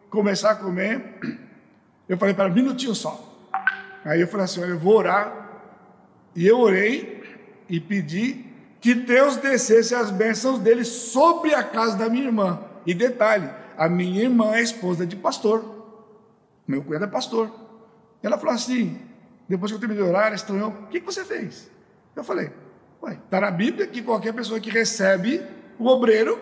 começar 0.10 0.52
a 0.52 0.56
comer, 0.56 1.20
eu 2.08 2.18
falei 2.18 2.34
para 2.34 2.46
ela, 2.46 2.54
minutinho 2.54 2.96
só. 2.96 3.50
Aí 4.06 4.22
eu 4.22 4.28
falei 4.28 4.46
assim: 4.46 4.62
olha, 4.62 4.70
eu 4.70 4.80
vou 4.80 4.96
orar 4.96 5.49
e 6.40 6.48
eu 6.48 6.58
orei 6.58 7.22
e 7.68 7.82
pedi 7.82 8.46
que 8.80 8.96
Deus 8.96 9.36
descesse 9.36 9.94
as 9.94 10.10
bênçãos 10.10 10.58
dele 10.58 10.86
sobre 10.86 11.54
a 11.54 11.62
casa 11.62 11.98
da 11.98 12.08
minha 12.08 12.28
irmã. 12.28 12.62
E 12.86 12.94
detalhe, 12.94 13.50
a 13.78 13.90
minha 13.90 14.24
irmã 14.24 14.56
é 14.56 14.62
esposa 14.62 15.06
de 15.06 15.18
pastor. 15.18 15.66
Meu 16.66 16.82
cunhado 16.82 17.04
é 17.04 17.08
pastor. 17.10 17.52
E 18.24 18.26
ela 18.26 18.38
falou 18.38 18.56
assim, 18.56 18.98
depois 19.50 19.70
que 19.70 19.76
eu 19.76 19.82
terminei 19.82 20.02
de 20.02 20.10
orar, 20.10 20.28
ela 20.28 20.36
estranhou, 20.36 20.70
o 20.70 20.88
que, 20.88 21.02
que 21.02 21.06
você 21.06 21.26
fez? 21.26 21.70
Eu 22.16 22.24
falei, 22.24 22.54
ué, 23.04 23.20
está 23.22 23.42
na 23.42 23.52
Bíblia 23.52 23.86
que 23.86 24.02
qualquer 24.02 24.34
pessoa 24.34 24.62
que 24.62 24.70
recebe 24.70 25.44
o 25.78 25.88
obreiro 25.88 26.40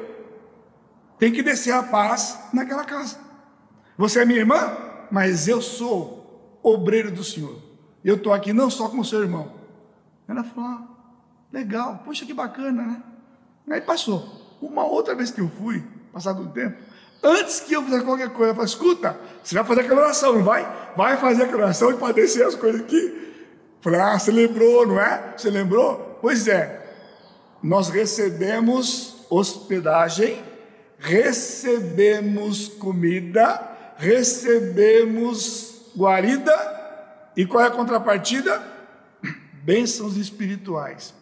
tem 1.17 1.31
que 1.31 1.41
descer 1.41 1.73
a 1.73 1.81
paz 1.81 2.39
naquela 2.53 2.85
casa. 2.85 3.17
Você 3.97 4.21
é 4.21 4.25
minha 4.25 4.41
irmã, 4.41 4.77
mas 5.09 5.47
eu 5.47 5.59
sou 5.59 6.59
obreiro 6.61 7.09
do 7.09 7.23
Senhor. 7.23 7.59
Eu 8.05 8.13
estou 8.13 8.31
aqui 8.31 8.53
não 8.53 8.69
só 8.69 8.89
como 8.89 9.03
seu 9.03 9.23
irmão, 9.23 9.56
ela 10.27 10.43
falou: 10.43 10.69
ah, 10.69 10.87
legal, 11.51 12.01
poxa, 12.03 12.25
que 12.25 12.33
bacana, 12.33 12.83
né? 12.83 13.03
Aí 13.69 13.81
passou. 13.81 14.57
Uma 14.61 14.85
outra 14.85 15.13
vez 15.15 15.31
que 15.31 15.41
eu 15.41 15.49
fui, 15.49 15.83
passado 16.11 16.41
um 16.41 16.47
tempo, 16.47 16.77
antes 17.23 17.59
que 17.59 17.73
eu 17.73 17.83
fizesse 17.83 18.03
qualquer 18.03 18.29
coisa, 18.29 18.51
eu 18.51 18.55
falei: 18.55 18.69
escuta, 18.69 19.19
você 19.43 19.55
vai 19.55 19.63
fazer 19.63 19.81
aquela 19.81 20.01
oração, 20.01 20.33
não 20.33 20.43
vai? 20.43 20.91
Vai 20.95 21.17
fazer 21.17 21.43
aquela 21.43 21.63
oração 21.63 21.91
e 21.91 21.97
padecer 21.97 22.45
as 22.45 22.55
coisas 22.55 22.81
aqui. 22.81 23.33
Falei: 23.81 23.99
ah, 23.99 24.17
você 24.17 24.31
lembrou, 24.31 24.87
não 24.87 24.99
é? 24.99 25.33
Você 25.37 25.49
lembrou? 25.49 26.17
Pois 26.21 26.47
é, 26.47 26.85
nós 27.61 27.89
recebemos 27.89 29.25
hospedagem, 29.29 30.43
recebemos 30.97 32.67
comida, 32.67 33.93
recebemos 33.97 35.91
guarida, 35.95 36.53
e 37.35 37.45
qual 37.45 37.63
é 37.63 37.67
a 37.67 37.71
contrapartida? 37.71 38.76
Bênçãos 39.67 40.15
espirituais. 40.15 41.13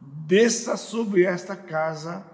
Desça 0.00 0.76
sobre 0.76 1.22
esta 1.24 1.54
casa 1.54 2.24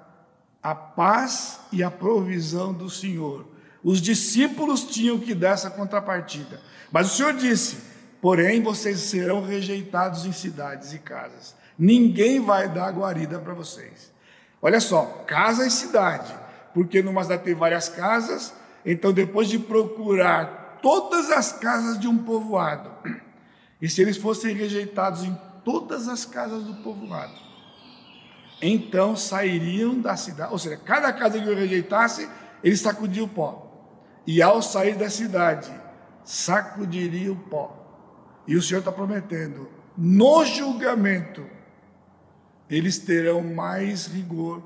a 0.62 0.74
paz 0.74 1.60
e 1.70 1.82
a 1.82 1.90
provisão 1.90 2.72
do 2.72 2.88
Senhor. 2.88 3.46
Os 3.84 4.00
discípulos 4.00 4.84
tinham 4.84 5.18
que 5.18 5.34
dar 5.34 5.50
essa 5.50 5.68
contrapartida. 5.68 6.58
Mas 6.90 7.12
o 7.12 7.16
Senhor 7.16 7.34
disse: 7.34 7.82
porém, 8.22 8.62
vocês 8.62 8.98
serão 9.00 9.44
rejeitados 9.44 10.24
em 10.24 10.32
cidades 10.32 10.94
e 10.94 10.98
casas. 10.98 11.54
Ninguém 11.78 12.40
vai 12.40 12.66
dar 12.66 12.92
guarida 12.92 13.38
para 13.38 13.52
vocês. 13.52 14.10
Olha 14.62 14.80
só, 14.80 15.04
casa 15.26 15.66
e 15.66 15.70
cidade, 15.70 16.34
porque 16.72 17.02
numa 17.02 17.22
cidade 17.24 17.42
tem 17.42 17.54
várias 17.54 17.90
casas, 17.90 18.54
então 18.86 19.12
depois 19.12 19.48
de 19.48 19.58
procurar 19.58 20.78
todas 20.80 21.30
as 21.30 21.52
casas 21.52 21.98
de 21.98 22.08
um 22.08 22.16
povoado, 22.16 22.90
e 23.82 23.88
se 23.88 24.00
eles 24.00 24.16
fossem 24.16 24.54
rejeitados 24.54 25.24
em 25.24 25.36
todas 25.64 26.06
as 26.06 26.24
casas 26.24 26.62
do 26.62 26.74
povoado, 26.76 27.34
então 28.62 29.16
sairiam 29.16 30.00
da 30.00 30.16
cidade, 30.16 30.52
ou 30.52 30.58
seja, 30.58 30.76
cada 30.76 31.12
casa 31.12 31.40
que 31.40 31.48
eu 31.48 31.56
rejeitasse, 31.56 32.28
ele 32.62 32.76
sacudia 32.76 33.24
o 33.24 33.28
pó. 33.28 33.68
E 34.24 34.40
ao 34.40 34.62
sair 34.62 34.94
da 34.94 35.10
cidade, 35.10 35.72
sacudiria 36.24 37.32
o 37.32 37.36
pó. 37.36 37.76
E 38.46 38.54
o 38.54 38.62
Senhor 38.62 38.78
está 38.78 38.92
prometendo, 38.92 39.68
no 39.98 40.44
julgamento, 40.44 41.44
eles 42.70 42.98
terão 42.98 43.42
mais 43.42 44.06
rigor 44.06 44.62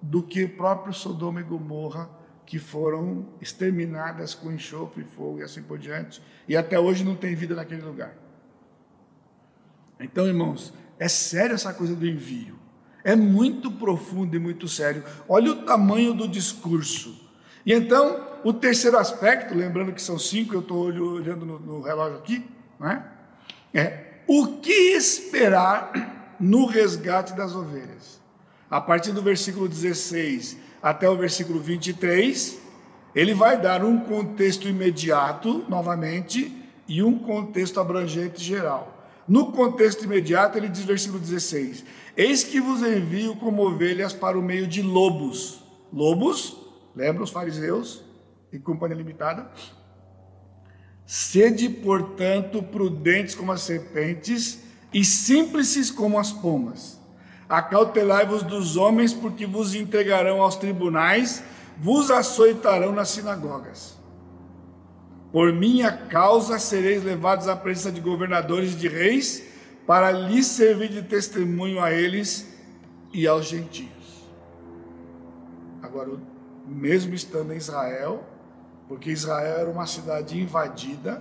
do 0.00 0.22
que 0.22 0.42
o 0.42 0.56
próprio 0.56 0.94
Sodoma 0.94 1.40
e 1.40 1.44
Gomorra, 1.44 2.08
que 2.46 2.58
foram 2.58 3.26
exterminadas 3.42 4.34
com 4.34 4.50
enxofre, 4.50 5.04
fogo 5.04 5.40
e 5.40 5.42
assim 5.42 5.62
por 5.62 5.78
diante, 5.78 6.22
e 6.48 6.56
até 6.56 6.80
hoje 6.80 7.04
não 7.04 7.14
tem 7.14 7.34
vida 7.34 7.54
naquele 7.54 7.82
lugar. 7.82 8.23
Então, 9.98 10.26
irmãos, 10.26 10.72
é 10.98 11.08
sério 11.08 11.54
essa 11.54 11.72
coisa 11.72 11.94
do 11.94 12.06
envio. 12.06 12.56
É 13.02 13.14
muito 13.14 13.70
profundo 13.70 14.34
e 14.34 14.38
muito 14.38 14.66
sério. 14.66 15.04
Olha 15.28 15.52
o 15.52 15.56
tamanho 15.62 16.14
do 16.14 16.26
discurso. 16.26 17.20
E 17.66 17.72
então, 17.72 18.26
o 18.44 18.52
terceiro 18.52 18.98
aspecto, 18.98 19.54
lembrando 19.54 19.92
que 19.92 20.02
são 20.02 20.18
cinco, 20.18 20.54
eu 20.54 20.60
estou 20.60 20.86
olhando 20.86 21.44
no, 21.46 21.58
no, 21.58 21.80
relógio 21.82 22.18
aqui, 22.18 22.44
não 22.78 22.90
é? 22.90 23.04
é 23.72 24.04
o 24.26 24.58
que 24.58 24.72
esperar 24.72 26.34
no 26.40 26.66
resgate 26.66 27.34
das 27.34 27.54
ovelhas. 27.54 28.20
A 28.70 28.80
partir 28.80 29.12
do 29.12 29.22
versículo 29.22 29.68
16 29.68 30.56
até 30.82 31.08
o 31.08 31.16
versículo 31.16 31.60
23, 31.60 32.58
ele 33.14 33.32
vai 33.32 33.60
dar 33.60 33.84
um 33.84 34.00
contexto 34.00 34.68
imediato, 34.68 35.64
novamente, 35.68 36.52
e 36.86 37.02
um 37.02 37.18
contexto 37.18 37.80
abrangente 37.80 38.42
geral. 38.42 38.93
No 39.26 39.52
contexto 39.52 40.04
imediato, 40.04 40.58
ele 40.58 40.68
diz, 40.68 40.84
versículo 40.84 41.18
16: 41.18 41.84
Eis 42.16 42.44
que 42.44 42.60
vos 42.60 42.82
envio 42.82 43.36
como 43.36 43.66
ovelhas 43.66 44.12
para 44.12 44.38
o 44.38 44.42
meio 44.42 44.66
de 44.66 44.82
lobos. 44.82 45.62
Lobos, 45.92 46.56
lembra 46.94 47.22
os 47.22 47.30
fariseus? 47.30 48.04
e 48.54 48.58
Companhia 48.58 48.96
Limitada. 48.96 49.50
Sede, 51.04 51.68
portanto, 51.68 52.62
prudentes 52.62 53.34
como 53.34 53.52
as 53.52 53.62
serpentes 53.62 54.60
e 54.92 55.04
simples 55.04 55.90
como 55.90 56.18
as 56.18 56.32
pomas. 56.32 56.98
Acautelai-vos 57.48 58.42
dos 58.42 58.76
homens, 58.76 59.12
porque 59.12 59.44
vos 59.44 59.74
entregarão 59.74 60.40
aos 60.40 60.56
tribunais, 60.56 61.42
vos 61.76 62.10
açoitarão 62.10 62.92
nas 62.92 63.10
sinagogas. 63.10 63.98
Por 65.34 65.52
minha 65.52 65.90
causa 65.90 66.60
sereis 66.60 67.02
levados 67.02 67.48
à 67.48 67.56
presença 67.56 67.90
de 67.90 68.00
governadores 68.00 68.72
e 68.72 68.76
de 68.76 68.86
reis, 68.86 69.42
para 69.84 70.12
lhes 70.12 70.46
servir 70.46 70.88
de 70.88 71.02
testemunho 71.02 71.80
a 71.80 71.90
eles 71.90 72.54
e 73.12 73.26
aos 73.26 73.46
gentios. 73.46 74.28
Agora, 75.82 76.12
mesmo 76.64 77.14
estando 77.14 77.52
em 77.52 77.56
Israel, 77.56 78.22
porque 78.86 79.10
Israel 79.10 79.58
era 79.58 79.68
uma 79.68 79.88
cidade 79.88 80.40
invadida, 80.40 81.20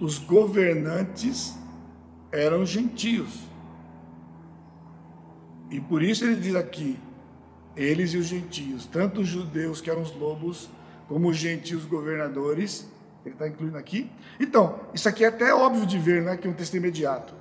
os 0.00 0.16
governantes 0.16 1.58
eram 2.30 2.64
gentios. 2.64 3.36
E 5.72 5.80
por 5.80 6.04
isso 6.04 6.24
ele 6.24 6.36
diz 6.36 6.54
aqui, 6.54 6.96
eles 7.76 8.14
e 8.14 8.16
os 8.16 8.26
gentios, 8.26 8.86
tanto 8.86 9.22
os 9.22 9.26
judeus 9.26 9.80
que 9.80 9.90
eram 9.90 10.02
os 10.02 10.14
lobos, 10.14 10.70
como 11.08 11.28
os 11.28 11.36
gentios 11.36 11.84
governadores, 11.84 12.88
ele 13.24 13.34
está 13.34 13.46
incluindo 13.46 13.76
aqui. 13.76 14.10
Então, 14.38 14.80
isso 14.94 15.08
aqui 15.08 15.24
é 15.24 15.28
até 15.28 15.54
óbvio 15.54 15.86
de 15.86 15.98
ver, 15.98 16.22
né, 16.22 16.36
que 16.36 16.46
é 16.46 16.50
um 16.50 16.54
texto 16.54 16.76
imediato. 16.76 17.34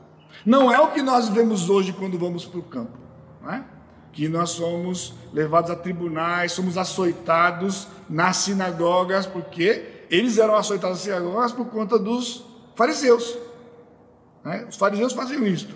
Não 0.46 0.72
é 0.72 0.80
o 0.80 0.92
que 0.92 1.02
nós 1.02 1.30
vemos 1.30 1.70
hoje 1.70 1.94
quando 1.94 2.18
vamos 2.18 2.46
para 2.46 2.60
o 2.60 2.64
campo, 2.64 2.98
não 3.42 3.52
é? 3.52 3.64
que 4.12 4.28
nós 4.28 4.52
somos 4.52 5.14
levados 5.32 5.70
a 5.70 5.76
tribunais, 5.76 6.52
somos 6.52 6.78
açoitados 6.78 7.88
nas 8.10 8.38
sinagogas, 8.38 9.26
porque 9.26 10.06
eles 10.10 10.38
eram 10.38 10.56
açoitados 10.56 10.98
nas 10.98 11.04
sinagogas 11.06 11.52
por 11.52 11.68
conta 11.68 11.98
dos 11.98 12.46
fariseus. 12.76 13.38
Né? 14.44 14.66
Os 14.68 14.76
fariseus 14.76 15.14
faziam 15.14 15.46
isso. 15.46 15.70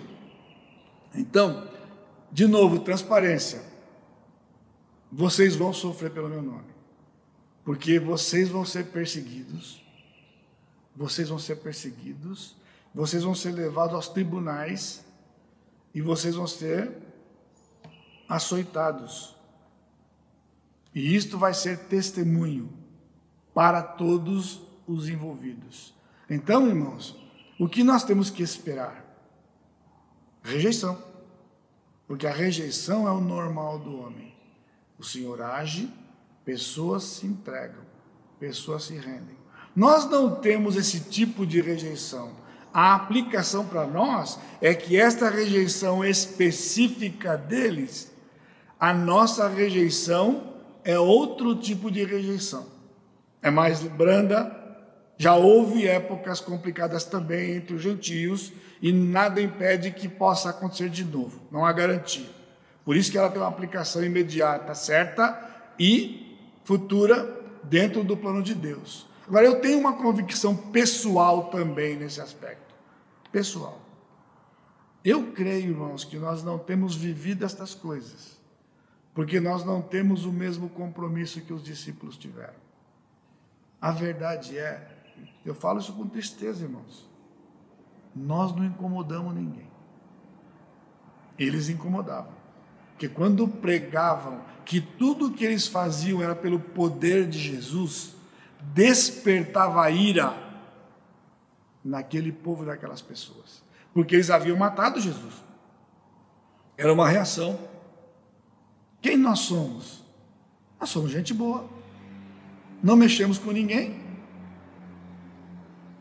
Então, 1.14 1.68
de 2.32 2.46
novo, 2.46 2.80
transparência. 2.80 3.62
Vocês 5.12 5.54
vão 5.54 5.72
sofrer 5.72 6.10
pelo 6.10 6.28
meu 6.28 6.42
nome, 6.42 6.74
porque 7.64 8.00
vocês 8.00 8.48
vão 8.48 8.64
ser 8.64 8.86
perseguidos, 8.86 9.83
vocês 10.94 11.28
vão 11.28 11.38
ser 11.38 11.56
perseguidos, 11.56 12.56
vocês 12.94 13.22
vão 13.22 13.34
ser 13.34 13.52
levados 13.52 13.94
aos 13.94 14.08
tribunais 14.08 15.04
e 15.94 16.00
vocês 16.00 16.34
vão 16.34 16.46
ser 16.46 16.92
açoitados. 18.28 19.34
E 20.94 21.14
isto 21.14 21.36
vai 21.36 21.52
ser 21.52 21.86
testemunho 21.86 22.72
para 23.52 23.82
todos 23.82 24.60
os 24.86 25.08
envolvidos. 25.08 25.94
Então, 26.30 26.68
irmãos, 26.68 27.16
o 27.58 27.68
que 27.68 27.82
nós 27.82 28.04
temos 28.04 28.30
que 28.30 28.42
esperar? 28.42 29.04
Rejeição. 30.42 31.02
Porque 32.06 32.26
a 32.26 32.32
rejeição 32.32 33.08
é 33.08 33.10
o 33.10 33.20
normal 33.20 33.78
do 33.78 33.98
homem. 33.98 34.34
O 34.98 35.04
Senhor 35.04 35.40
age, 35.42 35.92
pessoas 36.44 37.02
se 37.02 37.26
entregam, 37.26 37.82
pessoas 38.38 38.84
se 38.84 38.94
rendem. 38.94 39.43
Nós 39.74 40.08
não 40.08 40.36
temos 40.36 40.76
esse 40.76 41.00
tipo 41.00 41.44
de 41.44 41.60
rejeição. 41.60 42.30
A 42.72 42.94
aplicação 42.94 43.66
para 43.66 43.86
nós 43.86 44.38
é 44.60 44.74
que 44.74 44.96
esta 44.96 45.30
rejeição 45.30 46.04
específica 46.04 47.36
deles 47.36 48.14
a 48.84 48.92
nossa 48.92 49.48
rejeição 49.48 50.52
é 50.84 50.98
outro 50.98 51.54
tipo 51.56 51.90
de 51.90 52.04
rejeição. 52.04 52.66
É 53.40 53.50
mais 53.50 53.82
branda. 53.82 54.54
Já 55.16 55.34
houve 55.34 55.86
épocas 55.86 56.40
complicadas 56.40 57.04
também 57.04 57.52
entre 57.56 57.76
os 57.76 57.82
gentios 57.82 58.52
e 58.82 58.92
nada 58.92 59.40
impede 59.40 59.90
que 59.90 60.06
possa 60.06 60.50
acontecer 60.50 60.90
de 60.90 61.02
novo. 61.02 61.40
Não 61.50 61.64
há 61.64 61.72
garantia. 61.72 62.26
Por 62.84 62.94
isso 62.94 63.10
que 63.10 63.16
ela 63.16 63.30
tem 63.30 63.40
uma 63.40 63.48
aplicação 63.48 64.04
imediata, 64.04 64.74
certa 64.74 65.40
e 65.78 66.36
futura 66.64 67.42
dentro 67.62 68.04
do 68.04 68.16
plano 68.16 68.42
de 68.42 68.54
Deus. 68.54 69.06
Agora 69.26 69.46
eu 69.46 69.60
tenho 69.60 69.78
uma 69.78 69.94
convicção 69.94 70.54
pessoal 70.54 71.44
também 71.50 71.96
nesse 71.96 72.20
aspecto. 72.20 72.74
Pessoal. 73.32 73.80
Eu 75.04 75.32
creio, 75.32 75.70
irmãos, 75.70 76.04
que 76.04 76.16
nós 76.16 76.42
não 76.42 76.58
temos 76.58 76.94
vivido 76.94 77.44
estas 77.44 77.74
coisas 77.74 78.34
porque 79.14 79.38
nós 79.38 79.64
não 79.64 79.80
temos 79.80 80.24
o 80.24 80.32
mesmo 80.32 80.68
compromisso 80.68 81.40
que 81.40 81.52
os 81.52 81.62
discípulos 81.62 82.18
tiveram. 82.18 82.64
A 83.80 83.92
verdade 83.92 84.58
é, 84.58 84.88
eu 85.46 85.54
falo 85.54 85.78
isso 85.78 85.92
com 85.92 86.08
tristeza, 86.08 86.64
irmãos, 86.64 87.08
nós 88.14 88.54
não 88.54 88.64
incomodamos 88.64 89.34
ninguém. 89.34 89.68
Eles 91.38 91.68
incomodavam. 91.68 92.32
Porque 92.90 93.08
quando 93.08 93.46
pregavam 93.46 94.40
que 94.64 94.80
tudo 94.80 95.26
o 95.26 95.32
que 95.32 95.44
eles 95.44 95.66
faziam 95.66 96.22
era 96.22 96.34
pelo 96.34 96.58
poder 96.58 97.28
de 97.28 97.38
Jesus, 97.38 98.13
despertava 98.72 99.90
ira 99.90 100.34
naquele 101.84 102.32
povo, 102.32 102.64
daquelas 102.64 103.02
pessoas. 103.02 103.62
Porque 103.92 104.14
eles 104.14 104.30
haviam 104.30 104.56
matado 104.56 105.00
Jesus. 105.00 105.34
Era 106.76 106.92
uma 106.92 107.08
reação. 107.08 107.58
Quem 109.02 109.16
nós 109.16 109.40
somos? 109.40 110.02
Nós 110.80 110.88
somos 110.88 111.10
gente 111.10 111.34
boa. 111.34 111.68
Não 112.82 112.96
mexemos 112.96 113.38
com 113.38 113.50
ninguém. 113.50 114.02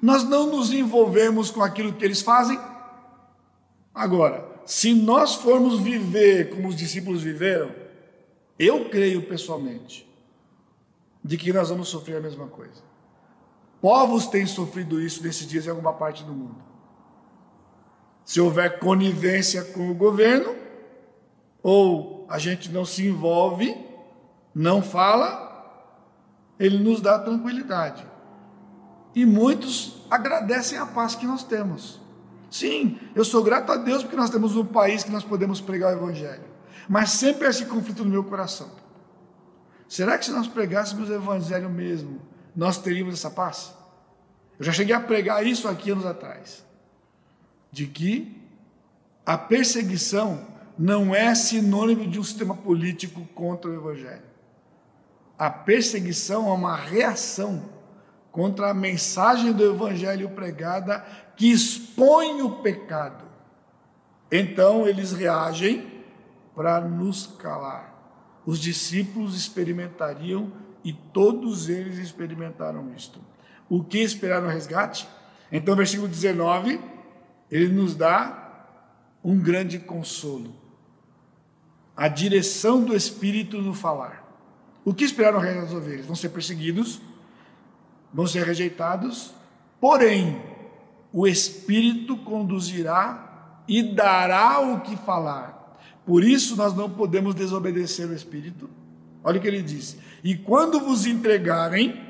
Nós 0.02 0.24
não 0.24 0.48
nos 0.48 0.72
envolvemos 0.72 1.52
com 1.52 1.62
aquilo 1.62 1.94
que 1.94 2.04
eles 2.04 2.22
fazem. 2.22 2.60
Agora, 3.94 4.46
se 4.66 4.94
nós 4.94 5.36
formos 5.36 5.80
viver 5.80 6.50
como 6.50 6.68
os 6.68 6.76
discípulos 6.76 7.22
viveram, 7.22 7.72
eu 8.58 8.90
creio 8.90 9.22
pessoalmente 9.24 10.08
de 11.24 11.38
que 11.38 11.54
nós 11.54 11.70
vamos 11.70 11.88
sofrer 11.88 12.18
a 12.18 12.22
mesma 12.22 12.48
coisa. 12.48 12.82
Povos 13.82 14.28
têm 14.28 14.46
sofrido 14.46 15.02
isso 15.02 15.24
nesses 15.24 15.48
dias 15.48 15.66
em 15.66 15.70
alguma 15.70 15.94
parte 15.94 16.24
do 16.24 16.34
mundo. 16.34 16.64
Se 18.26 18.40
houver 18.40 18.80
conivência 18.80 19.64
com 19.64 19.92
o 19.92 19.94
governo, 19.94 20.56
ou 21.62 22.26
a 22.30 22.38
gente 22.38 22.72
não 22.72 22.86
se 22.86 23.06
envolve, 23.08 23.76
não 24.54 24.82
fala, 24.82 25.52
ele 26.60 26.78
nos 26.78 27.02
dá 27.02 27.20
tranquilidade. 27.20 28.06
E 29.16 29.26
muitos 29.26 30.02
agradecem 30.10 30.78
a 30.78 30.86
paz 30.86 31.16
que 31.16 31.26
nós 31.26 31.44
temos. 31.44 32.02
Sim, 32.50 33.00
eu 33.16 33.26
sou 33.26 33.44
grato 33.44 33.72
a 33.72 33.76
Deus 33.76 34.04
porque 34.04 34.16
nós 34.16 34.30
temos 34.30 34.56
um 34.56 34.66
país 34.66 35.04
que 35.04 35.12
nós 35.12 35.24
podemos 35.24 35.60
pregar 35.60 35.94
o 35.94 35.98
Evangelho. 35.98 36.44
Mas 36.88 37.12
sempre 37.12 37.48
há 37.48 37.50
esse 37.50 37.66
conflito 37.66 38.04
no 38.04 38.12
meu 38.12 38.24
coração. 38.24 38.70
Será 39.94 40.18
que 40.18 40.26
se 40.26 40.32
nós 40.32 40.48
pregássemos 40.48 41.08
o 41.08 41.14
Evangelho 41.14 41.70
mesmo, 41.70 42.20
nós 42.56 42.80
teríamos 42.80 43.14
essa 43.14 43.30
paz? 43.30 43.76
Eu 44.58 44.66
já 44.66 44.72
cheguei 44.72 44.96
a 44.96 45.00
pregar 45.00 45.46
isso 45.46 45.68
aqui 45.68 45.92
anos 45.92 46.04
atrás. 46.04 46.66
De 47.72 47.86
que 47.86 48.42
a 49.24 49.38
perseguição 49.38 50.48
não 50.80 51.14
é 51.14 51.36
sinônimo 51.36 52.08
de 52.08 52.20
um 52.20 52.24
sistema 52.24 52.56
político 52.56 53.24
contra 53.36 53.70
o 53.70 53.76
Evangelho. 53.76 54.24
A 55.38 55.52
perseguição 55.52 56.50
é 56.50 56.54
uma 56.54 56.76
reação 56.76 57.70
contra 58.32 58.72
a 58.72 58.74
mensagem 58.74 59.54
do 59.54 59.64
Evangelho 59.64 60.28
pregada 60.32 61.06
que 61.38 61.52
expõe 61.52 62.42
o 62.42 62.64
pecado. 62.64 63.26
Então 64.32 64.88
eles 64.88 65.12
reagem 65.12 66.04
para 66.56 66.82
nos 66.82 67.28
calar. 67.28 67.93
Os 68.46 68.60
discípulos 68.60 69.36
experimentariam 69.36 70.52
e 70.84 70.92
todos 70.92 71.70
eles 71.70 71.98
experimentaram 71.98 72.94
isto. 72.94 73.20
O 73.70 73.84
que 73.84 74.00
esperar 74.00 74.42
no 74.42 74.50
resgate? 74.50 75.08
Então, 75.52 75.76
versículo 75.76 76.08
19, 76.08 76.80
ele 77.50 77.68
nos 77.70 77.96
dá 77.96 78.68
um 79.24 79.40
grande 79.40 79.80
consolo 79.80 80.64
a 81.96 82.08
direção 82.08 82.84
do 82.84 82.96
Espírito 82.96 83.62
no 83.62 83.74
falar. 83.74 84.24
O 84.84 84.94
que 84.94 85.04
esperar 85.04 85.32
no 85.32 85.40
reino 85.40 85.62
das 85.62 85.74
ovelhas? 85.74 86.06
Vão 86.06 86.16
ser 86.16 86.30
perseguidos, 86.30 87.00
vão 88.14 88.28
ser 88.28 88.44
rejeitados, 88.44 89.34
porém, 89.80 90.42
o 91.12 91.28
Espírito 91.28 92.18
conduzirá 92.18 93.64
e 93.68 93.84
dará 93.94 94.60
o 94.60 94.82
que 94.82 94.98
falar. 94.98 95.53
Por 96.06 96.24
isso, 96.24 96.56
nós 96.56 96.76
não 96.76 96.90
podemos 96.90 97.34
desobedecer 97.34 98.08
o 98.08 98.14
Espírito. 98.14 98.70
Olha 99.24 99.40
o 99.40 99.42
que 99.42 99.48
ele 99.48 99.62
diz: 99.62 99.98
E 100.24 100.36
quando 100.36 100.80
vos 100.80 101.06
entregarem, 101.06 102.02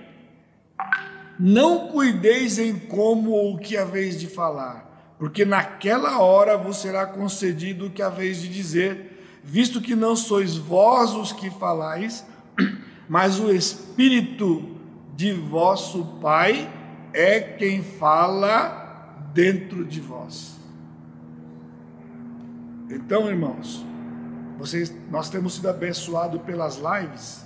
não 1.39 1.87
cuideis 1.87 2.57
em 2.57 2.77
como 2.77 3.31
ou 3.31 3.55
o 3.55 3.59
que 3.59 3.77
haveis 3.77 4.19
de 4.19 4.27
falar, 4.27 5.15
porque 5.19 5.45
naquela 5.45 6.19
hora 6.19 6.57
vos 6.57 6.77
será 6.77 7.05
concedido 7.05 7.87
o 7.87 7.91
que 7.91 8.01
haveis 8.01 8.41
de 8.41 8.49
dizer 8.49 9.13
visto 9.43 9.81
que 9.81 9.95
não 9.95 10.15
sois 10.15 10.55
vós 10.55 11.13
os 11.13 11.33
que 11.33 11.49
falais, 11.51 12.25
mas 13.09 13.39
o 13.39 13.51
Espírito 13.51 14.77
de 15.15 15.33
vosso 15.33 16.05
Pai 16.21 16.71
é 17.13 17.39
quem 17.41 17.83
fala 17.83 19.19
dentro 19.33 19.83
de 19.83 19.99
vós. 19.99 20.52
Então, 22.95 23.27
irmãos, 23.27 23.83
vocês, 24.59 24.93
nós 25.09 25.27
temos 25.27 25.55
sido 25.55 25.67
abençoados 25.67 26.39
pelas 26.43 26.77
lives, 26.77 27.43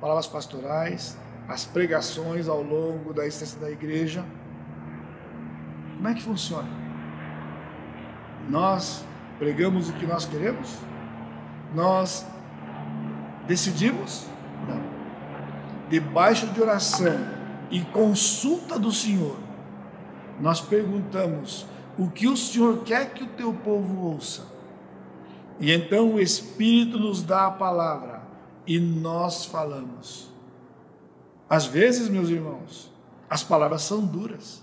palavras 0.00 0.26
pastorais, 0.26 1.18
as 1.46 1.66
pregações 1.66 2.48
ao 2.48 2.62
longo 2.62 3.12
da 3.12 3.26
existência 3.26 3.60
da 3.60 3.70
igreja. 3.70 4.24
Como 5.96 6.08
é 6.08 6.14
que 6.14 6.22
funciona? 6.22 6.68
Nós 8.48 9.04
pregamos 9.38 9.90
o 9.90 9.92
que 9.92 10.06
nós 10.06 10.24
queremos? 10.24 10.78
Nós 11.74 12.24
decidimos? 13.46 14.26
Não. 14.66 14.80
Debaixo 15.90 16.46
de 16.46 16.62
oração 16.62 17.18
e 17.70 17.82
consulta 17.82 18.78
do 18.78 18.90
Senhor, 18.90 19.36
nós 20.40 20.58
perguntamos 20.58 21.66
o 21.98 22.08
que 22.08 22.26
o 22.26 22.34
Senhor 22.34 22.82
quer 22.82 23.10
que 23.12 23.24
o 23.24 23.26
teu 23.26 23.52
povo 23.52 24.06
ouça. 24.06 24.59
E 25.60 25.70
então 25.70 26.14
o 26.14 26.20
Espírito 26.20 26.98
nos 26.98 27.22
dá 27.22 27.46
a 27.46 27.50
palavra 27.50 28.22
e 28.66 28.80
nós 28.80 29.44
falamos. 29.44 30.30
Às 31.48 31.66
vezes, 31.66 32.08
meus 32.08 32.30
irmãos, 32.30 32.90
as 33.28 33.42
palavras 33.44 33.82
são 33.82 34.04
duras, 34.04 34.62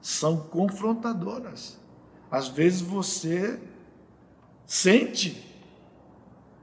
são 0.00 0.36
confrontadoras. 0.36 1.78
Às 2.30 2.48
vezes 2.48 2.80
você 2.80 3.60
sente, 4.64 5.44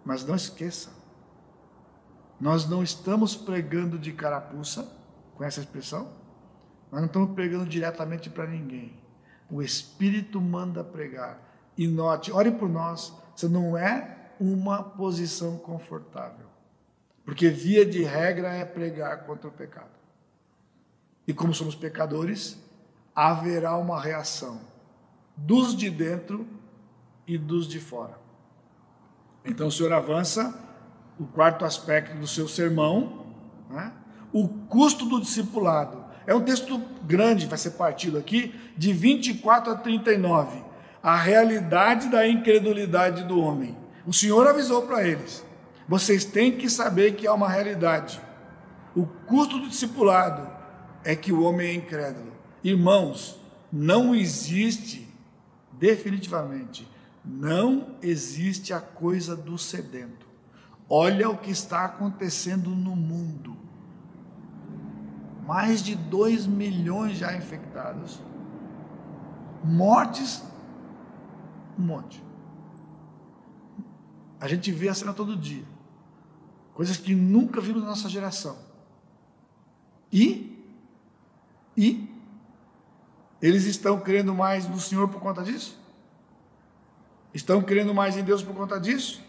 mas 0.05 0.25
não 0.25 0.35
esqueça, 0.35 0.89
nós 2.39 2.67
não 2.67 2.81
estamos 2.81 3.35
pregando 3.35 3.99
de 3.99 4.11
carapuça, 4.13 4.91
com 5.35 5.43
essa 5.43 5.59
expressão, 5.59 6.09
nós 6.91 7.01
não 7.01 7.07
estamos 7.07 7.33
pregando 7.33 7.65
diretamente 7.65 8.29
para 8.29 8.47
ninguém. 8.47 8.93
O 9.49 9.61
Espírito 9.61 10.39
manda 10.39 10.83
pregar. 10.83 11.39
E 11.77 11.87
note, 11.87 12.31
ore 12.31 12.51
por 12.51 12.69
nós, 12.69 13.13
você 13.41 13.47
não 13.47 13.75
é 13.75 14.17
uma 14.39 14.83
posição 14.83 15.57
confortável. 15.57 16.45
Porque 17.25 17.49
via 17.49 17.85
de 17.85 18.03
regra 18.03 18.49
é 18.49 18.63
pregar 18.63 19.25
contra 19.25 19.47
o 19.47 19.51
pecado. 19.51 19.89
E 21.27 21.33
como 21.33 21.53
somos 21.53 21.75
pecadores, 21.75 22.57
haverá 23.15 23.77
uma 23.77 23.99
reação 23.99 24.61
dos 25.35 25.75
de 25.75 25.89
dentro 25.89 26.47
e 27.25 27.37
dos 27.37 27.67
de 27.67 27.79
fora. 27.79 28.19
Então 29.43 29.67
o 29.67 29.71
Senhor 29.71 29.93
avança 29.93 30.53
o 31.19 31.25
quarto 31.25 31.65
aspecto 31.65 32.17
do 32.17 32.27
seu 32.27 32.47
sermão, 32.47 33.25
né? 33.69 33.91
o 34.31 34.47
custo 34.47 35.05
do 35.05 35.19
discipulado. 35.19 36.03
É 36.27 36.35
um 36.35 36.43
texto 36.43 36.77
grande, 37.03 37.47
vai 37.47 37.57
ser 37.57 37.71
partido 37.71 38.17
aqui, 38.17 38.53
de 38.77 38.93
24 38.93 39.73
a 39.73 39.75
39. 39.75 40.70
A 41.03 41.15
realidade 41.15 42.09
da 42.09 42.27
incredulidade 42.27 43.23
do 43.23 43.39
homem. 43.39 43.75
O 44.05 44.13
Senhor 44.13 44.47
avisou 44.47 44.83
para 44.83 45.07
eles: 45.07 45.43
vocês 45.87 46.25
têm 46.25 46.57
que 46.57 46.69
saber 46.69 47.15
que 47.15 47.27
há 47.27 47.33
uma 47.33 47.49
realidade. 47.49 48.21
O 48.95 49.05
custo 49.05 49.59
do 49.59 49.69
discipulado 49.69 50.47
é 51.03 51.15
que 51.15 51.31
o 51.31 51.43
homem 51.43 51.67
é 51.67 51.73
incrédulo. 51.73 52.31
Irmãos, 52.63 53.39
não 53.71 54.13
existe, 54.13 55.07
definitivamente, 55.73 56.87
não 57.23 57.95
existe 58.01 58.73
a 58.73 58.79
coisa 58.79 59.35
do 59.35 59.57
sedento. 59.57 60.27
Olha 60.89 61.29
o 61.29 61.37
que 61.37 61.51
está 61.51 61.85
acontecendo 61.85 62.71
no 62.71 62.95
mundo. 62.95 63.55
Mais 65.45 65.81
de 65.81 65.95
2 65.95 66.45
milhões 66.47 67.17
já 67.17 67.35
infectados. 67.35 68.19
Mortes, 69.63 70.43
um 71.81 71.85
monte. 71.85 72.23
A 74.39 74.47
gente 74.47 74.71
vê 74.71 74.87
a 74.87 74.93
cena 74.93 75.13
todo 75.13 75.35
dia. 75.35 75.63
Coisas 76.73 76.97
que 76.97 77.13
nunca 77.13 77.59
vimos 77.59 77.81
na 77.81 77.89
nossa 77.89 78.07
geração. 78.07 78.57
E, 80.11 80.65
e, 81.75 82.09
eles 83.41 83.65
estão 83.65 83.99
crendo 83.99 84.33
mais 84.33 84.67
no 84.67 84.79
Senhor 84.79 85.07
por 85.09 85.19
conta 85.19 85.43
disso? 85.43 85.79
Estão 87.33 87.61
crendo 87.61 87.93
mais 87.93 88.17
em 88.17 88.23
Deus 88.23 88.43
por 88.43 88.53
conta 88.53 88.79
disso? 88.79 89.21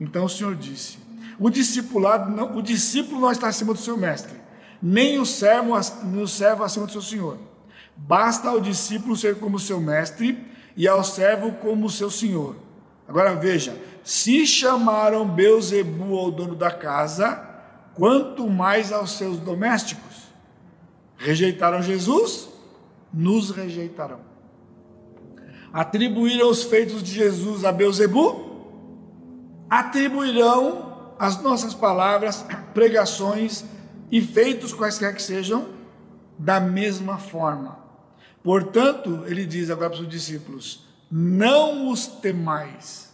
Então 0.00 0.24
o 0.24 0.28
Senhor 0.28 0.54
disse: 0.54 0.98
o 1.38 1.50
discipulado, 1.50 2.30
não, 2.30 2.56
o 2.56 2.62
discípulo 2.62 3.20
não 3.20 3.30
está 3.30 3.48
acima 3.48 3.72
do 3.72 3.78
seu 3.78 3.96
mestre, 3.96 4.34
nem 4.82 5.18
o 5.18 5.26
servo, 5.26 5.74
o 5.74 6.28
servo 6.28 6.64
acima 6.64 6.86
do 6.86 6.92
seu 6.92 7.02
senhor. 7.02 7.38
Basta 7.96 8.48
ao 8.48 8.60
discípulo 8.60 9.16
ser 9.16 9.38
como 9.38 9.58
seu 9.58 9.80
mestre 9.80 10.55
e 10.76 10.86
ao 10.86 11.02
servo 11.02 11.52
como 11.52 11.88
seu 11.88 12.10
senhor. 12.10 12.56
Agora 13.08 13.34
veja, 13.34 13.80
se 14.04 14.46
chamaram 14.46 15.26
Beuzebu 15.26 16.16
ao 16.18 16.30
dono 16.30 16.54
da 16.54 16.70
casa, 16.70 17.44
quanto 17.94 18.48
mais 18.48 18.92
aos 18.92 19.12
seus 19.12 19.38
domésticos. 19.38 20.26
Rejeitaram 21.16 21.82
Jesus, 21.82 22.48
nos 23.12 23.50
rejeitarão. 23.50 24.20
Atribuíram 25.72 26.50
os 26.50 26.62
feitos 26.64 27.02
de 27.02 27.12
Jesus 27.12 27.64
a 27.64 27.72
Beuzebu, 27.72 28.44
atribuirão 29.68 31.14
as 31.18 31.40
nossas 31.42 31.74
palavras, 31.74 32.44
pregações 32.74 33.64
e 34.10 34.20
feitos 34.20 34.72
quaisquer 34.72 35.14
que 35.14 35.22
sejam, 35.22 35.66
da 36.38 36.60
mesma 36.60 37.18
forma. 37.18 37.85
Portanto, 38.46 39.24
ele 39.26 39.44
diz 39.44 39.68
agora 39.68 39.90
para 39.90 40.00
os 40.00 40.08
discípulos: 40.08 40.86
não 41.10 41.90
os 41.90 42.06
temais 42.06 43.06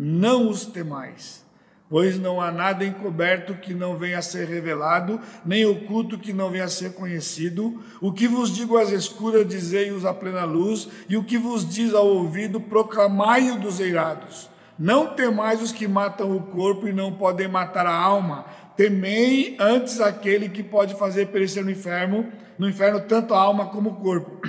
não 0.00 0.48
os 0.48 0.64
temais, 0.64 1.44
pois 1.90 2.16
não 2.20 2.40
há 2.40 2.52
nada 2.52 2.84
encoberto 2.84 3.54
que 3.54 3.74
não 3.74 3.96
venha 3.96 4.20
a 4.20 4.22
ser 4.22 4.46
revelado, 4.46 5.20
nem 5.44 5.66
oculto 5.66 6.16
que 6.16 6.32
não 6.32 6.50
venha 6.50 6.66
a 6.66 6.68
ser 6.68 6.92
conhecido. 6.92 7.82
O 8.00 8.12
que 8.12 8.28
vos 8.28 8.54
digo 8.54 8.78
às 8.78 8.92
escuras, 8.92 9.44
dizei-os 9.48 10.04
à 10.04 10.14
plena 10.14 10.44
luz, 10.44 10.88
e 11.08 11.16
o 11.16 11.24
que 11.24 11.36
vos 11.36 11.68
diz 11.68 11.94
ao 11.94 12.06
ouvido, 12.06 12.60
proclamai-o 12.60 13.58
dos 13.58 13.80
eirados. 13.80 14.48
Não 14.78 15.16
temais 15.16 15.60
os 15.60 15.72
que 15.72 15.88
matam 15.88 16.36
o 16.36 16.40
corpo 16.40 16.86
e 16.86 16.92
não 16.92 17.12
podem 17.12 17.48
matar 17.48 17.84
a 17.84 17.92
alma. 17.92 18.44
Temei 18.76 19.56
antes 19.58 20.00
aquele 20.00 20.48
que 20.48 20.62
pode 20.62 20.94
fazer 20.94 21.26
perecer 21.26 21.64
no 21.64 21.72
inferno, 21.72 22.30
no 22.58 22.68
inferno 22.68 23.00
tanto 23.00 23.34
a 23.34 23.40
alma 23.40 23.66
como 23.66 23.90
o 23.90 23.96
corpo. 23.96 24.40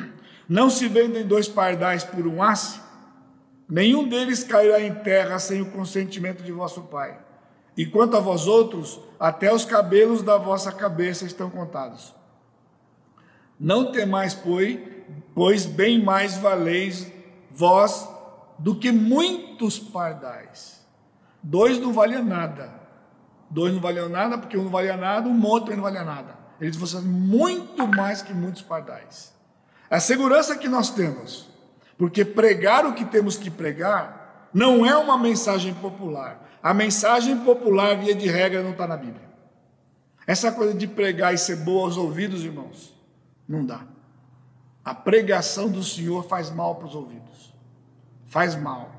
Não 0.47 0.69
se 0.69 0.87
vendem 0.87 1.25
dois 1.25 1.47
pardais 1.47 2.03
por 2.03 2.25
um 2.25 2.41
aço? 2.41 2.81
Nenhum 3.69 4.07
deles 4.07 4.43
cairá 4.43 4.81
em 4.81 4.95
terra 4.95 5.37
sem 5.37 5.61
o 5.61 5.71
consentimento 5.71 6.41
de 6.41 6.51
vosso 6.51 6.81
Pai. 6.83 7.19
E 7.77 7.85
quanto 7.85 8.17
a 8.17 8.19
vós 8.19 8.47
outros, 8.47 8.99
até 9.19 9.53
os 9.53 9.63
cabelos 9.63 10.23
da 10.23 10.37
vossa 10.37 10.71
cabeça 10.71 11.25
estão 11.25 11.49
contados. 11.49 12.13
Não 13.59 13.91
temais, 13.91 14.33
pois, 14.33 14.79
pois 15.35 15.65
bem 15.65 16.03
mais 16.03 16.35
valeis 16.37 17.11
vós 17.51 18.09
do 18.57 18.75
que 18.75 18.91
muitos 18.91 19.77
pardais. 19.77 20.85
Dois 21.43 21.79
não 21.79 21.93
valiam 21.93 22.23
nada. 22.23 22.73
Dois 23.49 23.73
não 23.73 23.79
valiam 23.79 24.09
nada, 24.09 24.37
porque 24.37 24.57
um 24.57 24.63
não 24.63 24.71
valia 24.71 24.97
nada, 24.97 25.27
um 25.27 25.33
monte 25.33 25.75
não 25.75 25.83
valia 25.83 26.03
nada. 26.03 26.38
Eles 26.59 26.77
fossem 26.77 27.01
muito 27.01 27.87
mais 27.87 28.21
que 28.21 28.33
muitos 28.33 28.61
pardais. 28.61 29.33
A 29.89 29.99
segurança 29.99 30.57
que 30.57 30.67
nós 30.67 30.89
temos 30.89 31.49
porque 31.99 32.23
pregar 32.23 32.85
o 32.85 32.93
que 32.93 33.03
temos 33.03 33.35
que 33.35 33.51
pregar 33.51 34.49
não 34.53 34.85
é 34.85 34.95
uma 34.95 35.17
mensagem 35.17 35.73
popular. 35.73 36.49
A 36.63 36.73
mensagem 36.73 37.37
popular, 37.39 37.97
via 37.97 38.15
de 38.15 38.25
regra, 38.25 38.63
não 38.63 38.71
está 38.71 38.87
na 38.87 38.95
Bíblia. 38.95 39.29
Essa 40.25 40.49
coisa 40.49 40.73
de 40.73 40.87
pregar 40.87 41.33
e 41.33 41.37
ser 41.37 41.57
boa 41.57 41.83
aos 41.83 41.97
ouvidos, 41.97 42.45
irmãos, 42.45 42.95
não 43.45 43.65
dá. 43.65 43.81
A 44.83 44.95
pregação 44.95 45.69
do 45.69 45.83
Senhor 45.83 46.25
faz 46.25 46.49
mal 46.49 46.75
para 46.75 46.87
os 46.87 46.95
ouvidos. 46.95 47.53
Faz 48.27 48.55
mal. 48.55 48.89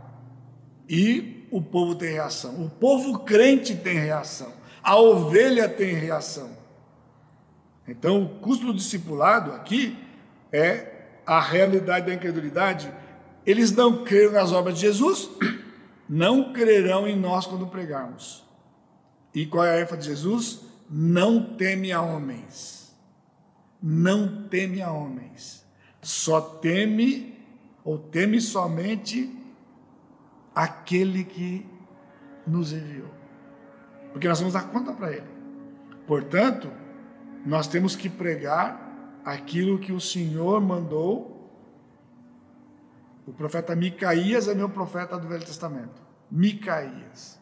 E 0.86 1.48
o 1.50 1.62
povo 1.62 1.94
tem 1.94 2.12
reação. 2.12 2.62
O 2.62 2.68
povo 2.68 3.20
crente 3.20 3.74
tem 3.74 3.98
reação. 3.98 4.52
A 4.82 4.96
ovelha 4.96 5.70
tem 5.70 5.94
reação. 5.94 6.50
Então, 7.90 8.22
o 8.22 8.28
custo 8.38 8.66
do 8.66 8.74
discipulado 8.74 9.52
aqui 9.52 9.98
é 10.52 11.06
a 11.26 11.40
realidade 11.40 12.06
da 12.06 12.14
incredulidade, 12.14 12.92
eles 13.44 13.72
não 13.72 14.04
creram 14.04 14.32
nas 14.32 14.52
obras 14.52 14.76
de 14.76 14.82
Jesus, 14.82 15.28
não 16.08 16.52
crerão 16.52 17.08
em 17.08 17.18
nós 17.18 17.46
quando 17.46 17.66
pregarmos. 17.66 18.44
E 19.34 19.44
qual 19.44 19.64
é 19.64 19.78
a 19.78 19.80
ênfase 19.80 20.02
de 20.02 20.08
Jesus? 20.08 20.60
Não 20.88 21.56
teme 21.56 21.90
a 21.90 22.00
homens. 22.00 22.94
Não 23.82 24.44
teme 24.48 24.82
a 24.82 24.92
homens. 24.92 25.64
Só 26.00 26.40
teme, 26.40 27.38
ou 27.84 27.98
teme 27.98 28.40
somente 28.40 29.36
aquele 30.54 31.24
que 31.24 31.66
nos 32.46 32.72
enviou. 32.72 33.10
Porque 34.12 34.28
nós 34.28 34.38
vamos 34.38 34.54
dar 34.54 34.68
conta 34.68 34.92
para 34.92 35.12
ele. 35.12 35.30
Portanto, 36.06 36.79
nós 37.44 37.66
temos 37.66 37.96
que 37.96 38.08
pregar 38.08 39.20
aquilo 39.24 39.78
que 39.78 39.92
o 39.92 40.00
Senhor 40.00 40.60
mandou. 40.60 41.38
O 43.26 43.32
profeta 43.32 43.74
Micaías 43.76 44.48
é 44.48 44.54
meu 44.54 44.68
profeta 44.68 45.18
do 45.18 45.28
Velho 45.28 45.44
Testamento. 45.44 46.02
Micaías. 46.30 47.38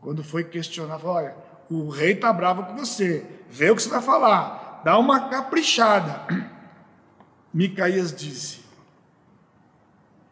Quando 0.00 0.22
foi 0.22 0.44
questionar, 0.44 0.98
falou: 0.98 1.16
olha, 1.16 1.36
o 1.70 1.88
rei 1.88 2.12
está 2.12 2.32
bravo 2.32 2.64
com 2.64 2.76
você, 2.76 3.26
vê 3.48 3.70
o 3.70 3.76
que 3.76 3.82
você 3.82 3.88
vai 3.88 4.02
falar, 4.02 4.82
dá 4.84 4.98
uma 4.98 5.28
caprichada. 5.28 6.26
Micaías 7.54 8.14
disse: 8.14 8.62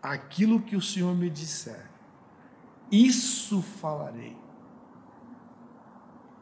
aquilo 0.02 0.60
que 0.60 0.76
o 0.76 0.82
Senhor 0.82 1.14
me 1.14 1.30
disser, 1.30 1.86
isso 2.90 3.62
falarei. 3.62 4.39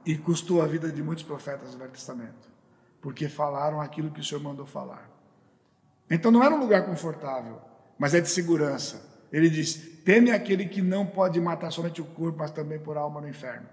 E 0.08 0.16
custou 0.16 0.62
a 0.62 0.66
vida 0.66 0.90
de 0.90 1.02
muitos 1.02 1.22
profetas 1.22 1.72
do 1.72 1.76
Velho 1.76 1.90
Testamento, 1.90 2.48
porque 2.98 3.28
falaram 3.28 3.78
aquilo 3.78 4.10
que 4.10 4.20
o 4.20 4.24
Senhor 4.24 4.40
mandou 4.40 4.64
falar. 4.64 5.06
Então 6.10 6.30
não 6.30 6.42
era 6.42 6.54
um 6.54 6.58
lugar 6.58 6.86
confortável, 6.86 7.60
mas 7.98 8.14
é 8.14 8.20
de 8.22 8.30
segurança. 8.30 9.02
Ele 9.30 9.50
diz: 9.50 9.74
teme 10.06 10.30
aquele 10.30 10.64
que 10.64 10.80
não 10.80 11.04
pode 11.04 11.38
matar 11.38 11.70
somente 11.70 12.00
o 12.00 12.06
corpo, 12.06 12.38
mas 12.38 12.50
também 12.50 12.78
por 12.78 12.96
alma 12.96 13.20
no 13.20 13.28
inferno. 13.28 13.68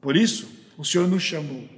Por 0.00 0.16
isso, 0.16 0.50
o 0.76 0.84
Senhor 0.84 1.06
nos 1.06 1.22
chamou, 1.22 1.68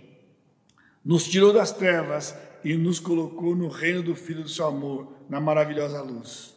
nos 1.05 1.29
tirou 1.29 1.53
das 1.53 1.71
trevas 1.71 2.35
e 2.65 2.75
nos 2.75 2.99
colocou 2.99 3.55
no 3.55 3.69
reino 3.69 4.03
do 4.03 4.17
Filho 4.17 4.45
do 4.45 4.49
seu 4.49 4.65
amor, 4.65 5.13
na 5.29 5.43
maravilhosa 5.43 6.01
luz. 6.01 6.57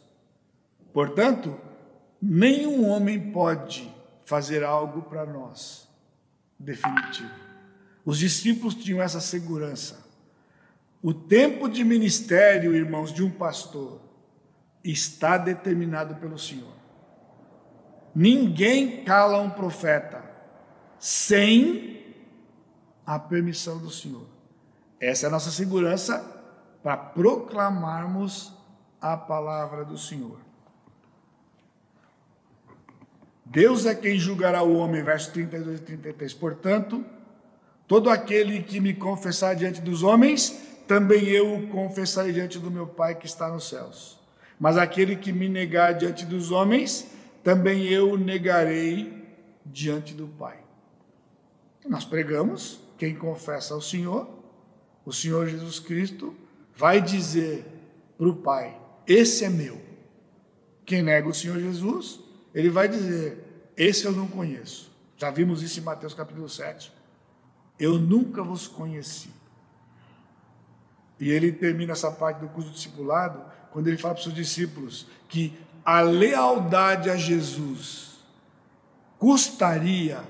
Portanto, 0.93 1.59
nenhum 2.21 2.89
homem 2.89 3.33
pode 3.33 3.93
fazer 4.23 4.63
algo 4.63 5.01
para 5.01 5.25
nós 5.25 5.90
definitivo. 6.61 7.29
Os 8.05 8.17
discípulos 8.17 8.75
tinham 8.75 9.01
essa 9.01 9.19
segurança. 9.19 10.05
O 11.01 11.13
tempo 11.13 11.67
de 11.67 11.83
ministério, 11.83 12.75
irmãos, 12.75 13.11
de 13.11 13.23
um 13.23 13.29
pastor 13.29 13.99
está 14.83 15.37
determinado 15.37 16.15
pelo 16.15 16.37
Senhor. 16.37 16.73
Ninguém 18.13 19.03
cala 19.03 19.39
um 19.39 19.49
profeta 19.49 20.23
sem 20.99 22.15
a 23.05 23.17
permissão 23.17 23.77
do 23.79 23.89
Senhor. 23.89 24.27
Essa 24.99 25.25
é 25.25 25.27
a 25.27 25.31
nossa 25.31 25.49
segurança 25.49 26.19
para 26.83 26.97
proclamarmos 26.97 28.53
a 28.99 29.17
palavra 29.17 29.83
do 29.83 29.97
Senhor. 29.97 30.39
Deus 33.45 33.85
é 33.85 33.93
quem 33.95 34.17
julgará 34.17 34.63
o 34.63 34.75
homem, 34.75 35.03
verso 35.03 35.31
32 35.31 35.79
e 35.79 35.83
33. 35.83 36.33
Portanto, 36.33 37.03
todo 37.87 38.09
aquele 38.09 38.63
que 38.63 38.79
me 38.79 38.93
confessar 38.93 39.55
diante 39.55 39.81
dos 39.81 40.03
homens, 40.03 40.61
também 40.87 41.25
eu 41.25 41.55
o 41.55 41.67
confessarei 41.67 42.31
diante 42.31 42.59
do 42.59 42.71
meu 42.71 42.87
Pai 42.87 43.15
que 43.15 43.25
está 43.25 43.49
nos 43.49 43.67
céus. 43.69 44.19
Mas 44.59 44.77
aquele 44.77 45.15
que 45.15 45.33
me 45.33 45.49
negar 45.49 45.93
diante 45.93 46.25
dos 46.25 46.51
homens, 46.51 47.07
também 47.43 47.85
eu 47.85 48.11
o 48.11 48.17
negarei 48.17 49.25
diante 49.65 50.13
do 50.13 50.27
Pai. 50.27 50.57
Nós 51.87 52.05
pregamos, 52.05 52.79
quem 52.97 53.15
confessa 53.15 53.73
ao 53.73 53.81
Senhor, 53.81 54.29
o 55.03 55.11
Senhor 55.11 55.47
Jesus 55.47 55.79
Cristo, 55.79 56.35
vai 56.75 57.01
dizer 57.01 57.65
para 58.17 58.27
o 58.27 58.35
Pai: 58.35 58.77
Esse 59.07 59.43
é 59.45 59.49
meu. 59.49 59.81
Quem 60.85 61.01
nega 61.01 61.27
o 61.27 61.33
Senhor 61.33 61.59
Jesus, 61.59 62.19
ele 62.53 62.69
vai 62.69 62.87
dizer: 62.87 63.71
Esse 63.75 64.05
eu 64.05 64.11
não 64.11 64.27
conheço. 64.27 64.91
Já 65.17 65.29
vimos 65.29 65.61
isso 65.61 65.79
em 65.79 65.83
Mateus 65.83 66.13
capítulo 66.13 66.49
7. 66.49 66.91
Eu 67.79 67.97
nunca 67.97 68.43
vos 68.43 68.67
conheci. 68.67 69.29
E 71.19 71.29
ele 71.29 71.51
termina 71.51 71.93
essa 71.93 72.11
parte 72.11 72.39
do 72.39 72.47
curso 72.47 72.69
do 72.69 72.73
discipulado 72.73 73.43
quando 73.71 73.87
ele 73.87 73.97
fala 73.97 74.15
para 74.15 74.19
os 74.19 74.23
seus 74.23 74.35
discípulos 74.35 75.07
que 75.29 75.57
a 75.85 76.01
lealdade 76.01 77.09
a 77.09 77.15
Jesus 77.15 78.19
custaria 79.19 80.23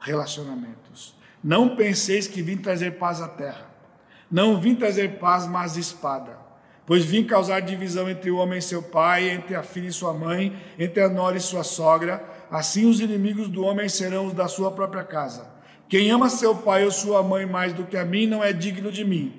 relacionamentos. 0.00 1.14
Não 1.42 1.76
penseis 1.76 2.26
que 2.26 2.42
vim 2.42 2.56
trazer 2.56 2.98
paz 2.98 3.20
à 3.20 3.28
terra. 3.28 3.70
Não 4.28 4.60
vim 4.60 4.74
trazer 4.74 5.18
paz, 5.20 5.46
mas 5.46 5.76
espada. 5.76 6.39
Pois 6.86 7.04
vim 7.04 7.24
causar 7.24 7.60
divisão 7.60 8.08
entre 8.08 8.30
o 8.30 8.36
homem 8.36 8.58
e 8.58 8.62
seu 8.62 8.82
pai, 8.82 9.30
entre 9.30 9.54
a 9.54 9.62
filha 9.62 9.88
e 9.88 9.92
sua 9.92 10.12
mãe, 10.12 10.56
entre 10.78 11.02
a 11.02 11.08
nora 11.08 11.36
e 11.36 11.40
sua 11.40 11.62
sogra. 11.62 12.24
Assim 12.50 12.86
os 12.86 13.00
inimigos 13.00 13.48
do 13.48 13.62
homem 13.62 13.88
serão 13.88 14.26
os 14.26 14.32
da 14.32 14.48
sua 14.48 14.70
própria 14.70 15.04
casa. 15.04 15.48
Quem 15.88 16.10
ama 16.10 16.28
seu 16.30 16.54
pai 16.54 16.84
ou 16.84 16.90
sua 16.90 17.22
mãe 17.22 17.46
mais 17.46 17.72
do 17.72 17.84
que 17.84 17.96
a 17.96 18.04
mim 18.04 18.26
não 18.26 18.42
é 18.42 18.52
digno 18.52 18.90
de 18.92 19.04
mim. 19.04 19.34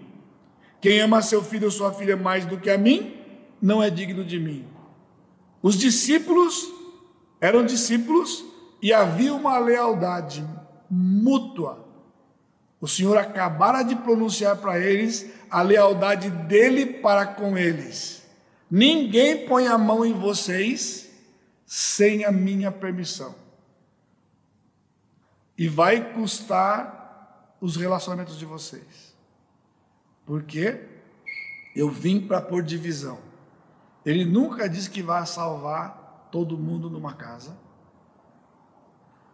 Quem 0.82 1.00
ama 1.00 1.22
seu 1.22 1.44
filho 1.44 1.66
ou 1.66 1.72
sua 1.72 1.94
filha 1.94 2.18
mais 2.18 2.46
do 2.46 2.58
que 2.58 2.70
a 2.70 2.78
mim, 2.78 3.16
não 3.62 3.82
é 3.82 3.90
digno 3.90 4.26
de 4.26 4.40
mim. 4.40 4.66
Os 5.62 5.78
discípulos 5.78 6.68
eram 7.40 7.66
discípulos 7.66 8.44
e 8.82 8.92
havia 8.92 9.34
uma 9.34 9.60
lealdade 9.60 10.46
mútua. 10.90 11.91
O 12.82 12.88
Senhor 12.88 13.16
acabara 13.16 13.84
de 13.84 13.96
pronunciar 13.96 14.58
para 14.58 14.80
eles 14.80 15.30
a 15.52 15.62
lealdade 15.62 16.32
dele 16.32 16.88
para 16.88 17.28
com 17.28 17.56
eles. 17.56 18.28
Ninguém 18.70 19.46
põe 19.48 19.68
a 19.68 19.78
mão 19.78 20.04
em 20.04 20.14
vocês 20.14 21.12
sem 21.64 22.26
a 22.26 22.32
minha 22.32 22.72
permissão. 22.72 23.36
E 25.56 25.68
vai 25.68 26.14
custar 26.14 27.56
os 27.62 27.76
relacionamentos 27.76 28.40
de 28.40 28.46
vocês. 28.46 29.16
Porque 30.26 30.84
eu 31.76 31.90
vim 31.90 32.20
para 32.20 32.42
pôr 32.42 32.64
divisão. 32.64 33.20
Ele 34.04 34.26
nunca 34.26 34.68
disse 34.68 34.90
que 34.90 35.04
vai 35.04 35.24
salvar 35.28 36.30
todo 36.32 36.58
mundo 36.58 36.90
numa 36.90 37.14
casa. 37.14 37.56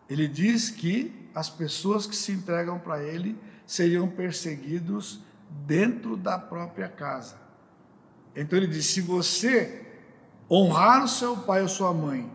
Ele 0.09 0.27
diz 0.27 0.69
que 0.69 1.26
as 1.37 1.51
pessoas 1.51 2.07
que 2.07 2.15
se 2.15 2.31
entregam 2.31 2.79
para 2.79 3.03
ele 3.03 3.39
seriam 3.63 4.07
perseguidos 4.07 5.21
dentro 5.67 6.17
da 6.17 6.39
própria 6.39 6.89
casa. 6.89 7.35
Então 8.35 8.57
ele 8.57 8.65
diz: 8.65 8.87
se 8.87 9.01
você 9.01 9.85
honrar 10.49 11.03
o 11.03 11.07
seu 11.07 11.37
pai 11.37 11.61
ou 11.61 11.67
sua 11.67 11.93
mãe 11.93 12.31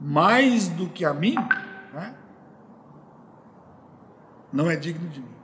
mais 0.00 0.68
do 0.68 0.88
que 0.88 1.04
a 1.04 1.12
mim, 1.12 1.34
né, 1.92 2.14
não 4.50 4.70
é 4.70 4.76
digno 4.76 5.10
de 5.10 5.20
mim. 5.20 5.36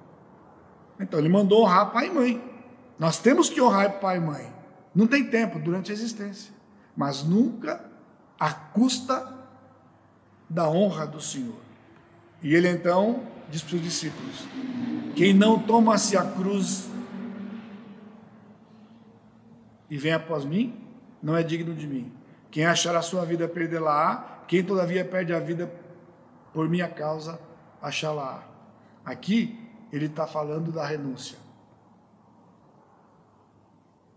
Então 0.98 1.20
ele 1.20 1.28
mandou 1.28 1.64
honrar 1.64 1.92
pai 1.92 2.06
e 2.06 2.10
mãe. 2.10 2.64
Nós 2.98 3.18
temos 3.18 3.50
que 3.50 3.60
honrar 3.60 4.00
pai 4.00 4.16
e 4.16 4.20
mãe. 4.20 4.54
Não 4.94 5.06
tem 5.06 5.28
tempo 5.28 5.58
durante 5.58 5.90
a 5.90 5.94
existência, 5.94 6.54
mas 6.96 7.22
nunca 7.22 7.84
à 8.40 8.54
custa 8.54 9.36
da 10.48 10.66
honra 10.66 11.06
do 11.06 11.20
Senhor. 11.20 11.67
E 12.42 12.54
ele 12.54 12.68
então 12.68 13.22
diz 13.50 13.62
para 13.62 13.76
os 13.76 13.82
discípulos: 13.82 14.46
Quem 15.14 15.32
não 15.32 15.58
toma-se 15.58 16.16
a 16.16 16.24
cruz 16.24 16.88
e 19.90 19.96
vem 19.96 20.12
após 20.12 20.44
mim, 20.44 20.78
não 21.22 21.36
é 21.36 21.42
digno 21.42 21.74
de 21.74 21.86
mim. 21.86 22.12
Quem 22.50 22.66
achar 22.66 22.94
a 22.94 23.02
sua 23.02 23.24
vida, 23.24 23.48
perdê-la-á. 23.48 24.44
Quem 24.46 24.64
todavia 24.64 25.04
perde 25.04 25.32
a 25.34 25.38
vida 25.38 25.70
por 26.52 26.68
minha 26.68 26.88
causa, 26.88 27.38
achá-la-á. 27.80 28.42
Aqui 29.04 29.58
ele 29.92 30.06
está 30.06 30.26
falando 30.26 30.72
da 30.72 30.86
renúncia. 30.86 31.38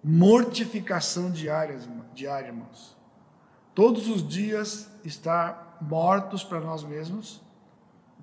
Mortificação 0.04 1.30
diária, 1.30 1.80
diária, 2.14 2.48
irmãos. 2.48 2.98
Todos 3.76 4.08
os 4.10 4.28
dias 4.28 4.90
estar 5.04 5.78
mortos 5.82 6.44
para 6.44 6.60
nós 6.60 6.84
mesmos, 6.84 7.42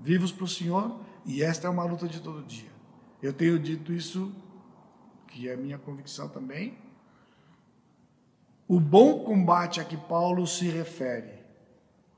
vivos 0.03 0.33
para 0.33 0.45
o 0.45 0.49
Senhor, 0.49 1.01
e 1.25 1.43
esta 1.43 1.67
é 1.67 1.71
uma 1.71 1.85
luta 1.85 2.09
de 2.09 2.21
todo 2.21 2.43
dia. 2.47 2.71
Eu 3.23 3.33
tenho 3.33 3.59
dito 3.59 3.93
isso, 3.93 4.33
que 5.27 5.49
é 5.49 5.57
minha 5.57 5.79
convicção 5.79 6.29
também. 6.29 6.79
O 8.67 8.79
bom 8.79 9.25
combate 9.25 9.81
a 9.81 9.85
que 9.85 9.97
Paulo 9.97 10.47
se 10.47 10.69
refere 10.69 11.39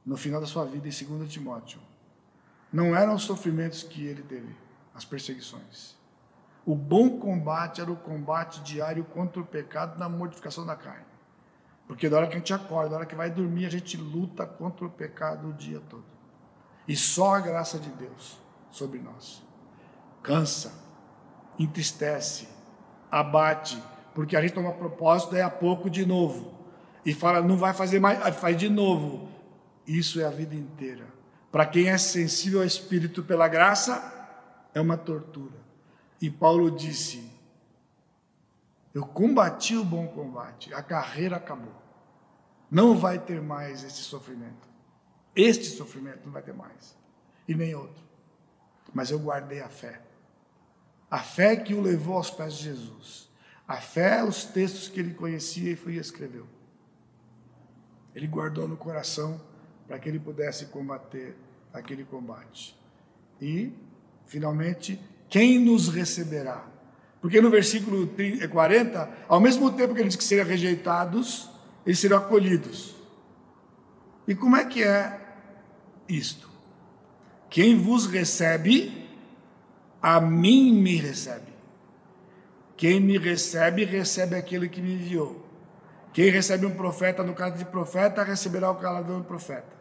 no 0.05 0.17
final 0.17 0.41
da 0.41 0.47
sua 0.47 0.65
vida 0.65 0.89
em 0.89 1.19
2 1.19 1.33
Timóteo 1.33 1.81
não 2.73 2.95
eram 2.95 3.15
os 3.15 3.25
sofrimentos 3.25 3.83
que 3.83 4.07
ele 4.07 4.23
teve 4.23 4.55
as 4.95 5.05
perseguições. 5.05 5.97
O 6.65 6.75
bom 6.75 7.19
combate 7.19 7.81
era 7.81 7.91
o 7.91 7.97
combate 7.97 8.61
diário 8.63 9.05
contra 9.05 9.41
o 9.41 9.47
pecado 9.47 9.99
na 9.99 10.09
mortificação 10.09 10.65
da 10.65 10.77
carne. 10.77 11.07
Porque 11.89 12.09
da 12.09 12.19
hora 12.19 12.27
que 12.29 12.35
a 12.35 12.39
gente 12.39 12.53
acorda, 12.55 12.91
da 12.91 12.97
hora 12.99 13.07
que 13.07 13.17
vai 13.17 13.31
dormir, 13.31 13.67
a 13.67 13.71
gente 13.71 13.97
luta 13.97 14.47
contra 14.47 14.87
o 14.87 14.91
pecado 14.91 15.49
o 15.49 15.53
dia 15.53 15.81
todo. 15.89 16.05
E 16.91 16.97
só 16.97 17.37
a 17.37 17.41
graça 17.41 17.79
de 17.79 17.89
Deus 17.91 18.37
sobre 18.69 18.99
nós 18.99 19.41
cansa, 20.25 20.73
entristece, 21.57 22.49
abate, 23.09 23.81
porque 24.13 24.37
a 24.37 24.43
gente 24.43 24.55
toma 24.55 24.73
propósito, 24.73 25.31
daí 25.31 25.41
a 25.41 25.49
pouco 25.49 25.89
de 25.89 26.05
novo. 26.05 26.53
E 27.07 27.15
fala, 27.15 27.43
não 27.43 27.57
vai 27.57 27.73
fazer 27.73 28.01
mais, 28.01 28.35
faz 28.35 28.57
de 28.57 28.69
novo. 28.69 29.29
Isso 29.87 30.21
é 30.21 30.25
a 30.25 30.31
vida 30.31 30.57
inteira. 30.57 31.07
Para 31.53 31.65
quem 31.65 31.89
é 31.89 31.97
sensível 31.97 32.59
ao 32.59 32.67
Espírito 32.67 33.23
pela 33.23 33.47
graça, 33.47 34.13
é 34.75 34.81
uma 34.81 34.97
tortura. 34.97 35.61
E 36.21 36.29
Paulo 36.29 36.73
disse: 36.73 37.33
Eu 38.93 39.07
combati 39.07 39.77
o 39.77 39.85
bom 39.85 40.09
combate, 40.09 40.75
a 40.75 40.83
carreira 40.83 41.37
acabou. 41.37 41.81
Não 42.69 42.99
vai 42.99 43.21
ter 43.21 43.41
mais 43.41 43.85
esse 43.85 44.03
sofrimento. 44.03 44.70
Este 45.35 45.67
sofrimento 45.67 46.21
não 46.25 46.33
vai 46.33 46.43
ter 46.43 46.55
mais. 46.55 46.97
E 47.47 47.55
nem 47.55 47.75
outro. 47.75 48.03
Mas 48.93 49.11
eu 49.11 49.19
guardei 49.19 49.61
a 49.61 49.69
fé. 49.69 50.01
A 51.11 51.21
fé 51.21 51.57
que 51.57 51.75
o 51.75 51.81
levou 51.81 52.17
aos 52.17 52.31
pés 52.31 52.55
de 52.55 52.65
Jesus. 52.65 53.29
A 53.67 53.77
fé, 53.77 54.23
os 54.25 54.45
textos 54.45 54.89
que 54.89 55.01
ele 55.01 55.15
conhecia 55.15 55.73
e 55.73 55.77
foi 55.77 55.95
escreveu. 55.95 56.47
Ele 58.15 58.27
guardou 58.27 58.67
no 58.67 58.77
coração 58.77 59.41
para 59.87 59.99
que 59.99 60.09
ele 60.09 60.19
pudesse 60.19 60.67
combater 60.67 61.37
aquele 61.73 62.05
combate. 62.05 62.79
E, 63.41 63.73
finalmente, 64.27 65.01
quem 65.29 65.59
nos 65.59 65.89
receberá? 65.89 66.67
Porque 67.21 67.41
no 67.41 67.51
versículo 67.51 68.09
40, 68.51 69.11
ao 69.29 69.41
mesmo 69.41 69.71
tempo 69.73 69.95
que 69.95 70.01
ele 70.01 70.09
diz 70.09 70.17
que 70.17 70.25
seriam 70.25 70.47
rejeitados, 70.47 71.51
eles 71.85 71.99
serão 71.99 72.19
acolhidos. 72.19 73.00
E 74.31 74.35
como 74.37 74.55
é 74.55 74.65
que 74.65 74.85
é 74.85 75.19
isto? 76.09 76.49
Quem 77.51 77.77
vos 77.77 78.07
recebe, 78.07 79.09
a 80.01 80.21
mim 80.21 80.73
me 80.73 80.95
recebe. 80.95 81.51
Quem 82.77 83.01
me 83.01 83.19
recebe, 83.19 83.85
recebe 83.85 84.37
aquele 84.37 84.69
que 84.69 84.81
me 84.81 84.95
enviou. 84.95 85.45
Quem 86.13 86.31
recebe 86.31 86.65
um 86.65 86.71
profeta 86.71 87.25
no 87.25 87.35
caráter 87.35 87.59
de 87.59 87.65
profeta, 87.65 88.23
receberá 88.23 88.71
o 88.71 88.75
galardão 88.75 89.21
de 89.21 89.27
profeta. 89.27 89.73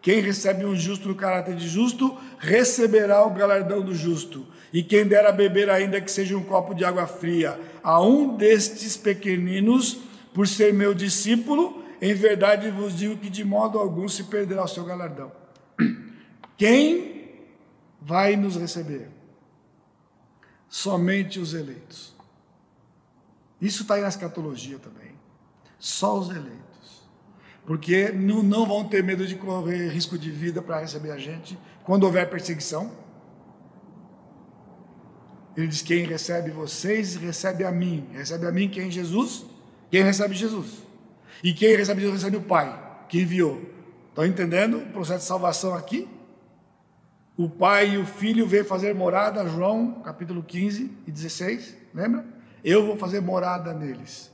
Quem 0.00 0.20
recebe 0.22 0.64
um 0.64 0.74
justo 0.74 1.06
no 1.06 1.14
caráter 1.14 1.54
de 1.54 1.68
justo, 1.68 2.16
receberá 2.38 3.22
o 3.26 3.34
galardão 3.34 3.82
do 3.82 3.94
justo. 3.94 4.46
E 4.72 4.82
quem 4.82 5.06
der 5.06 5.26
a 5.26 5.32
beber, 5.32 5.68
ainda 5.68 6.00
que 6.00 6.10
seja 6.10 6.34
um 6.34 6.42
copo 6.42 6.74
de 6.74 6.82
água 6.82 7.06
fria, 7.06 7.60
a 7.82 8.00
um 8.00 8.38
destes 8.38 8.96
pequeninos, 8.96 9.98
por 10.32 10.48
ser 10.48 10.72
meu 10.72 10.94
discípulo, 10.94 11.81
em 12.02 12.14
verdade 12.14 12.68
vos 12.68 12.96
digo 12.96 13.16
que 13.16 13.30
de 13.30 13.44
modo 13.44 13.78
algum 13.78 14.08
se 14.08 14.24
perderá 14.24 14.64
o 14.64 14.68
seu 14.68 14.84
galardão. 14.84 15.30
Quem 16.58 17.44
vai 18.00 18.34
nos 18.34 18.56
receber? 18.56 19.08
Somente 20.68 21.38
os 21.38 21.54
eleitos. 21.54 22.12
Isso 23.60 23.82
está 23.82 23.94
aí 23.94 24.00
na 24.00 24.08
escatologia 24.08 24.80
também. 24.80 25.12
Só 25.78 26.18
os 26.18 26.28
eleitos. 26.28 27.06
Porque 27.64 28.10
não, 28.10 28.42
não 28.42 28.66
vão 28.66 28.88
ter 28.88 29.04
medo 29.04 29.24
de 29.24 29.36
correr 29.36 29.88
risco 29.88 30.18
de 30.18 30.32
vida 30.32 30.60
para 30.60 30.80
receber 30.80 31.12
a 31.12 31.18
gente 31.18 31.56
quando 31.84 32.02
houver 32.02 32.28
perseguição. 32.28 32.90
Ele 35.56 35.68
diz: 35.68 35.82
Quem 35.82 36.04
recebe 36.04 36.50
vocês, 36.50 37.14
recebe 37.14 37.62
a 37.62 37.70
mim. 37.70 38.08
Recebe 38.12 38.44
a 38.44 38.50
mim 38.50 38.68
quem? 38.68 38.90
Jesus? 38.90 39.46
Quem 39.88 40.02
recebe 40.02 40.34
Jesus? 40.34 40.90
E 41.42 41.52
quem 41.52 41.76
recebe 41.76 42.00
Jesus, 42.00 42.22
recebe 42.22 42.36
o 42.36 42.42
Pai, 42.42 43.04
que 43.08 43.20
enviou. 43.20 43.62
Estão 44.08 44.24
entendendo 44.24 44.78
o 44.78 44.86
processo 44.92 45.20
de 45.20 45.24
salvação 45.26 45.74
aqui? 45.74 46.08
O 47.36 47.48
Pai 47.48 47.94
e 47.94 47.98
o 47.98 48.06
Filho 48.06 48.46
vêm 48.46 48.62
fazer 48.62 48.94
morada, 48.94 49.46
João 49.48 50.02
capítulo 50.02 50.42
15 50.42 50.98
e 51.06 51.10
16, 51.10 51.76
lembra? 51.94 52.24
eu 52.64 52.86
vou 52.86 52.96
fazer 52.96 53.20
morada 53.20 53.74
neles. 53.74 54.30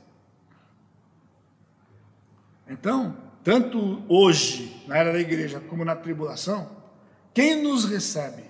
Então, 2.67 3.17
tanto 3.43 4.03
hoje, 4.07 4.83
na 4.87 4.97
era 4.97 5.11
da 5.11 5.19
igreja, 5.19 5.59
como 5.59 5.83
na 5.83 5.95
tribulação, 5.95 6.77
quem 7.33 7.61
nos 7.61 7.85
recebe 7.85 8.43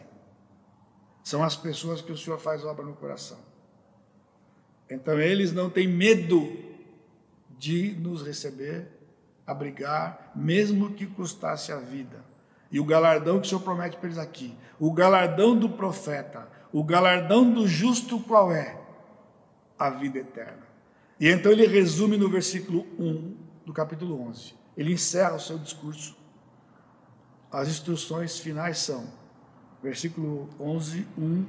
são 1.23 1.43
as 1.43 1.55
pessoas 1.55 2.01
que 2.01 2.11
o 2.11 2.17
Senhor 2.17 2.39
faz 2.39 2.65
obra 2.65 2.83
no 2.83 2.93
coração. 2.93 3.37
Então, 4.89 5.19
eles 5.19 5.53
não 5.53 5.69
têm 5.69 5.87
medo 5.87 6.68
de 7.59 7.95
nos 7.99 8.25
receber, 8.25 8.87
abrigar, 9.45 10.31
mesmo 10.35 10.93
que 10.93 11.05
custasse 11.05 11.71
a 11.71 11.77
vida. 11.77 12.25
E 12.71 12.79
o 12.79 12.85
galardão 12.85 13.39
que 13.39 13.45
o 13.45 13.49
Senhor 13.49 13.61
promete 13.61 13.97
para 13.97 14.07
eles 14.07 14.17
aqui, 14.17 14.55
o 14.79 14.91
galardão 14.91 15.55
do 15.55 15.69
profeta, 15.69 16.47
o 16.73 16.83
galardão 16.83 17.51
do 17.51 17.67
justo 17.67 18.19
qual 18.21 18.51
é? 18.51 18.79
a 19.79 19.89
vida 19.89 20.19
eterna. 20.19 20.67
E 21.19 21.29
então 21.29 21.51
ele 21.51 21.65
resume 21.65 22.17
no 22.17 22.29
versículo 22.29 22.85
1 22.99 23.35
do 23.65 23.71
capítulo 23.71 24.21
11. 24.27 24.53
Ele 24.75 24.93
encerra 24.93 25.35
o 25.35 25.39
seu 25.39 25.57
discurso. 25.57 26.17
As 27.51 27.67
instruções 27.69 28.37
finais 28.37 28.77
são, 28.77 29.05
versículo 29.81 30.49
11, 30.59 31.07
1, 31.17 31.45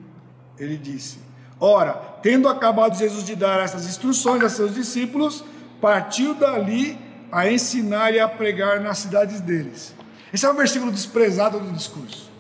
ele 0.59 0.77
disse: 0.79 1.19
Ora, 1.59 1.93
tendo 2.23 2.49
acabado 2.49 2.97
Jesus 2.97 3.25
de 3.25 3.37
dar 3.37 3.61
essas 3.61 3.87
instruções 3.87 4.43
a 4.43 4.49
seus 4.49 4.75
discípulos, 4.75 5.45
partiu 5.81 6.35
dali 6.35 6.99
a 7.33 7.51
ensinar 7.51 8.13
e 8.13 8.21
a 8.21 8.29
pregar 8.29 8.81
nas 8.81 8.99
cidades 8.99 9.41
deles. 9.41 9.95
Esse 10.33 10.47
é 10.47 10.51
um 10.51 10.55
versículo 10.55 10.93
desprezado 10.93 11.59
do 11.61 11.73
discurso. 11.73 12.31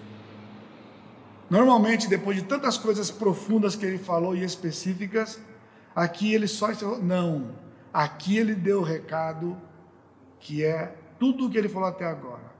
Normalmente, 1.48 2.08
depois 2.08 2.36
de 2.36 2.44
tantas 2.44 2.78
coisas 2.78 3.10
profundas 3.10 3.74
que 3.74 3.84
ele 3.84 3.98
falou 3.98 4.36
e 4.36 4.44
específicas, 4.44 5.40
Aqui 5.94 6.32
ele 6.32 6.46
só 6.46 6.68
não. 7.02 7.54
Aqui 7.92 8.36
ele 8.38 8.54
deu 8.54 8.80
o 8.80 8.84
recado 8.84 9.60
que 10.38 10.64
é 10.64 10.96
tudo 11.18 11.46
o 11.46 11.50
que 11.50 11.58
ele 11.58 11.68
falou 11.68 11.88
até 11.88 12.06
agora. 12.06 12.50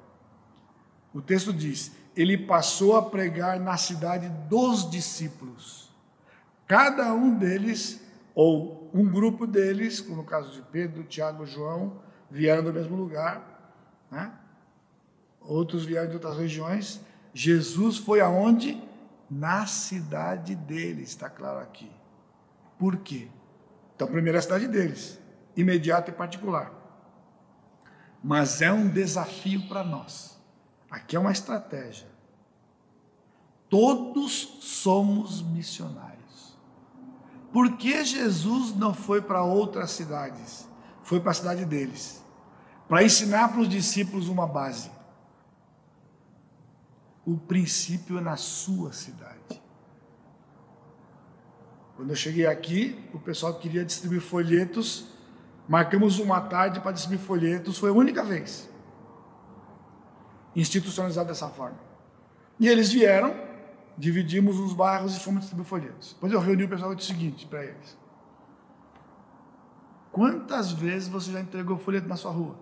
O 1.15 1.21
texto 1.21 1.53
diz: 1.53 1.93
ele 2.17 2.37
passou 2.37 2.97
a 2.97 3.03
pregar 3.03 3.59
na 3.59 3.77
cidade 3.77 4.29
dos 4.49 4.91
discípulos. 4.91 5.91
Cada 6.67 7.13
um 7.15 7.35
deles, 7.35 8.01
ou 8.35 8.80
um 8.93 9.09
grupo 9.09 9.47
deles, 9.47 10.01
como 10.01 10.17
no 10.17 10.25
caso 10.25 10.53
de 10.53 10.63
Pedro, 10.63 11.05
Tiago, 11.05 11.47
João, 11.47 12.01
vieram 12.31 12.63
do 12.63 12.73
mesmo 12.73 12.97
lugar, 12.97 13.77
né? 14.11 14.33
outros 15.41 15.85
vieram 15.85 16.09
de 16.09 16.15
outras 16.15 16.37
regiões. 16.37 17.01
Jesus 17.33 17.99
foi 17.99 18.21
aonde? 18.21 18.83
Na 19.31 19.65
cidade 19.65 20.57
deles, 20.57 21.11
está 21.11 21.31
claro 21.31 21.61
aqui. 21.61 21.91
Por 22.79 22.97
quê? 22.97 23.29
Então, 23.95 24.09
primeiro 24.09 24.37
é 24.37 24.41
a 24.41 24.43
cidade 24.43 24.67
deles, 24.67 25.21
imediata 25.57 26.11
e 26.11 26.15
particular. 26.15 26.73
Mas 28.23 28.61
é 28.61 28.73
um 28.73 28.89
desafio 28.89 29.69
para 29.69 29.85
nós. 29.85 30.39
Aqui 30.91 31.15
é 31.15 31.21
uma 31.21 31.31
estratégia. 31.31 32.09
Todos 33.69 34.59
somos 34.61 35.41
missionários. 35.43 36.20
Por 37.53 37.77
que 37.77 38.05
Jesus 38.05 38.75
não 38.77 38.95
foi 38.95 39.21
para 39.21 39.43
outras 39.43 39.91
cidades? 39.91 40.69
Foi 41.03 41.19
para 41.21 41.33
a 41.33 41.35
cidade 41.35 41.65
deles. 41.65 42.23
Para 42.89 43.03
ensinar 43.03 43.49
para 43.49 43.61
os 43.61 43.69
discípulos 43.69 44.29
uma 44.29 44.47
base. 44.47 44.91
O 47.25 47.37
princípio 47.37 48.19
é 48.19 48.21
na 48.21 48.37
sua 48.37 48.93
cidade. 48.93 49.61
Quando 51.97 52.11
eu 52.11 52.17
cheguei 52.17 52.47
aqui, 52.47 53.05
o 53.13 53.19
pessoal 53.19 53.55
queria 53.55 53.85
distribuir 53.85 54.23
folhetos. 54.23 55.07
Marcamos 55.69 56.19
uma 56.19 56.41
tarde 56.41 56.81
para 56.81 56.93
distribuir 56.93 57.27
folhetos, 57.27 57.79
foi 57.79 57.91
a 57.91 57.93
única 57.93 58.25
vez. 58.25 58.69
Institucionalizado 60.57 61.29
dessa 61.29 61.49
forma. 61.49 61.79
E 62.59 62.69
eles 62.69 62.91
vieram, 62.91 63.35
dividimos 64.01 64.59
os 64.59 64.73
bairros 64.73 65.15
e 65.15 65.21
fomos 65.21 65.41
distribuir 65.41 65.69
folhetos. 65.69 66.15
Depois 66.15 66.33
eu 66.33 66.41
reuni 66.41 66.65
o 66.65 66.69
pessoal 66.69 66.93
e 66.93 66.97
disse 66.97 67.13
o 67.13 67.15
seguinte 67.15 67.47
para 67.47 67.65
eles: 67.65 67.99
Quantas 70.11 70.73
vezes 70.73 71.09
você 71.09 71.31
já 71.31 71.41
entregou 71.41 71.79
folheto 71.79 72.09
na 72.09 72.17
sua 72.17 72.31
rua? 72.31 72.57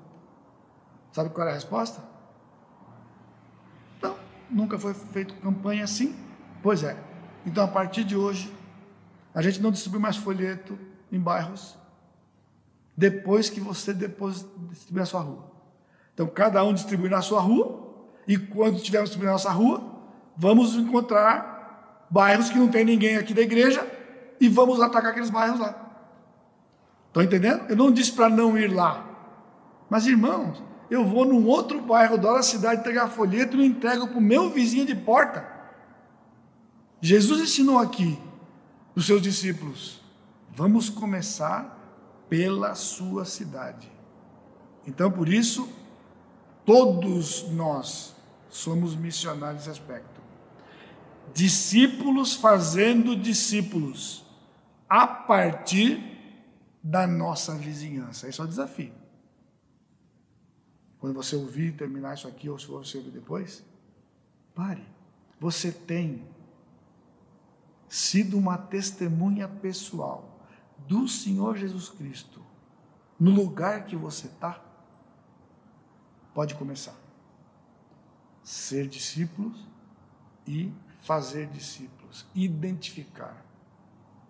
Sabe 1.13 1.31
qual 1.31 1.47
era 1.47 1.53
a 1.53 1.55
resposta? 1.55 2.03
Não, 4.03 4.17
nunca 4.51 4.79
foi 4.79 4.93
feito 4.93 5.35
campanha 5.37 5.85
assim. 5.85 6.15
Pois 6.63 6.83
é. 6.83 7.01
Então 7.47 7.65
a 7.65 7.69
partir 7.69 8.03
de 8.03 8.17
hoje 8.17 8.53
a 9.33 9.41
gente 9.41 9.63
não 9.63 9.71
distribui 9.71 10.01
mais 10.01 10.17
folheto 10.17 10.77
em 11.13 11.21
bairros 11.21 11.79
depois 12.97 13.49
que 13.49 13.61
você 13.61 13.95
distribuir 13.95 15.03
na 15.03 15.07
sua 15.07 15.21
rua. 15.21 15.53
Então, 16.13 16.27
cada 16.27 16.65
um 16.65 16.75
distribui 16.75 17.09
na 17.09 17.23
sua 17.23 17.41
rua, 17.41 17.95
e 18.27 18.37
quando 18.37 18.81
tivermos 18.81 19.11
distribuindo 19.11 19.27
na 19.27 19.33
nossa 19.35 19.53
rua, 19.53 19.98
vamos 20.39 20.77
encontrar 20.77 22.07
bairros 22.09 22.49
que 22.49 22.59
não 22.59 22.69
tem 22.69 22.85
ninguém 22.85 23.17
aqui 23.17 23.35
da 23.35 23.43
igreja 23.43 23.85
e 24.41 24.49
vamos 24.49 24.81
atacar 24.81 25.11
aqueles 25.11 25.31
bairros 25.31 25.59
lá. 25.59 25.75
Estão 27.09 27.23
entendendo? 27.23 27.69
Eu 27.69 27.77
não 27.77 27.91
disse 27.91 28.13
para 28.13 28.29
não 28.29 28.57
ir 28.57 28.69
lá. 28.69 29.05
Mas, 29.91 30.07
irmãos, 30.07 30.63
eu 30.89 31.05
vou 31.05 31.25
num 31.25 31.47
outro 31.47 31.81
bairro 31.81 32.17
da 32.17 32.43
cidade 32.43 32.81
entregar 32.81 33.09
folheto 33.09 33.57
e 33.57 33.67
entrego 33.67 34.07
para 34.07 34.19
o 34.19 34.23
meu 34.23 34.51
vizinho 34.51 34.87
de 34.87 34.95
porta. 34.95 35.47
Jesus 37.01 37.41
ensinou 37.41 37.79
aqui 37.79 38.19
dos 38.95 39.07
seus 39.07 39.21
discípulos: 39.21 40.01
vamos 40.55 40.89
começar 40.89 41.77
pela 42.29 42.75
sua 42.75 43.25
cidade. 43.25 43.91
Então, 44.87 45.11
por 45.11 45.29
isso, 45.29 45.69
todos 46.65 47.49
nós 47.51 48.15
somos 48.49 48.95
missionários 48.95 49.69
aspecto. 49.69 50.18
Discípulos 51.35 52.35
fazendo 52.35 53.17
discípulos 53.17 54.25
a 54.89 55.07
partir 55.07 56.03
da 56.83 57.07
nossa 57.07 57.55
vizinhança. 57.55 58.29
Esse 58.29 58.41
é 58.41 58.45
o 58.45 58.49
desafio. 58.49 58.93
Quando 60.99 61.15
você 61.15 61.37
ouvir 61.37 61.77
terminar 61.77 62.15
isso 62.15 62.27
aqui, 62.27 62.49
ou 62.49 62.59
se 62.59 62.67
você 62.67 62.99
ouvir 62.99 63.11
depois, 63.11 63.65
pare. 64.55 64.85
Você 65.39 65.71
tem 65.71 66.27
sido 67.89 68.37
uma 68.37 68.59
testemunha 68.59 69.49
pessoal 69.49 70.41
do 70.87 71.07
Senhor 71.07 71.57
Jesus 71.57 71.89
Cristo 71.89 72.43
no 73.19 73.31
lugar 73.31 73.85
que 73.85 73.97
você 73.97 74.27
está? 74.27 74.63
Pode 76.35 76.55
começar. 76.55 76.97
Ser 78.43 78.89
discípulos 78.89 79.67
e 80.47 80.73
fazer 81.09 81.47
discípulos, 81.47 82.27
identificar. 82.35 83.43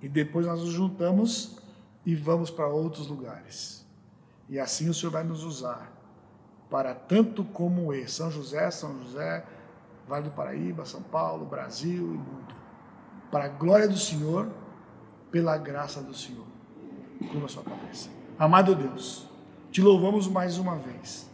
E 0.00 0.08
depois 0.08 0.46
nós 0.46 0.60
nos 0.60 0.70
juntamos 0.70 1.58
e 2.06 2.14
vamos 2.14 2.52
para 2.52 2.68
outros 2.68 3.08
lugares. 3.08 3.84
E 4.48 4.60
assim 4.60 4.88
o 4.88 4.94
Senhor 4.94 5.10
vai 5.10 5.24
nos 5.24 5.42
usar 5.42 5.92
para 6.70 6.94
tanto 6.94 7.42
como 7.42 7.92
é 7.92 8.06
São 8.06 8.30
José, 8.30 8.70
São 8.70 8.96
José, 9.02 9.44
Vale 10.06 10.26
do 10.26 10.30
Paraíba, 10.30 10.84
São 10.84 11.02
Paulo, 11.02 11.46
Brasil 11.46 12.14
e 12.14 12.16
mundo. 12.16 12.54
Para 13.28 13.46
a 13.46 13.48
glória 13.48 13.88
do 13.88 13.98
Senhor, 13.98 14.48
pela 15.32 15.58
graça 15.58 16.00
do 16.00 16.14
Senhor. 16.14 16.46
Curva 17.32 17.48
sua 17.48 17.64
cabeça. 17.64 18.08
Amado 18.38 18.76
Deus, 18.76 19.28
te 19.72 19.82
louvamos 19.82 20.28
mais 20.28 20.58
uma 20.58 20.76
vez 20.76 21.28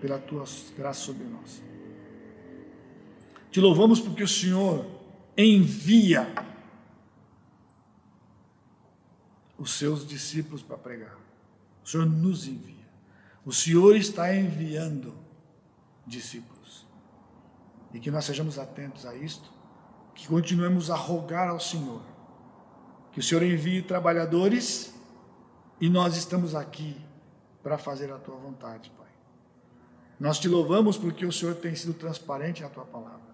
pela 0.00 0.18
tua 0.18 0.42
graça 0.76 1.00
sobre 1.00 1.24
nós. 1.24 1.67
Te 3.50 3.60
louvamos 3.60 4.00
porque 4.00 4.22
o 4.22 4.28
Senhor 4.28 4.86
envia 5.36 6.32
os 9.56 9.72
seus 9.72 10.06
discípulos 10.06 10.62
para 10.62 10.76
pregar. 10.76 11.16
O 11.84 11.88
Senhor 11.88 12.06
nos 12.06 12.46
envia. 12.46 12.86
O 13.44 13.52
Senhor 13.52 13.96
está 13.96 14.34
enviando 14.34 15.14
discípulos. 16.06 16.86
E 17.92 17.98
que 17.98 18.10
nós 18.10 18.24
sejamos 18.24 18.58
atentos 18.58 19.06
a 19.06 19.14
isto, 19.14 19.50
que 20.14 20.28
continuemos 20.28 20.90
a 20.90 20.96
rogar 20.96 21.48
ao 21.48 21.58
Senhor. 21.58 22.02
Que 23.12 23.20
o 23.20 23.22
Senhor 23.22 23.42
envie 23.42 23.82
trabalhadores 23.82 24.94
e 25.80 25.88
nós 25.88 26.16
estamos 26.16 26.54
aqui 26.54 26.96
para 27.62 27.78
fazer 27.78 28.12
a 28.12 28.18
tua 28.18 28.36
vontade, 28.36 28.90
Pai. 28.90 29.06
Nós 30.20 30.38
te 30.38 30.48
louvamos 30.48 30.96
porque 30.96 31.24
o 31.24 31.32
Senhor 31.32 31.54
tem 31.54 31.74
sido 31.74 31.94
transparente 31.94 32.62
na 32.62 32.68
tua 32.68 32.84
palavra. 32.84 33.27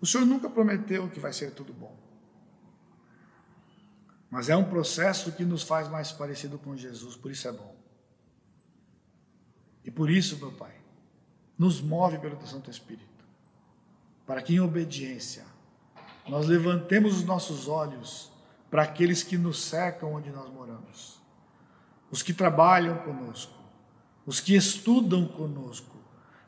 O 0.00 0.06
Senhor 0.06 0.26
nunca 0.26 0.48
prometeu 0.48 1.08
que 1.08 1.20
vai 1.20 1.32
ser 1.32 1.52
tudo 1.52 1.72
bom. 1.72 1.96
Mas 4.30 4.48
é 4.48 4.56
um 4.56 4.64
processo 4.64 5.32
que 5.32 5.44
nos 5.44 5.62
faz 5.62 5.88
mais 5.88 6.12
parecido 6.12 6.58
com 6.58 6.76
Jesus, 6.76 7.16
por 7.16 7.30
isso 7.30 7.48
é 7.48 7.52
bom. 7.52 7.74
E 9.84 9.90
por 9.90 10.10
isso, 10.10 10.36
meu 10.38 10.52
Pai, 10.52 10.74
nos 11.56 11.80
move 11.80 12.18
pelo 12.18 12.36
teu 12.36 12.46
Santo 12.46 12.70
Espírito, 12.70 13.24
para 14.26 14.42
que 14.42 14.54
em 14.54 14.60
obediência 14.60 15.44
nós 16.28 16.46
levantemos 16.46 17.16
os 17.16 17.24
nossos 17.24 17.68
olhos 17.68 18.32
para 18.70 18.82
aqueles 18.82 19.22
que 19.22 19.38
nos 19.38 19.62
cercam 19.62 20.12
onde 20.12 20.30
nós 20.30 20.50
moramos, 20.50 21.20
os 22.10 22.22
que 22.22 22.34
trabalham 22.34 22.98
conosco, 22.98 23.54
os 24.26 24.40
que 24.40 24.54
estudam 24.54 25.26
conosco, 25.26 25.96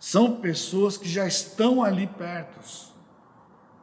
são 0.00 0.40
pessoas 0.40 0.96
que 0.96 1.08
já 1.08 1.26
estão 1.26 1.82
ali 1.82 2.06
perto 2.06 2.60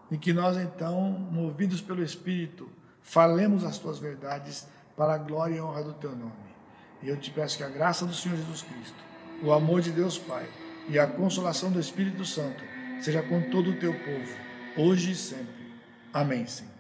e 0.09 0.17
que 0.17 0.33
nós 0.33 0.57
então, 0.57 1.01
movidos 1.31 1.81
pelo 1.81 2.03
Espírito, 2.03 2.69
falemos 3.01 3.63
as 3.63 3.77
tuas 3.77 3.99
verdades 3.99 4.67
para 4.95 5.13
a 5.13 5.17
glória 5.17 5.55
e 5.55 5.61
honra 5.61 5.83
do 5.83 5.93
teu 5.93 6.15
nome. 6.15 6.31
E 7.01 7.09
eu 7.09 7.17
te 7.17 7.31
peço 7.31 7.57
que 7.57 7.63
a 7.63 7.69
graça 7.69 8.05
do 8.05 8.13
Senhor 8.13 8.37
Jesus 8.37 8.61
Cristo 8.61 9.05
o 9.41 9.51
amor 9.51 9.81
de 9.81 9.91
Deus 9.91 10.17
Pai 10.17 10.47
e 10.87 10.97
a 10.99 11.07
consolação 11.07 11.71
do 11.71 11.79
Espírito 11.79 12.25
Santo 12.25 12.63
seja 13.01 13.21
com 13.21 13.41
todo 13.49 13.71
o 13.71 13.79
teu 13.79 13.93
povo, 13.93 14.35
hoje 14.77 15.11
e 15.11 15.15
sempre. 15.15 15.73
Amém, 16.13 16.45
Senhor. 16.47 16.74